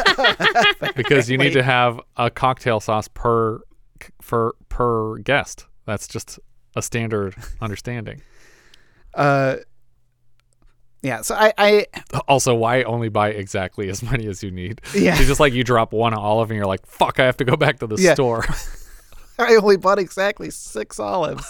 because 0.96 1.30
you 1.30 1.38
need 1.38 1.54
to 1.54 1.64
have 1.64 2.00
a 2.18 2.30
cocktail 2.30 2.80
sauce 2.80 3.08
per 3.08 3.62
for 4.22 4.56
per 4.70 5.18
guest. 5.20 5.66
That's 5.86 6.08
just 6.08 6.40
a 6.76 6.82
standard 6.82 7.36
understanding. 7.62 8.22
Uh, 9.14 9.58
yeah. 11.02 11.22
So 11.22 11.36
I, 11.36 11.54
I 11.58 11.86
Also, 12.28 12.56
why 12.56 12.84
only 12.84 13.10
buy 13.10 13.30
exactly 13.30 13.90
as 13.90 14.02
many 14.04 14.26
as 14.28 14.42
you 14.44 14.52
need? 14.52 14.82
Yeah. 14.96 15.16
It's 15.18 15.28
just 15.28 15.40
like 15.40 15.54
you 15.54 15.64
drop 15.64 15.94
one 15.94 16.14
olive 16.14 16.50
and 16.50 16.58
you're 16.58 16.66
like, 16.66 16.86
fuck, 16.86 17.20
I 17.20 17.26
have 17.26 17.38
to 17.38 17.46
go 17.46 17.56
back 17.56 17.80
to 17.80 17.88
the 17.88 17.98
Yeah. 18.02 18.14
store. 18.14 18.46
I 19.40 19.56
only 19.56 19.78
bought 19.78 20.00
exactly 20.00 20.50
six 20.50 21.00
olives. 21.00 21.46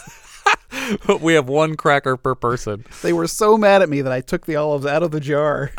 but 1.06 1.22
we 1.22 1.34
have 1.34 1.48
one 1.48 1.76
cracker 1.76 2.18
per 2.18 2.36
person. 2.36 2.86
They 3.02 3.14
were 3.14 3.28
so 3.28 3.58
mad 3.58 3.82
at 3.82 3.90
me 3.90 4.02
that 4.02 4.12
I 4.12 4.22
took 4.22 4.46
the 4.46 4.56
olives 4.56 4.86
out 4.86 5.04
of 5.04 5.12
the 5.12 5.20
jar. 5.20 5.72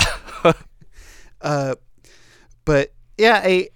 uh, 1.40 1.74
but 2.64 2.92
yeah, 3.18 3.40
I 3.42 3.68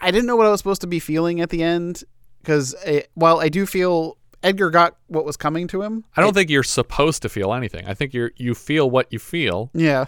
I 0.00 0.10
didn't 0.10 0.26
know 0.26 0.36
what 0.36 0.46
I 0.46 0.50
was 0.50 0.60
supposed 0.60 0.80
to 0.82 0.86
be 0.86 0.98
feeling 0.98 1.40
at 1.40 1.50
the 1.50 1.62
end 1.62 2.04
because 2.40 2.74
while 3.14 3.38
I 3.38 3.48
do 3.48 3.66
feel 3.66 4.16
Edgar 4.42 4.70
got 4.70 4.96
what 5.06 5.24
was 5.24 5.36
coming 5.36 5.68
to 5.68 5.82
him, 5.82 6.04
I 6.16 6.20
don't 6.20 6.34
think 6.34 6.50
you're 6.50 6.64
supposed 6.64 7.22
to 7.22 7.28
feel 7.28 7.54
anything. 7.54 7.86
I 7.86 7.94
think 7.94 8.12
you're 8.12 8.32
you 8.36 8.54
feel 8.54 8.90
what 8.90 9.12
you 9.12 9.18
feel. 9.18 9.70
yeah. 9.74 10.06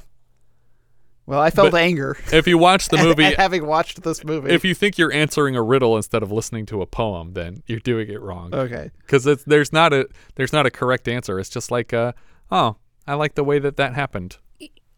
Well, 1.27 1.41
I 1.41 1.51
felt 1.51 1.71
But 1.73 1.81
anger. 1.81 2.17
If 2.33 2.47
you 2.47 2.59
watch 2.59 2.89
the 2.89 2.99
at- 2.99 3.05
movie, 3.05 3.25
at 3.25 3.37
having 3.37 3.67
watched 3.67 4.03
this 4.03 4.23
movie. 4.25 4.51
if 4.51 4.65
you 4.65 4.75
think 4.75 4.99
you're 4.99 5.13
answering 5.13 5.57
a 5.57 5.63
riddle 5.63 5.97
instead 5.97 6.23
of 6.23 6.31
listening 6.31 6.67
to 6.67 6.83
a 6.83 6.87
poem, 6.87 7.33
then 7.33 7.63
you're 7.67 7.81
doing 7.81 8.11
it 8.11 8.21
wrong. 8.21 8.55
Okay. 8.55 8.91
Because 8.99 9.25
there's 9.47 9.73
not 9.73 9.93
a 9.93 10.07
there's 10.35 10.53
not 10.53 10.67
a 10.67 10.71
correct 10.71 11.09
answer. 11.09 11.39
It's 11.41 11.49
just 11.49 11.71
like, 11.71 11.93
uh, 11.95 12.13
oh, 12.51 12.77
I 13.07 13.15
like 13.15 13.35
the 13.35 13.45
way 13.45 13.59
that 13.59 13.77
that 13.77 13.95
happened. 13.95 14.37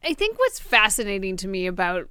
I 0.05 0.15
think 0.15 0.39
what's 0.39 0.59
fascinating 0.61 1.37
to 1.39 1.49
me 1.49 1.67
about 1.67 2.09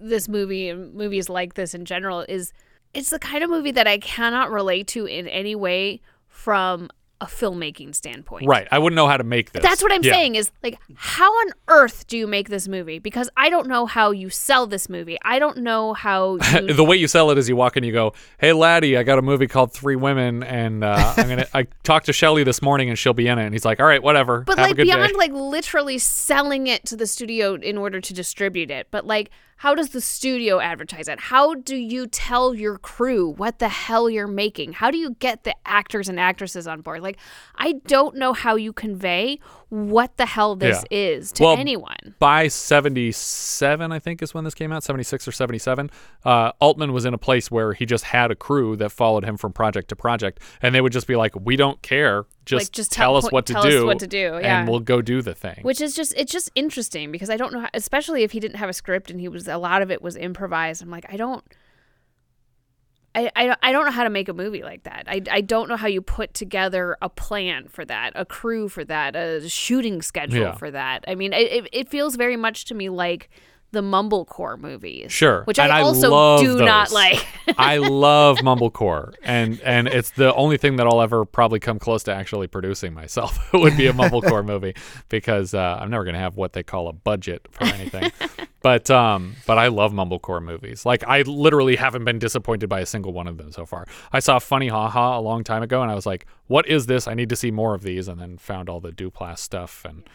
this 0.00 0.28
movie 0.28 0.68
and 0.68 0.94
movies 0.94 1.28
like 1.28 1.54
this 1.54 1.74
in 1.74 1.84
general 1.84 2.24
is 2.28 2.52
it's 2.94 3.10
the 3.10 3.18
kind 3.18 3.44
of 3.44 3.50
movie 3.50 3.70
that 3.72 3.86
I 3.86 3.98
cannot 3.98 4.50
relate 4.50 4.86
to 4.88 5.06
in 5.06 5.26
any 5.28 5.54
way 5.54 6.00
from 6.28 6.88
a 7.24 7.26
filmmaking 7.26 7.94
standpoint. 7.94 8.46
Right. 8.46 8.68
I 8.70 8.78
wouldn't 8.78 8.96
know 8.96 9.08
how 9.08 9.16
to 9.16 9.24
make 9.24 9.52
this. 9.52 9.62
That's 9.62 9.82
what 9.82 9.92
I'm 9.92 10.02
Yeah. 10.02 10.12
saying 10.12 10.34
is 10.36 10.50
like 10.62 10.78
how 10.94 11.30
on 11.32 11.52
earth 11.68 12.06
do 12.06 12.16
you 12.18 12.26
make 12.26 12.48
this 12.48 12.68
movie? 12.68 12.98
Because 12.98 13.28
I 13.36 13.50
don't 13.50 13.66
know 13.66 13.86
how 13.86 14.10
you 14.10 14.30
sell 14.30 14.66
this 14.66 14.88
movie. 14.88 15.18
I 15.22 15.38
don't 15.38 15.58
know 15.58 15.94
how 15.94 16.38
you 16.52 16.72
the 16.74 16.84
way 16.84 16.96
you 16.96 17.08
sell 17.08 17.30
it 17.30 17.38
is 17.38 17.48
you 17.48 17.56
walk 17.56 17.76
in, 17.76 17.84
you 17.84 17.92
go, 17.92 18.12
"Hey, 18.38 18.52
laddie, 18.52 18.96
I 18.96 19.02
got 19.02 19.18
a 19.18 19.22
movie 19.22 19.46
called 19.46 19.72
Three 19.72 19.96
Women, 19.96 20.42
and 20.42 20.84
uh, 20.84 21.14
I'm 21.16 21.28
gonna." 21.28 21.46
I 21.54 21.66
talked 21.82 22.06
to 22.06 22.12
Shelley 22.12 22.44
this 22.44 22.60
morning, 22.62 22.88
and 22.88 22.98
she'll 22.98 23.14
be 23.14 23.26
in 23.28 23.38
it. 23.38 23.44
And 23.44 23.54
he's 23.54 23.64
like, 23.64 23.80
"All 23.80 23.86
right, 23.86 24.02
whatever. 24.02 24.40
But 24.42 24.58
Have 24.58 24.68
like 24.68 24.76
beyond 24.76 25.12
day." 25.12 25.16
like 25.18 25.32
literally 25.32 25.98
selling 25.98 26.66
it 26.66 26.84
to 26.86 26.96
the 26.96 27.06
studio 27.06 27.54
in 27.54 27.78
order 27.78 28.00
to 28.00 28.14
distribute 28.14 28.70
it. 28.70 28.88
But 28.90 29.06
like 29.06 29.30
how 29.56 29.72
does 29.74 29.90
the 29.90 30.00
studio 30.00 30.58
advertise 30.58 31.06
it? 31.06 31.18
How 31.20 31.54
do 31.54 31.76
you 31.76 32.08
tell 32.08 32.54
your 32.54 32.76
crew 32.76 33.28
what 33.30 33.60
the 33.60 33.68
hell 33.68 34.10
you're 34.10 34.26
making? 34.26 34.72
How 34.72 34.90
do 34.90 34.98
you 34.98 35.14
get 35.20 35.44
the 35.44 35.54
actors 35.64 36.08
and 36.08 36.18
actresses 36.18 36.66
on 36.66 36.80
board? 36.80 37.02
Like 37.02 37.13
I 37.56 37.74
don't 37.86 38.16
know 38.16 38.32
how 38.32 38.56
you 38.56 38.72
convey 38.72 39.38
what 39.68 40.16
the 40.16 40.26
hell 40.26 40.54
this 40.56 40.84
Yeah. 40.90 40.98
is 40.98 41.32
to 41.32 41.42
Well, 41.42 41.56
anyone. 41.56 42.14
By 42.18 42.48
77, 42.48 43.92
I 43.92 43.98
think 43.98 44.22
is 44.22 44.32
when 44.34 44.44
this 44.44 44.54
came 44.54 44.72
out, 44.72 44.82
76 44.84 45.26
or 45.26 45.32
77, 45.32 45.90
uh, 46.24 46.52
Altman 46.60 46.92
was 46.92 47.04
in 47.04 47.14
a 47.14 47.18
place 47.18 47.50
where 47.50 47.72
he 47.72 47.84
just 47.86 48.04
had 48.04 48.30
a 48.30 48.34
crew 48.34 48.76
that 48.76 48.90
followed 48.90 49.24
him 49.24 49.36
from 49.36 49.52
project 49.52 49.88
to 49.88 49.96
project. 49.96 50.40
And 50.62 50.74
they 50.74 50.80
would 50.80 50.92
just 50.92 51.06
be 51.06 51.16
like, 51.16 51.32
we 51.40 51.56
don't 51.56 51.80
care. 51.82 52.24
Just, 52.44 52.66
Like, 52.66 52.72
just 52.72 52.92
tell, 52.92 53.12
tell- 53.12 53.16
us 53.26 53.32
what 53.32 53.46
to 53.46 53.54
tell 53.54 53.66
us 53.66 53.72
do. 53.72 53.86
what 53.86 53.98
to 54.00 54.06
do, 54.06 54.38
yeah. 54.40 54.60
And 54.60 54.68
we'll 54.68 54.80
go 54.80 55.00
do 55.02 55.22
the 55.22 55.34
thing. 55.34 55.60
Which 55.62 55.80
is 55.80 55.94
just 55.94 56.12
it's 56.16 56.30
just 56.30 56.50
interesting 56.54 57.10
because 57.10 57.30
I 57.30 57.36
don't 57.38 57.52
know 57.54 57.60
how, 57.60 57.70
especially 57.72 58.22
if 58.22 58.32
he 58.32 58.40
didn't 58.40 58.56
have 58.56 58.68
a 58.68 58.74
script 58.74 59.10
and 59.10 59.18
he 59.18 59.28
was 59.28 59.48
a 59.48 59.56
lot 59.56 59.80
of 59.82 59.90
it 59.90 60.02
was 60.02 60.14
improvised. 60.16 60.82
I'm 60.82 60.90
like 60.90 61.06
I 61.10 61.16
don't 61.16 61.42
I, 63.14 63.30
I, 63.36 63.56
I 63.62 63.72
don't 63.72 63.84
know 63.84 63.92
how 63.92 64.04
to 64.04 64.10
make 64.10 64.28
a 64.28 64.34
movie 64.34 64.62
like 64.62 64.82
that. 64.84 65.04
I, 65.06 65.22
I 65.30 65.40
don't 65.40 65.68
know 65.68 65.76
how 65.76 65.86
you 65.86 66.00
put 66.02 66.34
together 66.34 66.96
a 67.00 67.08
plan 67.08 67.68
for 67.68 67.84
that, 67.84 68.12
a 68.16 68.24
crew 68.24 68.68
for 68.68 68.84
that, 68.84 69.14
a 69.14 69.48
shooting 69.48 70.02
schedule 70.02 70.40
Yeah. 70.42 70.54
for 70.56 70.70
that. 70.70 71.04
I 71.06 71.14
mean, 71.14 71.32
it, 71.32 71.52
it, 71.52 71.68
it 71.72 71.88
feels 71.88 72.16
very 72.16 72.36
much 72.36 72.64
to 72.66 72.74
me 72.74 72.88
like 72.88 73.30
the 73.70 73.82
Mumblecore 73.82 74.58
movies. 74.58 75.10
Sure. 75.12 75.42
Which 75.44 75.58
and 75.58 75.70
I 75.72 75.80
also 75.80 76.38
do 76.38 76.58
not 76.64 76.92
like. 76.92 77.26
I 77.58 77.76
love 77.78 78.38
Mumblecore, 78.38 79.14
and 79.24 79.60
and 79.62 79.88
it's 79.88 80.10
the 80.12 80.32
only 80.34 80.58
thing 80.58 80.76
that 80.76 80.86
I'll 80.86 81.02
ever 81.02 81.24
probably 81.24 81.58
come 81.58 81.80
close 81.80 82.04
to 82.04 82.14
actually 82.14 82.46
producing 82.46 82.94
myself. 82.94 83.36
would 83.52 83.76
be 83.76 83.88
a 83.88 83.92
Mumblecore 83.92 84.44
movie 84.46 84.74
because 85.08 85.54
uh, 85.54 85.78
I'm 85.80 85.90
never 85.90 86.04
gonna 86.04 86.20
have 86.20 86.36
what 86.36 86.52
they 86.52 86.62
call 86.62 86.86
a 86.86 86.92
budget 86.92 87.48
for 87.50 87.64
anything. 87.64 88.12
But 88.64 88.90
um, 88.90 89.36
but 89.46 89.58
I 89.58 89.68
love 89.68 89.92
Mumblecore 89.92 90.42
movies. 90.42 90.84
Like 90.84 91.04
I 91.04 91.20
literally 91.22 91.76
haven't 91.76 92.04
been 92.04 92.18
disappointed 92.18 92.68
by 92.68 92.80
a 92.80 92.86
single 92.86 93.12
one 93.12 93.28
of 93.28 93.36
them 93.36 93.52
so 93.52 93.66
far. 93.66 93.86
I 94.10 94.18
saw 94.18 94.38
Funny 94.38 94.68
Ha 94.68 94.88
Ha 94.88 95.18
a 95.18 95.20
long 95.20 95.44
time 95.44 95.62
ago, 95.62 95.82
and 95.82 95.90
I 95.90 95.94
was 95.94 96.06
like, 96.06 96.26
"What 96.46 96.66
is 96.66 96.86
this? 96.86 97.06
I 97.06 97.12
need 97.12 97.28
to 97.28 97.36
see 97.36 97.50
more 97.50 97.74
of 97.74 97.82
these." 97.82 98.08
And 98.08 98.18
then 98.18 98.38
found 98.38 98.70
all 98.70 98.80
the 98.80 98.90
Duplass 98.90 99.38
stuff 99.38 99.84
and 99.84 100.08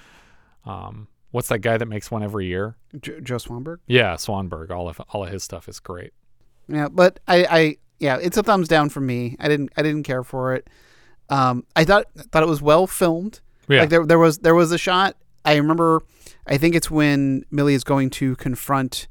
um, 0.66 1.08
what's 1.32 1.48
that 1.50 1.60
guy 1.60 1.78
that 1.78 1.86
makes 1.86 2.12
one 2.12 2.24
every 2.24 2.48
year? 2.48 2.76
Jo- 3.00 3.20
Joe 3.20 3.38
Swanberg. 3.38 3.78
Yeah, 3.88 4.16
Swanberg. 4.16 4.72
All 4.72 4.90
of 4.90 5.00
all 5.10 5.24
of 5.24 5.30
his 5.30 5.44
stuff 5.44 5.70
is 5.70 5.80
great. 5.80 6.12
Yeah, 6.68 6.88
but 6.88 7.20
I, 7.28 7.46
I, 7.46 7.78
yeah, 8.00 8.18
it's 8.22 8.38
a 8.38 8.44
thumbs 8.44 8.68
down 8.68 8.90
from 8.90 9.06
me. 9.06 9.36
I 9.40 9.48
didn't, 9.48 9.72
I 9.76 9.82
didn't 9.82 10.04
care 10.04 10.24
for 10.24 10.54
it. 10.54 10.68
Um, 11.30 11.66
I 11.76 11.84
thought, 11.84 12.06
thought 12.16 12.44
it 12.44 12.50
was 12.50 12.62
well 12.62 12.86
filmed. 12.86 13.42
Yeah. 13.68 13.82
Like 13.82 13.90
there, 13.90 14.06
there 14.06 14.20
was, 14.20 14.40
there 14.40 14.56
was 14.56 14.72
a 14.72 14.78
shot. 14.78 15.16
I 15.46 15.56
remember. 15.56 16.04
I 16.50 16.58
think 16.58 16.76
it's 16.76 16.90
when 16.92 17.44
Millie 17.52 17.76
is 17.76 17.84
going 17.84 18.10
to 18.12 18.36
confront 18.36 19.08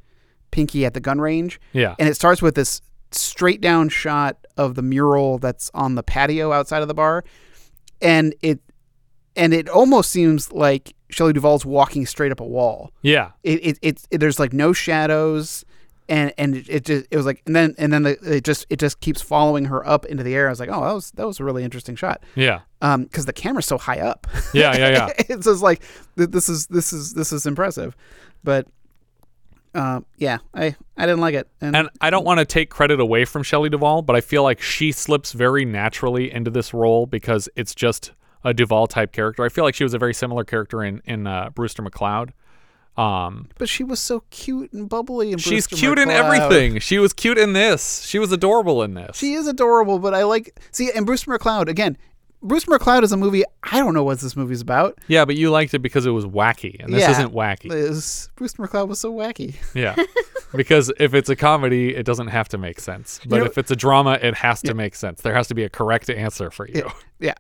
Pinky 0.51 0.85
at 0.85 0.93
the 0.93 1.01
gun 1.01 1.21
range. 1.21 1.61
Yeah. 1.73 1.95
and 1.99 2.09
it 2.09 2.15
starts 2.15 2.43
with 2.43 2.55
this 2.55 2.83
straight 3.13 3.61
down 3.61 3.89
shot 3.89 4.37
of 4.57 4.75
the 4.75 4.83
mural 4.83 5.39
that's 5.39 5.71
on 5.73 5.95
the 5.95 6.03
patio 6.03 6.53
outside 6.53 6.83
of 6.83 6.89
the 6.89 6.95
bar, 6.95 7.25
and 8.03 8.35
it, 8.43 8.61
and 9.37 9.55
it 9.55 9.69
almost 9.69 10.11
seems 10.11 10.53
like 10.53 10.95
Shelley 11.11 11.33
Duvall's 11.33 11.65
walking 11.65 12.07
straight 12.07 12.33
up 12.33 12.41
a 12.41 12.47
wall. 12.47 12.93
Yeah. 13.03 13.31
It 13.43 13.65
it, 13.65 13.79
it, 13.83 14.07
it 14.11 14.19
there's 14.19 14.39
like 14.39 14.53
no 14.53 14.73
shadows 14.73 15.65
and 16.09 16.33
and 16.39 16.57
it, 16.57 16.69
it 16.69 16.85
just 16.85 17.07
it 17.11 17.17
was 17.17 17.27
like 17.27 17.43
and 17.47 17.55
then 17.55 17.75
and 17.79 17.93
then 17.93 18.03
the, 18.03 18.37
it 18.37 18.45
just 18.45 18.67
it 18.71 18.79
just 18.79 19.01
keeps 19.01 19.21
following 19.21 19.67
her 19.67 19.87
up 19.87 20.07
into 20.07 20.23
the 20.23 20.35
air. 20.35 20.47
I 20.47 20.51
was 20.51 20.61
like, 20.61 20.71
"Oh, 20.71 20.81
that 20.85 20.93
was 20.93 21.11
that 21.13 21.27
was 21.27 21.41
a 21.41 21.45
really 21.45 21.65
interesting 21.65 21.97
shot." 21.97 22.23
Yeah. 22.35 22.61
Um 22.81 23.07
cuz 23.07 23.27
the 23.27 23.33
camera's 23.33 23.67
so 23.67 23.79
high 23.79 24.01
up. 24.01 24.27
Yeah, 24.55 24.77
yeah, 24.77 24.89
yeah. 24.89 25.09
it's 25.29 25.45
just 25.45 25.63
like 25.63 25.83
this 26.17 26.49
is 26.49 26.67
this 26.69 26.93
is 26.93 27.15
this 27.15 27.33
is 27.33 27.47
impressive. 27.47 27.97
But 28.43 28.67
um 29.75 30.07
yeah, 30.17 30.39
I 30.55 30.77
I 30.97 31.03
didn't 31.07 31.21
like 31.21 31.35
it. 31.35 31.49
And, 31.61 31.77
And 31.77 31.91
I 32.01 32.11
don't 32.11 32.25
want 32.25 32.39
to 32.41 32.47
take 32.47 32.71
credit 32.71 33.01
away 33.01 33.25
from 33.25 33.43
Shelley 33.43 33.69
Duvall, 33.69 34.03
but 34.03 34.17
I 34.17 34.21
feel 34.21 34.43
like 34.43 34.61
she 34.61 34.93
slips 34.93 35.33
very 35.33 35.65
naturally 35.65 36.33
into 36.33 36.51
this 36.51 36.73
role 36.73 37.07
because 37.07 37.49
it's 37.57 37.75
just 37.75 38.13
a 38.45 38.55
Duvall 38.55 38.87
type 38.87 39.13
character. 39.13 39.45
I 39.45 39.49
feel 39.49 39.65
like 39.65 39.75
she 39.75 39.85
was 39.85 39.95
a 39.95 39.99
very 39.99 40.15
similar 40.15 40.45
character 40.45 40.83
in 40.83 41.03
in 41.05 41.27
uh, 41.27 41.51
Brewster 41.51 41.83
McCloud. 41.83 42.31
Um, 42.99 43.49
but 43.59 43.69
she 43.69 43.85
was 43.85 44.01
so 44.01 44.25
cute 44.31 44.73
and 44.73 44.89
bubbly 44.89 45.31
and 45.33 45.41
she's 45.41 45.67
cute 45.67 45.99
in 45.99 46.11
everything. 46.11 46.81
She 46.81 46.99
was 46.99 47.13
cute 47.13 47.39
in 47.39 47.53
this. 47.53 48.05
She 48.05 48.19
was 48.19 48.33
adorable 48.33 48.83
in 48.83 48.95
this. 48.95 49.17
She 49.17 49.35
is 49.35 49.47
adorable, 49.47 49.99
but 49.99 50.15
I 50.15 50.25
like 50.25 50.59
see 50.73 50.91
and 50.95 51.07
Bruce 51.07 51.25
McCloud 51.25 51.69
again. 51.69 51.97
Brewster 52.41 52.71
McCloud 52.71 53.03
is 53.03 53.11
a 53.11 53.17
movie 53.17 53.43
I 53.65 53.79
don't 53.81 53.95
know 53.95 54.05
what 54.05 54.21
this 54.21 54.37
movie's 54.37 54.61
about. 54.61 54.99
yeah, 55.09 55.25
but 55.25 55.37
you 55.37 55.51
liked 55.51 55.75
it 55.75 55.81
because 55.81 56.07
it 56.07 56.11
was 56.11 56.25
wacky, 56.25 56.81
and 56.83 56.93
this 56.95 57.01
Yeah, 57.01 57.11
isn't 57.11 57.35
wacky. 57.35 57.73
Is 57.73 58.29
Brewster 58.37 58.63
McCloud 58.63 58.87
was 58.89 59.01
so 59.01 59.13
wacky. 59.13 59.57
Yeah, 59.75 59.97
because 60.55 60.93
if 61.01 61.15
it's 61.15 61.29
a 61.29 61.35
comedy, 61.37 61.97
it 61.97 62.05
doesn't 62.07 62.29
have 62.29 62.49
to 62.51 62.59
make 62.59 62.79
sense. 62.79 63.21
But 63.27 63.39
know- 63.39 63.45
if 63.47 63.59
it's 63.59 63.73
a 63.73 63.77
drama, 63.77 64.19
it 64.23 64.35
has 64.37 64.63
to 64.63 64.75
make 64.75 64.95
sense. 64.95 65.21
There 65.23 65.35
has 65.35 65.49
to 65.49 65.55
be 65.55 65.65
a 65.65 65.69
correct 65.69 66.11
answer 66.11 66.51
for 66.51 66.69
you. 66.69 66.89
Yeah. 67.19 67.35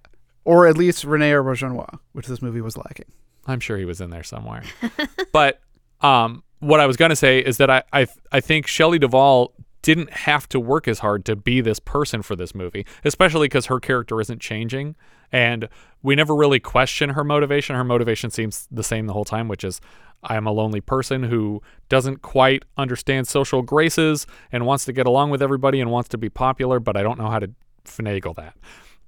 Or 0.45 0.67
at 0.67 0.77
least 0.77 1.05
Rene 1.05 1.31
Auberjonois, 1.31 2.01
which 2.13 2.27
this 2.27 2.43
movie 2.43 2.61
was 2.61 2.77
lacking. 2.77 3.07
I'm 3.49 3.61
sure 3.61 3.79
he 3.79 3.85
was 3.85 4.01
in 4.01 4.11
there 4.11 4.23
somewhere. 4.23 4.63
but 5.33 5.61
um, 6.01 6.45
what 6.61 6.81
I 6.81 6.87
was 6.87 6.97
gonna 6.97 7.17
say 7.17 7.41
is 7.41 7.57
that 7.57 7.71
I 7.71 7.83
I, 7.93 8.07
I 8.31 8.41
think 8.41 8.67
Shelley 8.67 8.99
Duvall 8.99 9.55
didn't 9.83 10.13
have 10.13 10.49
to 10.51 10.61
work 10.61 10.89
as 10.89 10.99
hard 10.99 11.25
to 11.25 11.37
be 11.37 11.61
this 11.61 11.79
person 11.79 12.23
for 12.23 12.37
this 12.37 12.55
movie, 12.55 12.85
especially 13.05 13.47
because 13.47 13.67
her 13.67 13.81
character 13.81 14.21
isn't 14.21 14.41
changing, 14.41 14.97
and 15.33 15.69
we 16.03 16.15
never 16.15 16.35
really 16.35 16.61
question 16.61 17.11
her 17.11 17.25
motivation. 17.25 17.75
Her 17.75 17.85
motivation 17.85 18.31
seems 18.31 18.69
the 18.71 18.83
same 18.83 19.07
the 19.07 19.13
whole 19.13 19.25
time, 19.25 19.49
which 19.49 19.65
is 19.65 19.81
I 20.23 20.37
am 20.37 20.47
a 20.47 20.53
lonely 20.53 20.81
person 20.81 21.23
who 21.23 21.63
doesn't 21.89 22.23
quite 22.23 22.65
understand 22.77 23.29
social 23.29 23.63
graces 23.63 24.27
and 24.51 24.67
wants 24.67 24.85
to 24.87 24.93
get 24.93 25.07
along 25.07 25.31
with 25.31 25.43
everybody 25.43 25.81
and 25.81 25.91
wants 25.91 26.09
to 26.11 26.19
be 26.19 26.29
popular, 26.29 26.81
but 26.81 26.97
I 26.97 27.03
don't 27.03 27.19
know 27.19 27.31
how 27.31 27.39
to 27.39 27.51
finagle 27.85 28.35
that. 28.37 28.57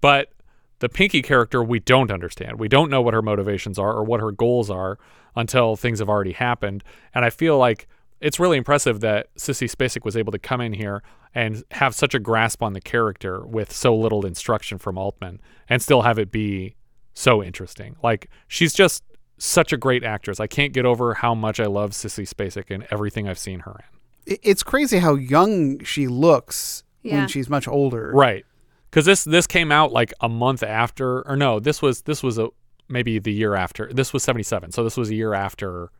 But 0.00 0.32
the 0.80 0.88
Pinky 0.88 1.22
character, 1.22 1.62
we 1.62 1.78
don't 1.80 2.10
understand. 2.10 2.58
We 2.58 2.68
don't 2.68 2.90
know 2.90 3.00
what 3.00 3.14
her 3.14 3.22
motivations 3.22 3.78
are 3.78 3.92
or 3.92 4.02
what 4.04 4.20
her 4.20 4.32
goals 4.32 4.68
are 4.70 4.98
until 5.36 5.76
things 5.76 6.00
have 6.00 6.08
already 6.08 6.32
happened. 6.32 6.82
And 7.14 7.24
I 7.24 7.30
feel 7.30 7.56
like 7.56 7.86
it's 8.20 8.38
really 8.40 8.58
impressive 8.58 9.00
that 9.00 9.34
Sissy 9.36 9.70
Spacek 9.70 10.04
was 10.04 10.16
able 10.16 10.32
to 10.32 10.38
come 10.38 10.60
in 10.60 10.72
here 10.74 11.02
and 11.34 11.62
have 11.70 11.94
such 11.94 12.14
a 12.14 12.18
grasp 12.18 12.62
on 12.62 12.72
the 12.72 12.80
character 12.80 13.46
with 13.46 13.72
so 13.72 13.94
little 13.94 14.26
instruction 14.26 14.76
from 14.78 14.98
Altman 14.98 15.40
and 15.68 15.80
still 15.80 16.02
have 16.02 16.18
it 16.18 16.30
be 16.32 16.74
so 17.14 17.42
interesting. 17.42 17.96
Like, 18.02 18.28
she's 18.48 18.74
just 18.74 19.04
such 19.38 19.72
a 19.72 19.76
great 19.78 20.04
actress. 20.04 20.40
I 20.40 20.46
can't 20.46 20.72
get 20.72 20.84
over 20.84 21.14
how 21.14 21.34
much 21.34 21.60
I 21.60 21.66
love 21.66 21.92
Sissy 21.92 22.28
Spacek 22.28 22.70
in 22.70 22.84
everything 22.90 23.28
I've 23.28 23.38
seen 23.38 23.60
her 23.60 23.76
in. 24.26 24.38
It's 24.42 24.62
crazy 24.62 24.98
how 24.98 25.14
young 25.14 25.82
she 25.84 26.06
looks 26.08 26.84
Yeah. 27.02 27.20
when 27.20 27.28
she's 27.28 27.48
much 27.48 27.66
older. 27.66 28.10
Right. 28.14 28.44
Because 28.90 29.04
this 29.06 29.24
this 29.24 29.46
came 29.46 29.70
out 29.70 29.92
like 29.92 30.12
a 30.20 30.28
month 30.28 30.62
after, 30.62 31.22
or 31.28 31.36
no, 31.36 31.60
this 31.60 31.80
was 31.80 32.02
this 32.02 32.22
was 32.22 32.38
a 32.38 32.48
maybe 32.88 33.18
the 33.18 33.32
year 33.32 33.54
after. 33.54 33.90
This 33.92 34.12
was 34.12 34.22
seventy 34.22 34.42
seven, 34.42 34.72
so 34.72 34.82
this 34.82 34.96
was 34.96 35.10
a 35.10 35.14
year 35.14 35.32
after 35.32 35.90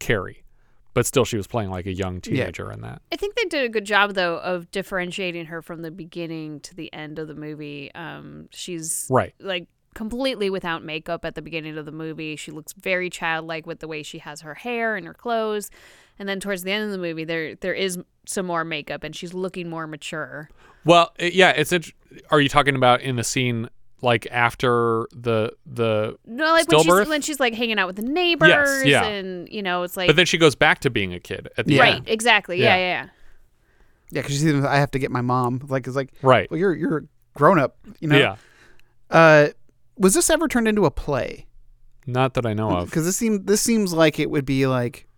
Carrie, 0.00 0.44
but 0.92 1.06
still 1.06 1.24
she 1.24 1.36
was 1.36 1.46
playing 1.46 1.70
like 1.70 1.86
a 1.86 1.92
young 1.92 2.20
teenager 2.20 2.70
in 2.72 2.80
that. 2.80 3.00
I 3.12 3.16
think 3.16 3.36
they 3.36 3.44
did 3.44 3.64
a 3.64 3.68
good 3.68 3.84
job 3.84 4.14
though 4.14 4.38
of 4.38 4.70
differentiating 4.72 5.46
her 5.46 5.62
from 5.62 5.82
the 5.82 5.90
beginning 5.92 6.60
to 6.60 6.74
the 6.74 6.92
end 6.92 7.18
of 7.18 7.28
the 7.28 7.34
movie. 7.34 7.94
Um, 7.94 8.48
she's 8.50 9.06
Right. 9.08 9.32
like 9.40 9.68
completely 9.94 10.50
without 10.50 10.84
makeup 10.84 11.24
at 11.24 11.34
the 11.36 11.42
beginning 11.42 11.78
of 11.78 11.86
the 11.86 11.92
movie. 11.92 12.36
She 12.36 12.50
looks 12.50 12.74
very 12.74 13.08
childlike 13.08 13.66
with 13.66 13.78
the 13.80 13.88
way 13.88 14.02
she 14.02 14.18
has 14.18 14.42
her 14.42 14.54
hair 14.54 14.94
and 14.96 15.06
her 15.06 15.14
clothes. 15.14 15.70
And 16.18 16.28
then 16.28 16.40
towards 16.40 16.62
the 16.62 16.72
end 16.72 16.84
of 16.84 16.90
the 16.90 16.98
movie, 16.98 17.24
there 17.24 17.54
there 17.56 17.74
is 17.74 17.98
some 18.26 18.46
more 18.46 18.64
makeup, 18.64 19.02
and 19.04 19.14
she's 19.14 19.34
looking 19.34 19.68
more 19.68 19.86
mature. 19.86 20.48
Well, 20.84 21.12
yeah, 21.18 21.50
it's. 21.50 21.72
int- 21.72 21.92
Are 22.30 22.40
you 22.40 22.48
talking 22.48 22.74
about 22.76 23.00
in 23.02 23.16
the 23.16 23.24
scene 23.24 23.68
like 24.02 24.26
after 24.30 25.06
the 25.12 25.52
the 25.66 26.16
No, 26.26 26.44
like 26.52 26.68
when 26.68 26.80
stillbirth? 26.80 27.00
she's 27.00 27.08
when 27.08 27.20
she's 27.22 27.40
like 27.40 27.54
hanging 27.54 27.78
out 27.78 27.86
with 27.86 27.96
the 27.96 28.02
neighbors, 28.02 28.84
yeah. 28.84 29.04
and 29.04 29.48
you 29.50 29.62
know, 29.62 29.82
it's 29.82 29.96
like 29.96 30.06
but 30.06 30.16
then 30.16 30.26
she 30.26 30.38
goes 30.38 30.54
back 30.54 30.78
to 30.80 30.90
being 30.90 31.12
a 31.12 31.20
kid 31.20 31.48
at 31.58 31.66
the 31.66 31.78
right, 31.78 31.96
end. 31.96 32.08
exactly, 32.08 32.60
Yeah. 32.60 32.76
yeah, 32.76 32.76
yeah, 32.76 33.02
yeah. 33.02 33.08
Yeah, 34.12 34.22
because 34.22 34.38
she's 34.40 34.64
I 34.64 34.76
have 34.76 34.90
to 34.92 34.98
get 34.98 35.10
my 35.10 35.20
mom. 35.20 35.60
Like 35.68 35.86
it's 35.86 35.96
like 35.96 36.12
Right. 36.22 36.48
Well, 36.50 36.58
you're 36.60 36.74
you're 36.74 36.98
a 36.98 37.02
grown 37.34 37.58
up. 37.58 37.76
You 38.00 38.08
know. 38.08 38.16
Yeah. 38.18 38.36
Uh, 39.10 39.48
was 39.98 40.14
this 40.14 40.30
ever 40.30 40.46
turned 40.48 40.68
into 40.68 40.84
a 40.84 40.90
play? 40.90 41.46
Not 42.06 42.34
that 42.34 42.46
I 42.46 42.54
know 42.54 42.70
of. 42.70 42.86
Because 42.88 43.04
this 43.04 43.16
seems 43.16 43.44
this 43.46 43.60
seems 43.60 43.92
like 43.92 44.18
it 44.20 44.30
would 44.30 44.44
be 44.46 44.66
like 44.66 45.08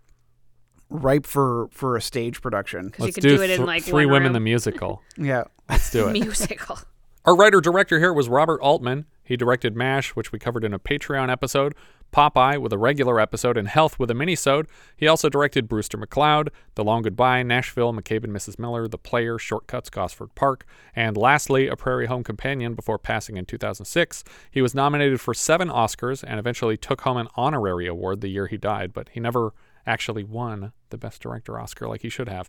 ripe 0.91 1.27
for 1.27 1.69
for 1.71 1.97
a 1.97 2.01
stage 2.03 2.41
production. 2.43 2.87
Because 2.87 3.07
you 3.07 3.13
could 3.13 3.23
do 3.23 3.43
it 3.43 3.51
in, 3.51 3.65
like, 3.67 3.83
Three 3.85 4.07
one 4.07 4.13
Women 4.15 4.23
room. 4.29 4.33
the 4.35 4.41
musical. 4.41 5.03
Yeah. 5.17 5.45
Let's 5.69 5.91
do 5.91 6.09
it. 6.09 6.13
Musical. 6.13 6.79
Our 7.25 7.37
writer 7.37 7.61
director 7.61 7.99
here 7.99 8.13
was 8.13 8.29
Robert 8.29 8.61
Altman. 8.63 9.05
He 9.23 9.37
directed 9.37 9.77
MASH, 9.77 10.11
which 10.17 10.33
we 10.33 10.39
covered 10.39 10.65
in 10.65 10.73
a 10.73 10.79
Patreon 10.79 11.31
episode, 11.31 11.75
Popeye 12.11 12.59
with 12.59 12.73
a 12.73 12.79
regular 12.79 13.21
episode, 13.21 13.59
and 13.59 13.69
Health 13.69 13.99
with 13.99 14.11
a 14.11 14.15
minisode. 14.15 14.65
He 14.97 15.07
also 15.07 15.29
directed 15.29 15.69
Brewster 15.69 15.99
McCloud, 15.99 16.49
The 16.77 16.85
Long 16.85 17.03
Goodbye, 17.03 17.43
Nashville, 17.43 17.93
McCabe 17.93 18.25
and 18.25 18.33
Mrs. 18.33 18.59
Miller, 18.59 18.89
The 18.89 18.97
Player, 18.97 19.39
Shortcuts, 19.39 19.91
Gosford 19.91 20.35
Park, 20.35 20.65
and 20.97 21.19
lastly, 21.19 21.67
A 21.69 21.77
Prairie 21.77 22.07
Home 22.07 22.25
Companion 22.25 22.75
before 22.75 22.99
passing 22.99 23.37
in 23.37 23.45
2006. 23.45 24.25
He 24.51 24.63
was 24.63 24.75
nominated 24.75 25.21
for 25.21 25.35
seven 25.35 25.69
Oscars 25.69 26.25
and 26.27 26.39
eventually 26.39 26.79
took 26.79 27.03
home 27.03 27.19
an 27.19 27.29
honorary 27.37 27.87
award 27.87 28.23
the 28.23 28.29
year 28.29 28.47
he 28.47 28.57
died, 28.57 28.95
but 28.95 29.11
he 29.11 29.21
never 29.21 29.53
actually 29.87 30.25
won 30.25 30.73
the 30.91 30.99
Best 30.99 31.23
Director 31.23 31.59
Oscar 31.59 31.89
like 31.89 32.03
he 32.03 32.09
should 32.09 32.29
have. 32.29 32.49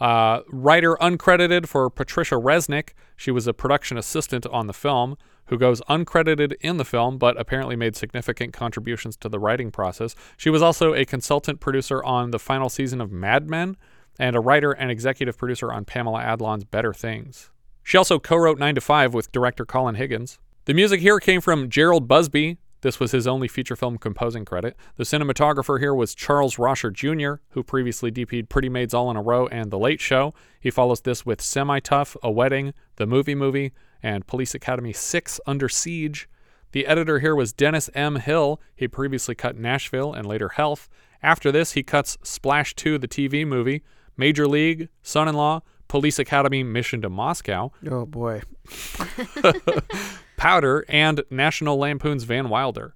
Uh, 0.00 0.40
writer 0.48 0.96
uncredited 1.00 1.66
for 1.66 1.90
Patricia 1.90 2.36
Resnick. 2.36 2.90
She 3.16 3.30
was 3.30 3.46
a 3.46 3.54
production 3.54 3.98
assistant 3.98 4.46
on 4.46 4.66
the 4.66 4.72
film 4.72 5.16
who 5.46 5.58
goes 5.58 5.80
uncredited 5.82 6.54
in 6.60 6.76
the 6.76 6.84
film 6.84 7.18
but 7.18 7.38
apparently 7.40 7.74
made 7.74 7.96
significant 7.96 8.52
contributions 8.52 9.16
to 9.16 9.28
the 9.28 9.38
writing 9.38 9.70
process. 9.70 10.14
She 10.36 10.50
was 10.50 10.62
also 10.62 10.94
a 10.94 11.04
consultant 11.04 11.58
producer 11.60 12.02
on 12.04 12.30
the 12.30 12.38
final 12.38 12.68
season 12.68 13.00
of 13.00 13.10
Mad 13.10 13.48
Men 13.48 13.76
and 14.18 14.36
a 14.36 14.40
writer 14.40 14.72
and 14.72 14.90
executive 14.90 15.36
producer 15.36 15.72
on 15.72 15.84
Pamela 15.84 16.20
Adlon's 16.20 16.64
Better 16.64 16.92
Things. 16.92 17.50
She 17.82 17.96
also 17.96 18.18
co 18.18 18.36
wrote 18.36 18.58
9 18.58 18.74
to 18.74 18.80
5 18.80 19.14
with 19.14 19.32
director 19.32 19.64
Colin 19.64 19.94
Higgins. 19.94 20.38
The 20.66 20.74
music 20.74 21.00
here 21.00 21.18
came 21.18 21.40
from 21.40 21.70
Gerald 21.70 22.06
Busby, 22.06 22.58
this 22.80 23.00
was 23.00 23.12
his 23.12 23.26
only 23.26 23.48
feature 23.48 23.76
film 23.76 23.98
composing 23.98 24.44
credit. 24.44 24.76
The 24.96 25.04
cinematographer 25.04 25.80
here 25.80 25.94
was 25.94 26.14
Charles 26.14 26.58
Rosher 26.58 26.90
Jr., 26.90 27.34
who 27.50 27.62
previously 27.62 28.12
DP'd 28.12 28.48
Pretty 28.48 28.68
Maids 28.68 28.94
All 28.94 29.10
in 29.10 29.16
a 29.16 29.22
Row 29.22 29.46
and 29.48 29.70
The 29.70 29.78
Late 29.78 30.00
Show. 30.00 30.34
He 30.60 30.70
follows 30.70 31.00
this 31.00 31.26
with 31.26 31.40
Semi 31.40 31.80
Tough, 31.80 32.16
A 32.22 32.30
Wedding, 32.30 32.74
The 32.96 33.06
Movie 33.06 33.34
Movie, 33.34 33.72
and 34.02 34.26
Police 34.26 34.54
Academy 34.54 34.92
6 34.92 35.40
Under 35.46 35.68
Siege. 35.68 36.28
The 36.72 36.86
editor 36.86 37.18
here 37.18 37.34
was 37.34 37.52
Dennis 37.52 37.90
M. 37.94 38.16
Hill. 38.16 38.60
He 38.76 38.86
previously 38.86 39.34
cut 39.34 39.56
Nashville 39.56 40.12
and 40.12 40.26
later 40.26 40.50
Health. 40.50 40.88
After 41.22 41.50
this, 41.50 41.72
he 41.72 41.82
cuts 41.82 42.18
Splash 42.22 42.74
2, 42.74 42.98
the 42.98 43.08
TV 43.08 43.46
movie, 43.46 43.82
Major 44.16 44.46
League, 44.46 44.88
Son 45.02 45.26
in 45.26 45.34
Law, 45.34 45.62
Police 45.88 46.18
Academy 46.18 46.62
Mission 46.62 47.02
to 47.02 47.08
Moscow. 47.08 47.72
Oh 47.90 48.06
boy. 48.06 48.42
Powder, 50.38 50.86
and 50.88 51.22
National 51.28 51.76
Lampoon's 51.76 52.24
Van 52.24 52.48
Wilder. 52.48 52.94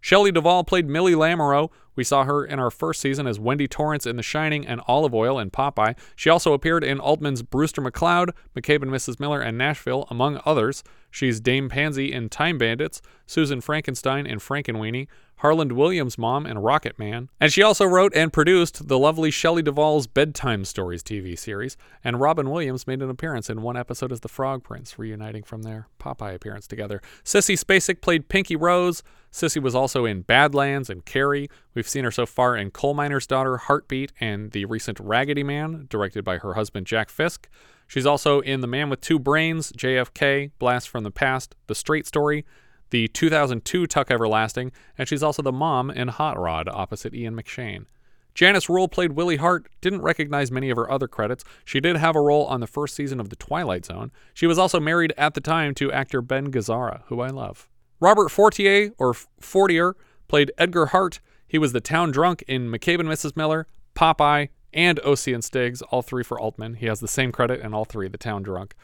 Shelley 0.00 0.32
Duvall 0.32 0.64
played 0.64 0.88
Millie 0.88 1.14
Lammoreaux. 1.14 1.70
We 1.96 2.04
saw 2.04 2.24
her 2.24 2.44
in 2.44 2.58
our 2.58 2.70
first 2.70 3.00
season 3.00 3.26
as 3.26 3.40
Wendy 3.40 3.66
Torrance 3.66 4.06
in 4.06 4.16
The 4.16 4.22
Shining 4.22 4.66
and 4.66 4.80
Olive 4.86 5.14
Oyl 5.14 5.38
in 5.38 5.50
Popeye. 5.50 5.96
She 6.14 6.30
also 6.30 6.52
appeared 6.52 6.84
in 6.84 7.00
Altman's 7.00 7.42
Brewster 7.42 7.82
McCloud, 7.82 8.30
McCabe 8.54 8.82
and 8.82 8.90
Mrs. 8.90 9.18
Miller, 9.18 9.40
and 9.40 9.58
Nashville, 9.58 10.06
among 10.10 10.40
others. 10.44 10.84
She's 11.14 11.38
Dame 11.38 11.68
Pansy 11.68 12.12
in 12.12 12.28
Time 12.28 12.58
Bandits, 12.58 13.00
Susan 13.24 13.60
Frankenstein 13.60 14.26
in 14.26 14.40
Frankenweenie, 14.40 15.06
Harland 15.36 15.70
Williams' 15.70 16.18
mom 16.18 16.44
in 16.44 16.58
Rocket 16.58 16.98
Man. 16.98 17.30
And 17.40 17.52
she 17.52 17.62
also 17.62 17.84
wrote 17.84 18.12
and 18.16 18.32
produced 18.32 18.88
the 18.88 18.98
lovely 18.98 19.30
Shelley 19.30 19.62
Duvall's 19.62 20.08
Bedtime 20.08 20.64
Stories 20.64 21.04
TV 21.04 21.38
series. 21.38 21.76
And 22.02 22.20
Robin 22.20 22.50
Williams 22.50 22.88
made 22.88 23.00
an 23.00 23.10
appearance 23.10 23.48
in 23.48 23.62
one 23.62 23.76
episode 23.76 24.10
as 24.10 24.22
the 24.22 24.28
Frog 24.28 24.64
Prince, 24.64 24.98
reuniting 24.98 25.44
from 25.44 25.62
their 25.62 25.86
Popeye 26.00 26.34
appearance 26.34 26.66
together. 26.66 27.00
Sissy 27.22 27.56
Spacek 27.56 28.00
played 28.00 28.28
Pinky 28.28 28.56
Rose. 28.56 29.04
Sissy 29.30 29.62
was 29.62 29.76
also 29.76 30.04
in 30.04 30.22
Badlands 30.22 30.90
and 30.90 31.04
Carrie. 31.04 31.48
We've 31.74 31.88
seen 31.88 32.02
her 32.02 32.10
so 32.10 32.26
far 32.26 32.56
in 32.56 32.72
Coal 32.72 32.94
Miner's 32.94 33.28
Daughter, 33.28 33.56
Heartbeat, 33.56 34.10
and 34.18 34.50
the 34.50 34.64
recent 34.64 34.98
Raggedy 34.98 35.44
Man, 35.44 35.86
directed 35.88 36.24
by 36.24 36.38
her 36.38 36.54
husband 36.54 36.88
Jack 36.88 37.08
Fisk. 37.08 37.48
She's 37.86 38.06
also 38.06 38.40
in 38.40 38.60
The 38.60 38.66
Man 38.66 38.90
with 38.90 39.00
Two 39.00 39.18
Brains, 39.18 39.72
JFK, 39.72 40.50
Blast 40.58 40.88
from 40.88 41.04
the 41.04 41.10
Past, 41.10 41.54
The 41.66 41.74
Straight 41.74 42.06
Story, 42.06 42.44
the 42.90 43.08
2002 43.08 43.86
Tuck 43.86 44.10
Everlasting, 44.10 44.72
and 44.96 45.08
she's 45.08 45.22
also 45.22 45.42
the 45.42 45.52
mom 45.52 45.90
in 45.90 46.08
Hot 46.08 46.38
Rod 46.38 46.68
opposite 46.68 47.14
Ian 47.14 47.34
McShane. 47.34 47.86
Janice 48.34 48.68
Rule 48.68 48.88
played 48.88 49.12
Willie 49.12 49.36
Hart, 49.36 49.68
didn't 49.80 50.02
recognize 50.02 50.50
many 50.50 50.68
of 50.68 50.76
her 50.76 50.90
other 50.90 51.06
credits. 51.06 51.44
She 51.64 51.80
did 51.80 51.96
have 51.96 52.16
a 52.16 52.20
role 52.20 52.46
on 52.46 52.60
the 52.60 52.66
first 52.66 52.96
season 52.96 53.20
of 53.20 53.28
The 53.28 53.36
Twilight 53.36 53.84
Zone. 53.84 54.10
She 54.32 54.46
was 54.48 54.58
also 54.58 54.80
married 54.80 55.12
at 55.16 55.34
the 55.34 55.40
time 55.40 55.72
to 55.74 55.92
actor 55.92 56.20
Ben 56.20 56.50
Gazzara, 56.50 57.02
who 57.06 57.20
I 57.20 57.28
love. 57.28 57.68
Robert 58.00 58.30
Fortier, 58.30 58.90
or 58.98 59.14
Fortier, 59.14 59.96
played 60.26 60.50
Edgar 60.58 60.86
Hart. 60.86 61.20
He 61.46 61.58
was 61.58 61.72
the 61.72 61.80
town 61.80 62.10
drunk 62.10 62.42
in 62.48 62.68
McCabe 62.68 62.98
and 62.98 63.08
Mrs. 63.08 63.36
Miller, 63.36 63.68
Popeye, 63.94 64.48
and 64.74 65.00
O.C. 65.04 65.32
and 65.32 65.44
Stiggs, 65.44 65.80
all 65.82 66.02
three 66.02 66.22
for 66.22 66.38
Altman. 66.38 66.74
He 66.74 66.86
has 66.86 67.00
the 67.00 67.08
same 67.08 67.32
credit 67.32 67.60
in 67.60 67.72
all 67.72 67.84
three, 67.84 68.08
the 68.08 68.18
town 68.18 68.42
drunk. 68.42 68.74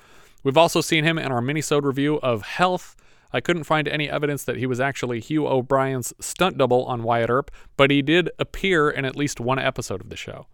We've 0.42 0.56
also 0.56 0.80
seen 0.80 1.04
him 1.04 1.18
in 1.18 1.30
our 1.30 1.42
minisode 1.42 1.84
review 1.84 2.18
of 2.20 2.42
Health. 2.42 2.96
I 3.32 3.40
couldn't 3.40 3.64
find 3.64 3.86
any 3.86 4.08
evidence 4.08 4.44
that 4.44 4.56
he 4.56 4.66
was 4.66 4.80
actually 4.80 5.20
Hugh 5.20 5.46
O'Brian's 5.46 6.12
stunt 6.20 6.56
double 6.58 6.84
on 6.86 7.02
Wyatt 7.02 7.30
Earp, 7.30 7.50
but 7.76 7.90
he 7.90 8.02
did 8.02 8.30
appear 8.38 8.90
in 8.90 9.04
at 9.04 9.16
least 9.16 9.40
one 9.40 9.58
episode 9.58 10.00
of 10.00 10.08
the 10.08 10.16
show. 10.16 10.46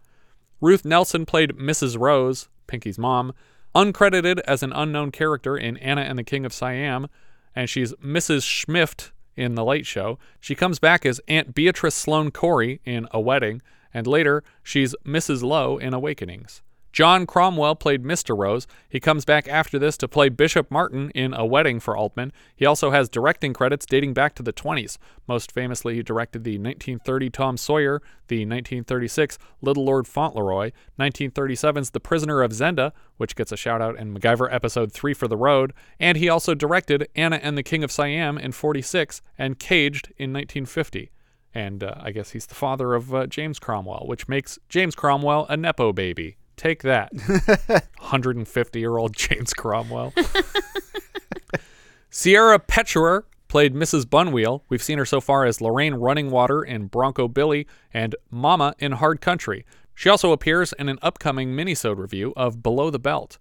Ruth 0.59 0.85
Nelson 0.85 1.25
played 1.25 1.51
Mrs. 1.51 1.97
Rose, 1.99 2.49
Pinky's 2.67 2.99
mom, 2.99 3.33
uncredited 3.75 4.39
as 4.41 4.63
an 4.63 4.73
unknown 4.73 5.11
character 5.11 5.55
in 5.55 5.77
Anna 5.77 6.01
and 6.01 6.19
the 6.19 6.23
King 6.23 6.45
of 6.45 6.53
Siam, 6.53 7.07
and 7.55 7.69
she's 7.69 7.93
Mrs. 7.93 8.41
Schmift 8.41 9.11
in 9.35 9.55
The 9.55 9.63
Late 9.63 9.85
Show. 9.85 10.17
She 10.39 10.55
comes 10.55 10.79
back 10.79 11.05
as 11.05 11.21
Aunt 11.27 11.53
Beatrice 11.53 11.95
Sloane 11.95 12.31
Corey 12.31 12.81
in 12.85 13.07
A 13.11 13.19
Wedding, 13.19 13.61
and 13.97 14.05
later 14.05 14.43
she's 14.61 14.95
Mrs. 15.03 15.41
Lowe 15.41 15.79
in 15.79 15.91
Awakenings. 15.91 16.61
John 16.93 17.25
Cromwell 17.25 17.75
played 17.75 18.03
Mr. 18.03 18.37
Rose. 18.37 18.67
He 18.87 18.99
comes 18.99 19.25
back 19.25 19.47
after 19.47 19.79
this 19.79 19.97
to 19.97 20.07
play 20.07 20.29
Bishop 20.29 20.69
Martin 20.69 21.09
in 21.15 21.33
A 21.33 21.45
Wedding 21.45 21.79
for 21.79 21.97
Altman. 21.97 22.31
He 22.55 22.65
also 22.65 22.91
has 22.91 23.09
directing 23.09 23.53
credits 23.53 23.87
dating 23.87 24.13
back 24.13 24.35
to 24.35 24.43
the 24.43 24.53
20s. 24.53 24.99
Most 25.27 25.51
famously, 25.51 25.95
he 25.95 26.03
directed 26.03 26.43
the 26.43 26.59
1930 26.59 27.29
Tom 27.31 27.57
Sawyer, 27.57 28.01
the 28.27 28.37
1936 28.37 29.39
Little 29.61 29.85
Lord 29.85 30.07
Fauntleroy, 30.07 30.71
1937's 30.99 31.89
The 31.89 31.99
Prisoner 31.99 32.43
of 32.43 32.51
Zenda, 32.51 32.91
which 33.17 33.35
gets 33.35 33.51
a 33.51 33.57
shout 33.57 33.81
out 33.81 33.97
in 33.97 34.13
MacGyver 34.13 34.51
episode 34.51 34.91
3 34.91 35.15
for 35.15 35.27
the 35.27 35.37
Road, 35.37 35.73
and 35.99 36.19
he 36.19 36.29
also 36.29 36.53
directed 36.53 37.07
Anna 37.15 37.37
and 37.37 37.57
the 37.57 37.63
King 37.63 37.83
of 37.83 37.91
Siam 37.91 38.37
in 38.37 38.51
46 38.51 39.23
and 39.39 39.57
Caged 39.57 40.13
in 40.17 40.33
1950 40.33 41.11
and 41.53 41.83
uh, 41.83 41.95
I 41.99 42.11
guess 42.11 42.31
he's 42.31 42.45
the 42.45 42.55
father 42.55 42.93
of 42.93 43.13
uh, 43.13 43.27
James 43.27 43.59
Cromwell, 43.59 44.05
which 44.07 44.27
makes 44.27 44.59
James 44.69 44.95
Cromwell 44.95 45.45
a 45.49 45.57
Nepo 45.57 45.93
baby. 45.93 46.37
Take 46.55 46.81
that, 46.83 47.13
150 47.99 48.79
year 48.79 48.97
old 48.97 49.15
James 49.15 49.53
Cromwell. 49.53 50.13
Sierra 52.09 52.57
Pecheur 52.57 53.25
played 53.47 53.73
Mrs. 53.75 54.05
Bunweill. 54.05 54.61
We've 54.69 54.81
seen 54.81 54.97
her 54.97 55.05
so 55.05 55.21
far 55.21 55.45
as 55.45 55.61
Lorraine 55.61 55.93
Runningwater 55.93 56.65
in 56.65 56.87
Bronco 56.87 57.27
Billy 57.27 57.67
and 57.93 58.15
Mama 58.31 58.73
in 58.79 58.93
Hard 58.93 59.21
Country. 59.21 59.65
She 59.93 60.09
also 60.09 60.31
appears 60.31 60.73
in 60.73 60.89
an 60.89 60.99
upcoming 61.01 61.49
minisode 61.49 61.97
review 61.97 62.33
of 62.35 62.61
Below 62.61 62.89
the 62.89 62.99
Belt. 62.99 63.37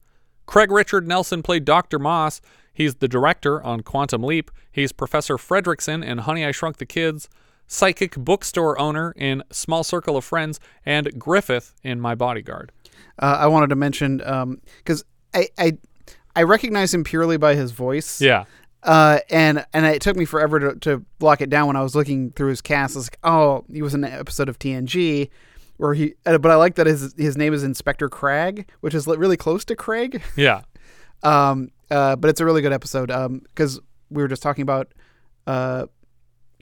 Craig 0.46 0.70
Richard 0.70 1.06
Nelson 1.06 1.42
played 1.42 1.64
Dr. 1.64 1.98
Moss. 1.98 2.40
He's 2.72 2.96
the 2.96 3.08
director 3.08 3.62
on 3.62 3.80
Quantum 3.80 4.22
Leap. 4.22 4.50
He's 4.70 4.92
Professor 4.92 5.36
Fredrickson 5.36 6.04
in 6.04 6.18
Honey, 6.18 6.44
I 6.44 6.52
Shrunk 6.52 6.76
the 6.76 6.86
Kids, 6.86 7.28
psychic 7.66 8.16
bookstore 8.16 8.78
owner 8.78 9.12
in 9.16 9.42
Small 9.50 9.84
Circle 9.84 10.16
of 10.16 10.24
Friends, 10.24 10.60
and 10.84 11.18
Griffith 11.18 11.74
in 11.82 12.00
My 12.00 12.14
Bodyguard. 12.14 12.72
Uh, 13.18 13.36
I 13.40 13.46
wanted 13.46 13.68
to 13.70 13.76
mention 13.76 14.18
because 14.18 15.04
I, 15.34 15.48
I 15.58 15.78
I 16.36 16.42
recognize 16.42 16.92
him 16.92 17.02
purely 17.02 17.38
by 17.38 17.54
his 17.54 17.72
voice. 17.72 18.20
Yeah. 18.20 18.44
Uh, 18.82 19.18
and 19.30 19.64
and 19.72 19.86
it 19.86 20.02
took 20.02 20.16
me 20.16 20.24
forever 20.24 20.60
to, 20.60 20.74
to 20.80 21.04
block 21.18 21.40
it 21.40 21.50
down 21.50 21.66
when 21.66 21.76
I 21.76 21.82
was 21.82 21.96
looking 21.96 22.30
through 22.30 22.50
his 22.50 22.60
cast. 22.60 22.94
I 22.94 22.98
was 22.98 23.06
like, 23.06 23.18
oh, 23.24 23.64
he 23.72 23.82
was 23.82 23.94
in 23.94 24.04
an 24.04 24.12
episode 24.12 24.48
of 24.48 24.58
TNG 24.58 25.30
where 25.78 25.94
he. 25.94 26.14
Uh, 26.24 26.38
but 26.38 26.50
I 26.50 26.56
like 26.56 26.76
that 26.76 26.86
his 26.86 27.14
his 27.16 27.36
name 27.36 27.52
is 27.52 27.64
Inspector 27.64 28.08
Krag, 28.10 28.66
which 28.80 28.94
is 28.94 29.06
really 29.06 29.36
close 29.36 29.64
to 29.64 29.74
Craig. 29.76 30.22
Yeah. 30.36 30.62
um. 31.22 31.70
Uh. 31.90 32.16
But 32.16 32.28
it's 32.28 32.40
a 32.40 32.44
really 32.44 32.62
good 32.62 32.72
episode. 32.72 33.10
Um. 33.10 33.40
Because 33.40 33.80
we 34.10 34.22
were 34.22 34.28
just 34.28 34.42
talking 34.42 34.62
about. 34.62 34.92
Uh. 35.46 35.86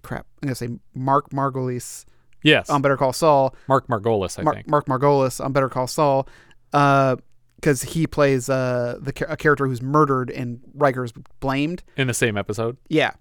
Crap. 0.05 0.27
I'm 0.43 0.47
gonna 0.49 0.55
say 0.55 0.69
Mark 0.95 1.31
Margolis. 1.31 2.05
Yes. 2.43 2.69
On 2.71 2.83
Better 2.83 2.97
Call 2.97 3.13
Saul. 3.15 3.55
Mark 3.69 3.89
Margolis, 3.89 4.39
I 4.39 4.43
Mar- 4.43 4.55
think. 4.55 4.69
Mark 4.69 4.87
Margolis 4.87 5.43
on 5.43 5.53
Better 5.53 5.69
Call 5.69 5.87
Saul. 5.87 6.29
Uh 6.73 7.17
because 7.57 7.83
he 7.83 8.07
plays 8.07 8.51
uh, 8.51 8.99
the 9.01 9.11
a 9.27 9.39
character 9.39 9.67
who's 9.67 9.81
murdered 9.81 10.29
and 10.31 10.61
Riker's 10.75 11.15
blamed 11.41 11.83
in 11.97 12.07
the 12.09 12.13
same 12.13 12.37
episode. 12.37 12.77
Yeah, 12.91 13.13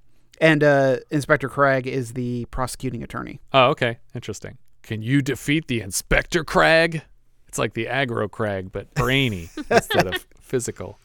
and 0.41 0.61
uh, 0.61 0.97
Inspector 1.11 1.47
Krag 1.47 1.86
is 1.86 2.11
the 2.11 2.43
prosecuting 2.51 3.03
attorney. 3.03 3.39
Oh, 3.53 3.67
okay, 3.69 3.99
interesting. 4.13 4.57
Can 4.81 5.01
you 5.01 5.21
defeat 5.21 5.67
the 5.69 5.79
Inspector 5.79 6.43
Krag? 6.43 7.03
It's 7.47 7.57
like 7.57 7.73
the 7.73 7.86
aggro 7.86 8.29
Crag, 8.29 8.73
but 8.73 8.93
brainy 8.95 9.49
instead 9.71 10.07
of 10.07 10.27
physical. 10.41 10.99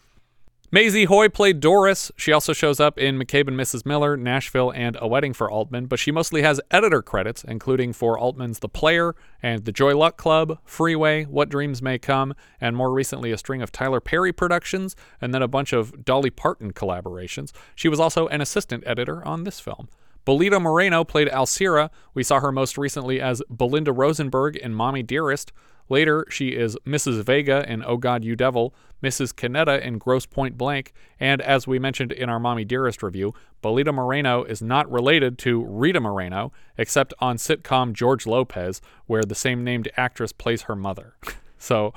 Maisie 0.71 1.07
Hoy 1.07 1.31
played 1.31 1.61
Doris. 1.61 2.13
She 2.15 2.31
also 2.31 2.53
shows 2.53 2.79
up 2.79 2.99
in 2.99 3.19
McCabe 3.19 3.49
and 3.49 3.59
Mrs. 3.59 3.87
Miller, 3.87 4.19
Nashville, 4.19 4.71
and 4.71 4.99
A 5.01 5.09
Wedding 5.09 5.33
for 5.33 5.51
Altman, 5.51 5.87
but 5.87 5.99
she 5.99 6.13
mostly 6.13 6.43
has 6.43 6.61
editor 6.71 7.01
credits, 7.01 7.43
including 7.43 7.95
for 7.95 8.19
Altman's 8.19 8.59
The 8.59 8.69
Player 8.69 9.15
and 9.43 9.65
The 9.65 9.73
Joy 9.73 9.97
Luck 9.97 10.19
Club, 10.19 10.59
Freeway, 10.67 11.25
What 11.25 11.49
Dreams 11.49 11.81
May 11.81 11.99
Come, 11.99 12.35
and 12.61 12.77
more 12.77 12.93
recently 12.93 13.33
a 13.33 13.39
string 13.39 13.63
of 13.63 13.73
Tyler 13.73 13.99
Perry 13.99 14.31
productions, 14.31 14.95
and 15.23 15.33
then 15.33 15.41
a 15.41 15.49
bunch 15.49 15.73
of 15.73 16.05
Dolly 16.05 16.29
Parton 16.29 16.75
collaborations. 16.75 17.53
She 17.75 17.89
was 17.89 17.99
also 17.99 18.29
an 18.29 18.43
assistant 18.43 18.85
editor 18.87 19.27
on 19.27 19.45
this 19.45 19.61
film. 19.61 19.89
Belita 20.27 20.61
Moreno 20.61 21.03
played 21.03 21.31
Alcira. 21.31 21.91
We 22.13 22.23
saw 22.23 22.41
her 22.41 22.53
most 22.53 22.77
recently 22.77 23.23
as 23.23 23.41
Belinda 23.49 23.91
Rosenberg 23.91 24.55
in 24.57 24.75
Mommy 24.75 25.03
Dearest. 25.03 25.51
Later, 25.89 26.27
she 26.29 26.49
is 26.49 26.77
Mrs. 26.87 27.23
Vega 27.23 27.65
in 27.71 27.83
Oh 27.85 27.97
God, 27.97 28.25
You 28.25 28.37
Devil, 28.37 28.75
Mrs. 29.03 29.35
Canetta 29.35 29.81
in 29.81 29.99
Grosse 29.99 30.27
Pointe 30.27 30.59
Blank, 30.59 30.93
and 31.21 31.41
as 31.41 31.67
we 31.67 31.79
mentioned 31.79 32.13
in 32.13 32.29
our 32.29 32.41
Mommy 32.41 32.65
Dearest 32.65 33.03
review, 33.03 33.33
Belita 33.63 33.95
Moreno 33.95 34.45
is 34.45 34.61
not 34.61 34.91
related 34.91 35.39
to 35.39 35.65
Rita 35.65 36.01
Moreno, 36.01 36.53
except 36.77 37.15
on 37.21 37.37
sitcom 37.37 37.93
George 37.93 38.27
Lopez, 38.27 38.81
where 39.07 39.23
the 39.23 39.35
same 39.35 39.65
named 39.65 39.89
actress 39.97 40.33
plays 40.33 40.63
her 40.63 40.77
mother. 40.77 41.15
so 41.59 41.93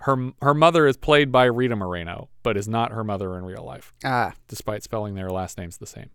her 0.00 0.32
her 0.42 0.54
mother 0.54 0.86
is 0.86 0.96
played 0.96 1.32
by 1.32 1.44
Rita 1.44 1.76
Moreno, 1.76 2.28
but 2.42 2.56
is 2.56 2.68
not 2.68 2.92
her 2.92 3.04
mother 3.04 3.36
in 3.36 3.44
real 3.44 3.64
life. 3.64 3.92
Ah. 4.04 4.32
Despite 4.46 4.82
spelling 4.82 5.14
their 5.14 5.30
last 5.30 5.58
names 5.58 5.78
the 5.78 5.86
same. 5.86 6.10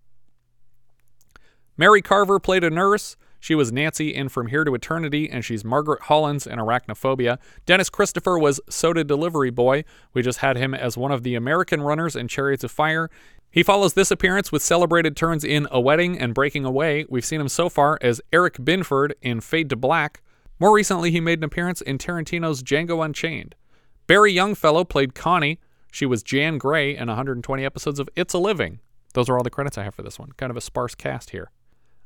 Mary 1.78 2.01
Carver 2.01 2.39
played 2.39 2.63
a 2.63 2.69
nurse. 2.69 3.15
She 3.44 3.56
was 3.56 3.74
Nancy 3.74 4.16
in 4.16 4.30
From 4.30 4.48
Here 4.48 4.64
to 4.64 4.74
Eternity, 4.74 5.30
and 5.30 5.44
she's 5.44 5.66
Margaret 5.66 6.04
Hollins 6.04 6.48
in 6.48 6.60
Arachnophobia. 6.60 7.39
Dennis 7.66 7.89
Christopher 7.89 8.39
was 8.39 8.62
Soda 8.70 9.04
Delivery 9.04 9.50
Boy. 9.50 9.84
We 10.14 10.22
just 10.22 10.39
had 10.39 10.56
him 10.56 10.74
as 10.74 10.96
one 10.96 11.12
of 11.12 11.24
the 11.24 11.36
American 11.36 11.82
runners 11.82 12.16
in 12.16 12.30
Chariots 12.30 12.64
of 12.64 12.72
Fire. 12.72 13.10
He 13.52 13.62
follows 13.62 13.96
this 13.96 14.12
appearance 14.12 14.54
with 14.54 14.62
celebrated 14.62 15.18
turns 15.18 15.44
in 15.44 15.68
A 15.72 15.82
Wedding 15.82 16.18
and 16.18 16.34
Breaking 16.34 16.64
Away. 16.64 17.06
We've 17.10 17.26
seen 17.26 17.41
him 17.41 17.50
so 17.50 17.68
far 17.68 18.00
as 18.00 18.22
Eric 18.32 18.64
Binford 18.64 19.14
in 19.22 19.41
Fade 19.41 19.70
to 19.72 19.76
Black. 19.76 20.22
More 20.58 20.74
recently, 20.74 21.12
he 21.12 21.20
made 21.20 21.39
an 21.39 21.44
appearance 21.44 21.82
in 21.82 21.98
Tarantino's 21.98 22.64
Django 22.64 23.04
Unchained. 23.04 23.56
Barrie 24.08 24.34
Youngfellow 24.34 24.88
played 24.88 25.16
Connie. 25.16 25.60
She 25.91 26.06
was 26.06 26.24
Jan 26.24 26.58
Gray 26.58 26.96
in 26.96 27.10
120 27.10 27.66
episodes 27.66 28.00
of 28.00 28.08
It's 28.16 28.34
a 28.34 28.39
Living. 28.39 28.80
Those 29.16 29.28
are 29.28 29.36
all 29.36 29.44
the 29.44 29.50
credits 29.50 29.78
I 29.78 29.84
have 29.84 29.96
for 29.96 30.02
this 30.02 30.18
one. 30.18 30.32
Kind 30.38 30.50
of 30.50 30.56
a 30.56 30.62
sparse 30.62 30.96
cast 30.96 31.32
here. 31.32 31.52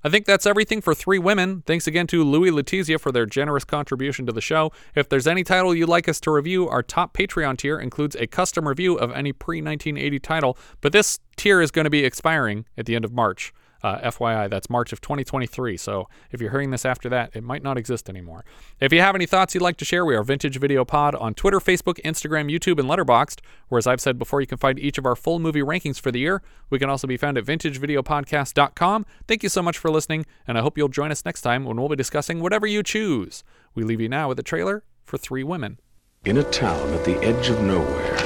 I 0.04 0.10
think 0.10 0.26
that's 0.26 0.46
everything 0.46 0.82
for 0.82 0.94
Three 0.94 1.18
Women. 1.18 1.64
Thanks 1.66 1.88
again 1.88 2.08
to 2.08 2.24
Louis 2.24 2.52
Letizia 2.52 3.00
for 3.00 3.12
their 3.12 3.26
generous 3.26 3.64
contribution 3.64 4.26
to 4.28 4.32
the 4.32 4.42
show. 4.42 4.72
If 4.96 5.10
there's 5.10 5.26
any 5.26 5.44
title 5.44 5.74
you'd 5.74 5.90
like 5.90 6.08
us 6.08 6.20
to 6.22 6.32
review, 6.32 6.70
our 6.70 6.84
top 6.84 7.16
Patreon 7.18 7.58
tier 7.58 7.80
includes 7.80 8.16
a 8.16 8.28
custom 8.28 8.68
review 8.68 8.96
of 8.96 9.12
any 9.12 9.34
pre 9.34 9.58
1980 9.58 10.20
title, 10.20 10.58
but 10.82 10.92
this 10.92 11.20
tier 11.36 11.62
is 11.62 11.72
going 11.72 11.86
to 11.86 11.90
be 11.90 12.06
expiring 12.06 12.66
at 12.78 12.86
the 12.86 12.96
end 12.96 13.06
of 13.06 13.12
March. 13.12 13.54
Uh, 13.84 14.00
FYI, 14.00 14.50
that's 14.50 14.70
March 14.70 14.92
of 14.92 15.02
2023. 15.02 15.78
So 15.78 16.08
if 16.32 16.42
you're 16.42 16.52
hearing 16.52 16.72
this 16.72 16.86
after 16.86 17.10
that, 17.10 17.36
it 17.36 17.44
might 17.44 17.62
not 17.64 17.78
exist 17.78 18.10
anymore. 18.10 18.44
If 18.80 18.92
you 18.92 19.02
have 19.02 19.16
any 19.16 19.26
thoughts 19.26 19.54
you'd 19.54 19.62
like 19.62 19.78
to 19.78 19.86
share, 19.86 20.06
we 20.06 20.16
are 20.16 20.24
Vintage 20.24 20.60
Video 20.60 20.84
Pod 20.84 21.14
on 21.16 21.34
Twitter, 21.34 21.60
Facebook, 21.60 22.02
Instagram, 22.04 22.52
YouTube, 22.52 22.80
and 22.80 22.90
Letterboxd. 22.90 23.40
Where, 23.70 23.78
as 23.78 23.86
I've 23.88 24.02
said 24.02 24.18
before, 24.18 24.42
you 24.42 24.48
can 24.48 24.58
find 24.58 24.80
each 24.80 24.98
of 24.98 25.06
our 25.06 25.16
full 25.16 25.40
movie 25.40 25.62
rankings 25.62 26.00
for 26.00 26.12
the 26.12 26.20
year. 26.20 26.42
We 26.70 26.80
can 26.80 26.90
also 26.90 27.08
be 27.08 27.18
found 27.18 27.38
at 27.38 27.46
vintagevideopodcast.com. 27.46 29.06
Thank 29.28 29.44
you 29.44 29.50
so 29.50 29.62
much 29.62 29.78
for 29.78 29.92
listening, 29.92 30.26
and 30.48 30.58
I 30.58 30.62
hope 30.62 30.78
you'll 30.78 30.88
join 30.88 31.12
us 31.12 31.24
next 31.26 31.42
time 31.42 31.64
when 31.66 31.78
we'll 31.78 31.90
be 31.90 31.96
discussing 31.96 32.40
whatever 32.42 32.66
you 32.68 32.84
choose. 32.84 33.44
We 33.76 33.84
leave 33.84 34.02
you 34.02 34.10
now 34.10 34.28
with 34.30 34.40
a 34.40 34.44
trailer 34.44 34.84
for 35.04 35.18
Three 35.18 35.44
Women. 35.44 35.80
In 36.26 36.38
a 36.38 36.44
town 36.44 36.94
at 36.94 37.06
the 37.06 37.16
edge 37.20 37.50
of 37.50 37.62
nowhere, 37.62 38.18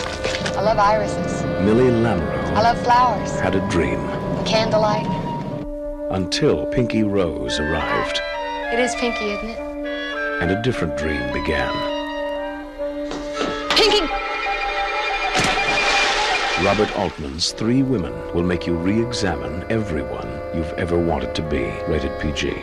I 0.57 0.61
love 0.61 0.79
irises. 0.79 1.43
Millie 1.61 1.91
Lammoreaux 1.91 2.55
I 2.55 2.61
love 2.61 2.81
flowers. 2.83 3.39
had 3.39 3.55
a 3.55 3.69
dream 3.69 3.99
candlelight. 4.45 5.05
Until 6.11 6.65
Pinky 6.67 7.03
Rose 7.03 7.59
arrived 7.59 8.19
It 8.73 8.79
is 8.79 8.93
pinky, 8.95 9.31
isn't 9.31 9.49
it? 9.49 9.59
and 10.41 10.51
a 10.51 10.61
different 10.63 10.97
dream 10.97 11.21
began. 11.33 11.71
Pinky! 13.69 14.01
Robert 16.65 16.95
Altman's 16.97 17.51
Three 17.51 17.83
Women 17.83 18.13
will 18.33 18.43
make 18.43 18.65
you 18.67 18.75
re 18.75 19.01
examine 19.01 19.63
everyone 19.71 20.27
you've 20.55 20.73
ever 20.77 20.97
wanted 20.97 21.35
to 21.35 21.41
be. 21.43 21.63
Rated 21.87 22.19
PG. 22.19 22.53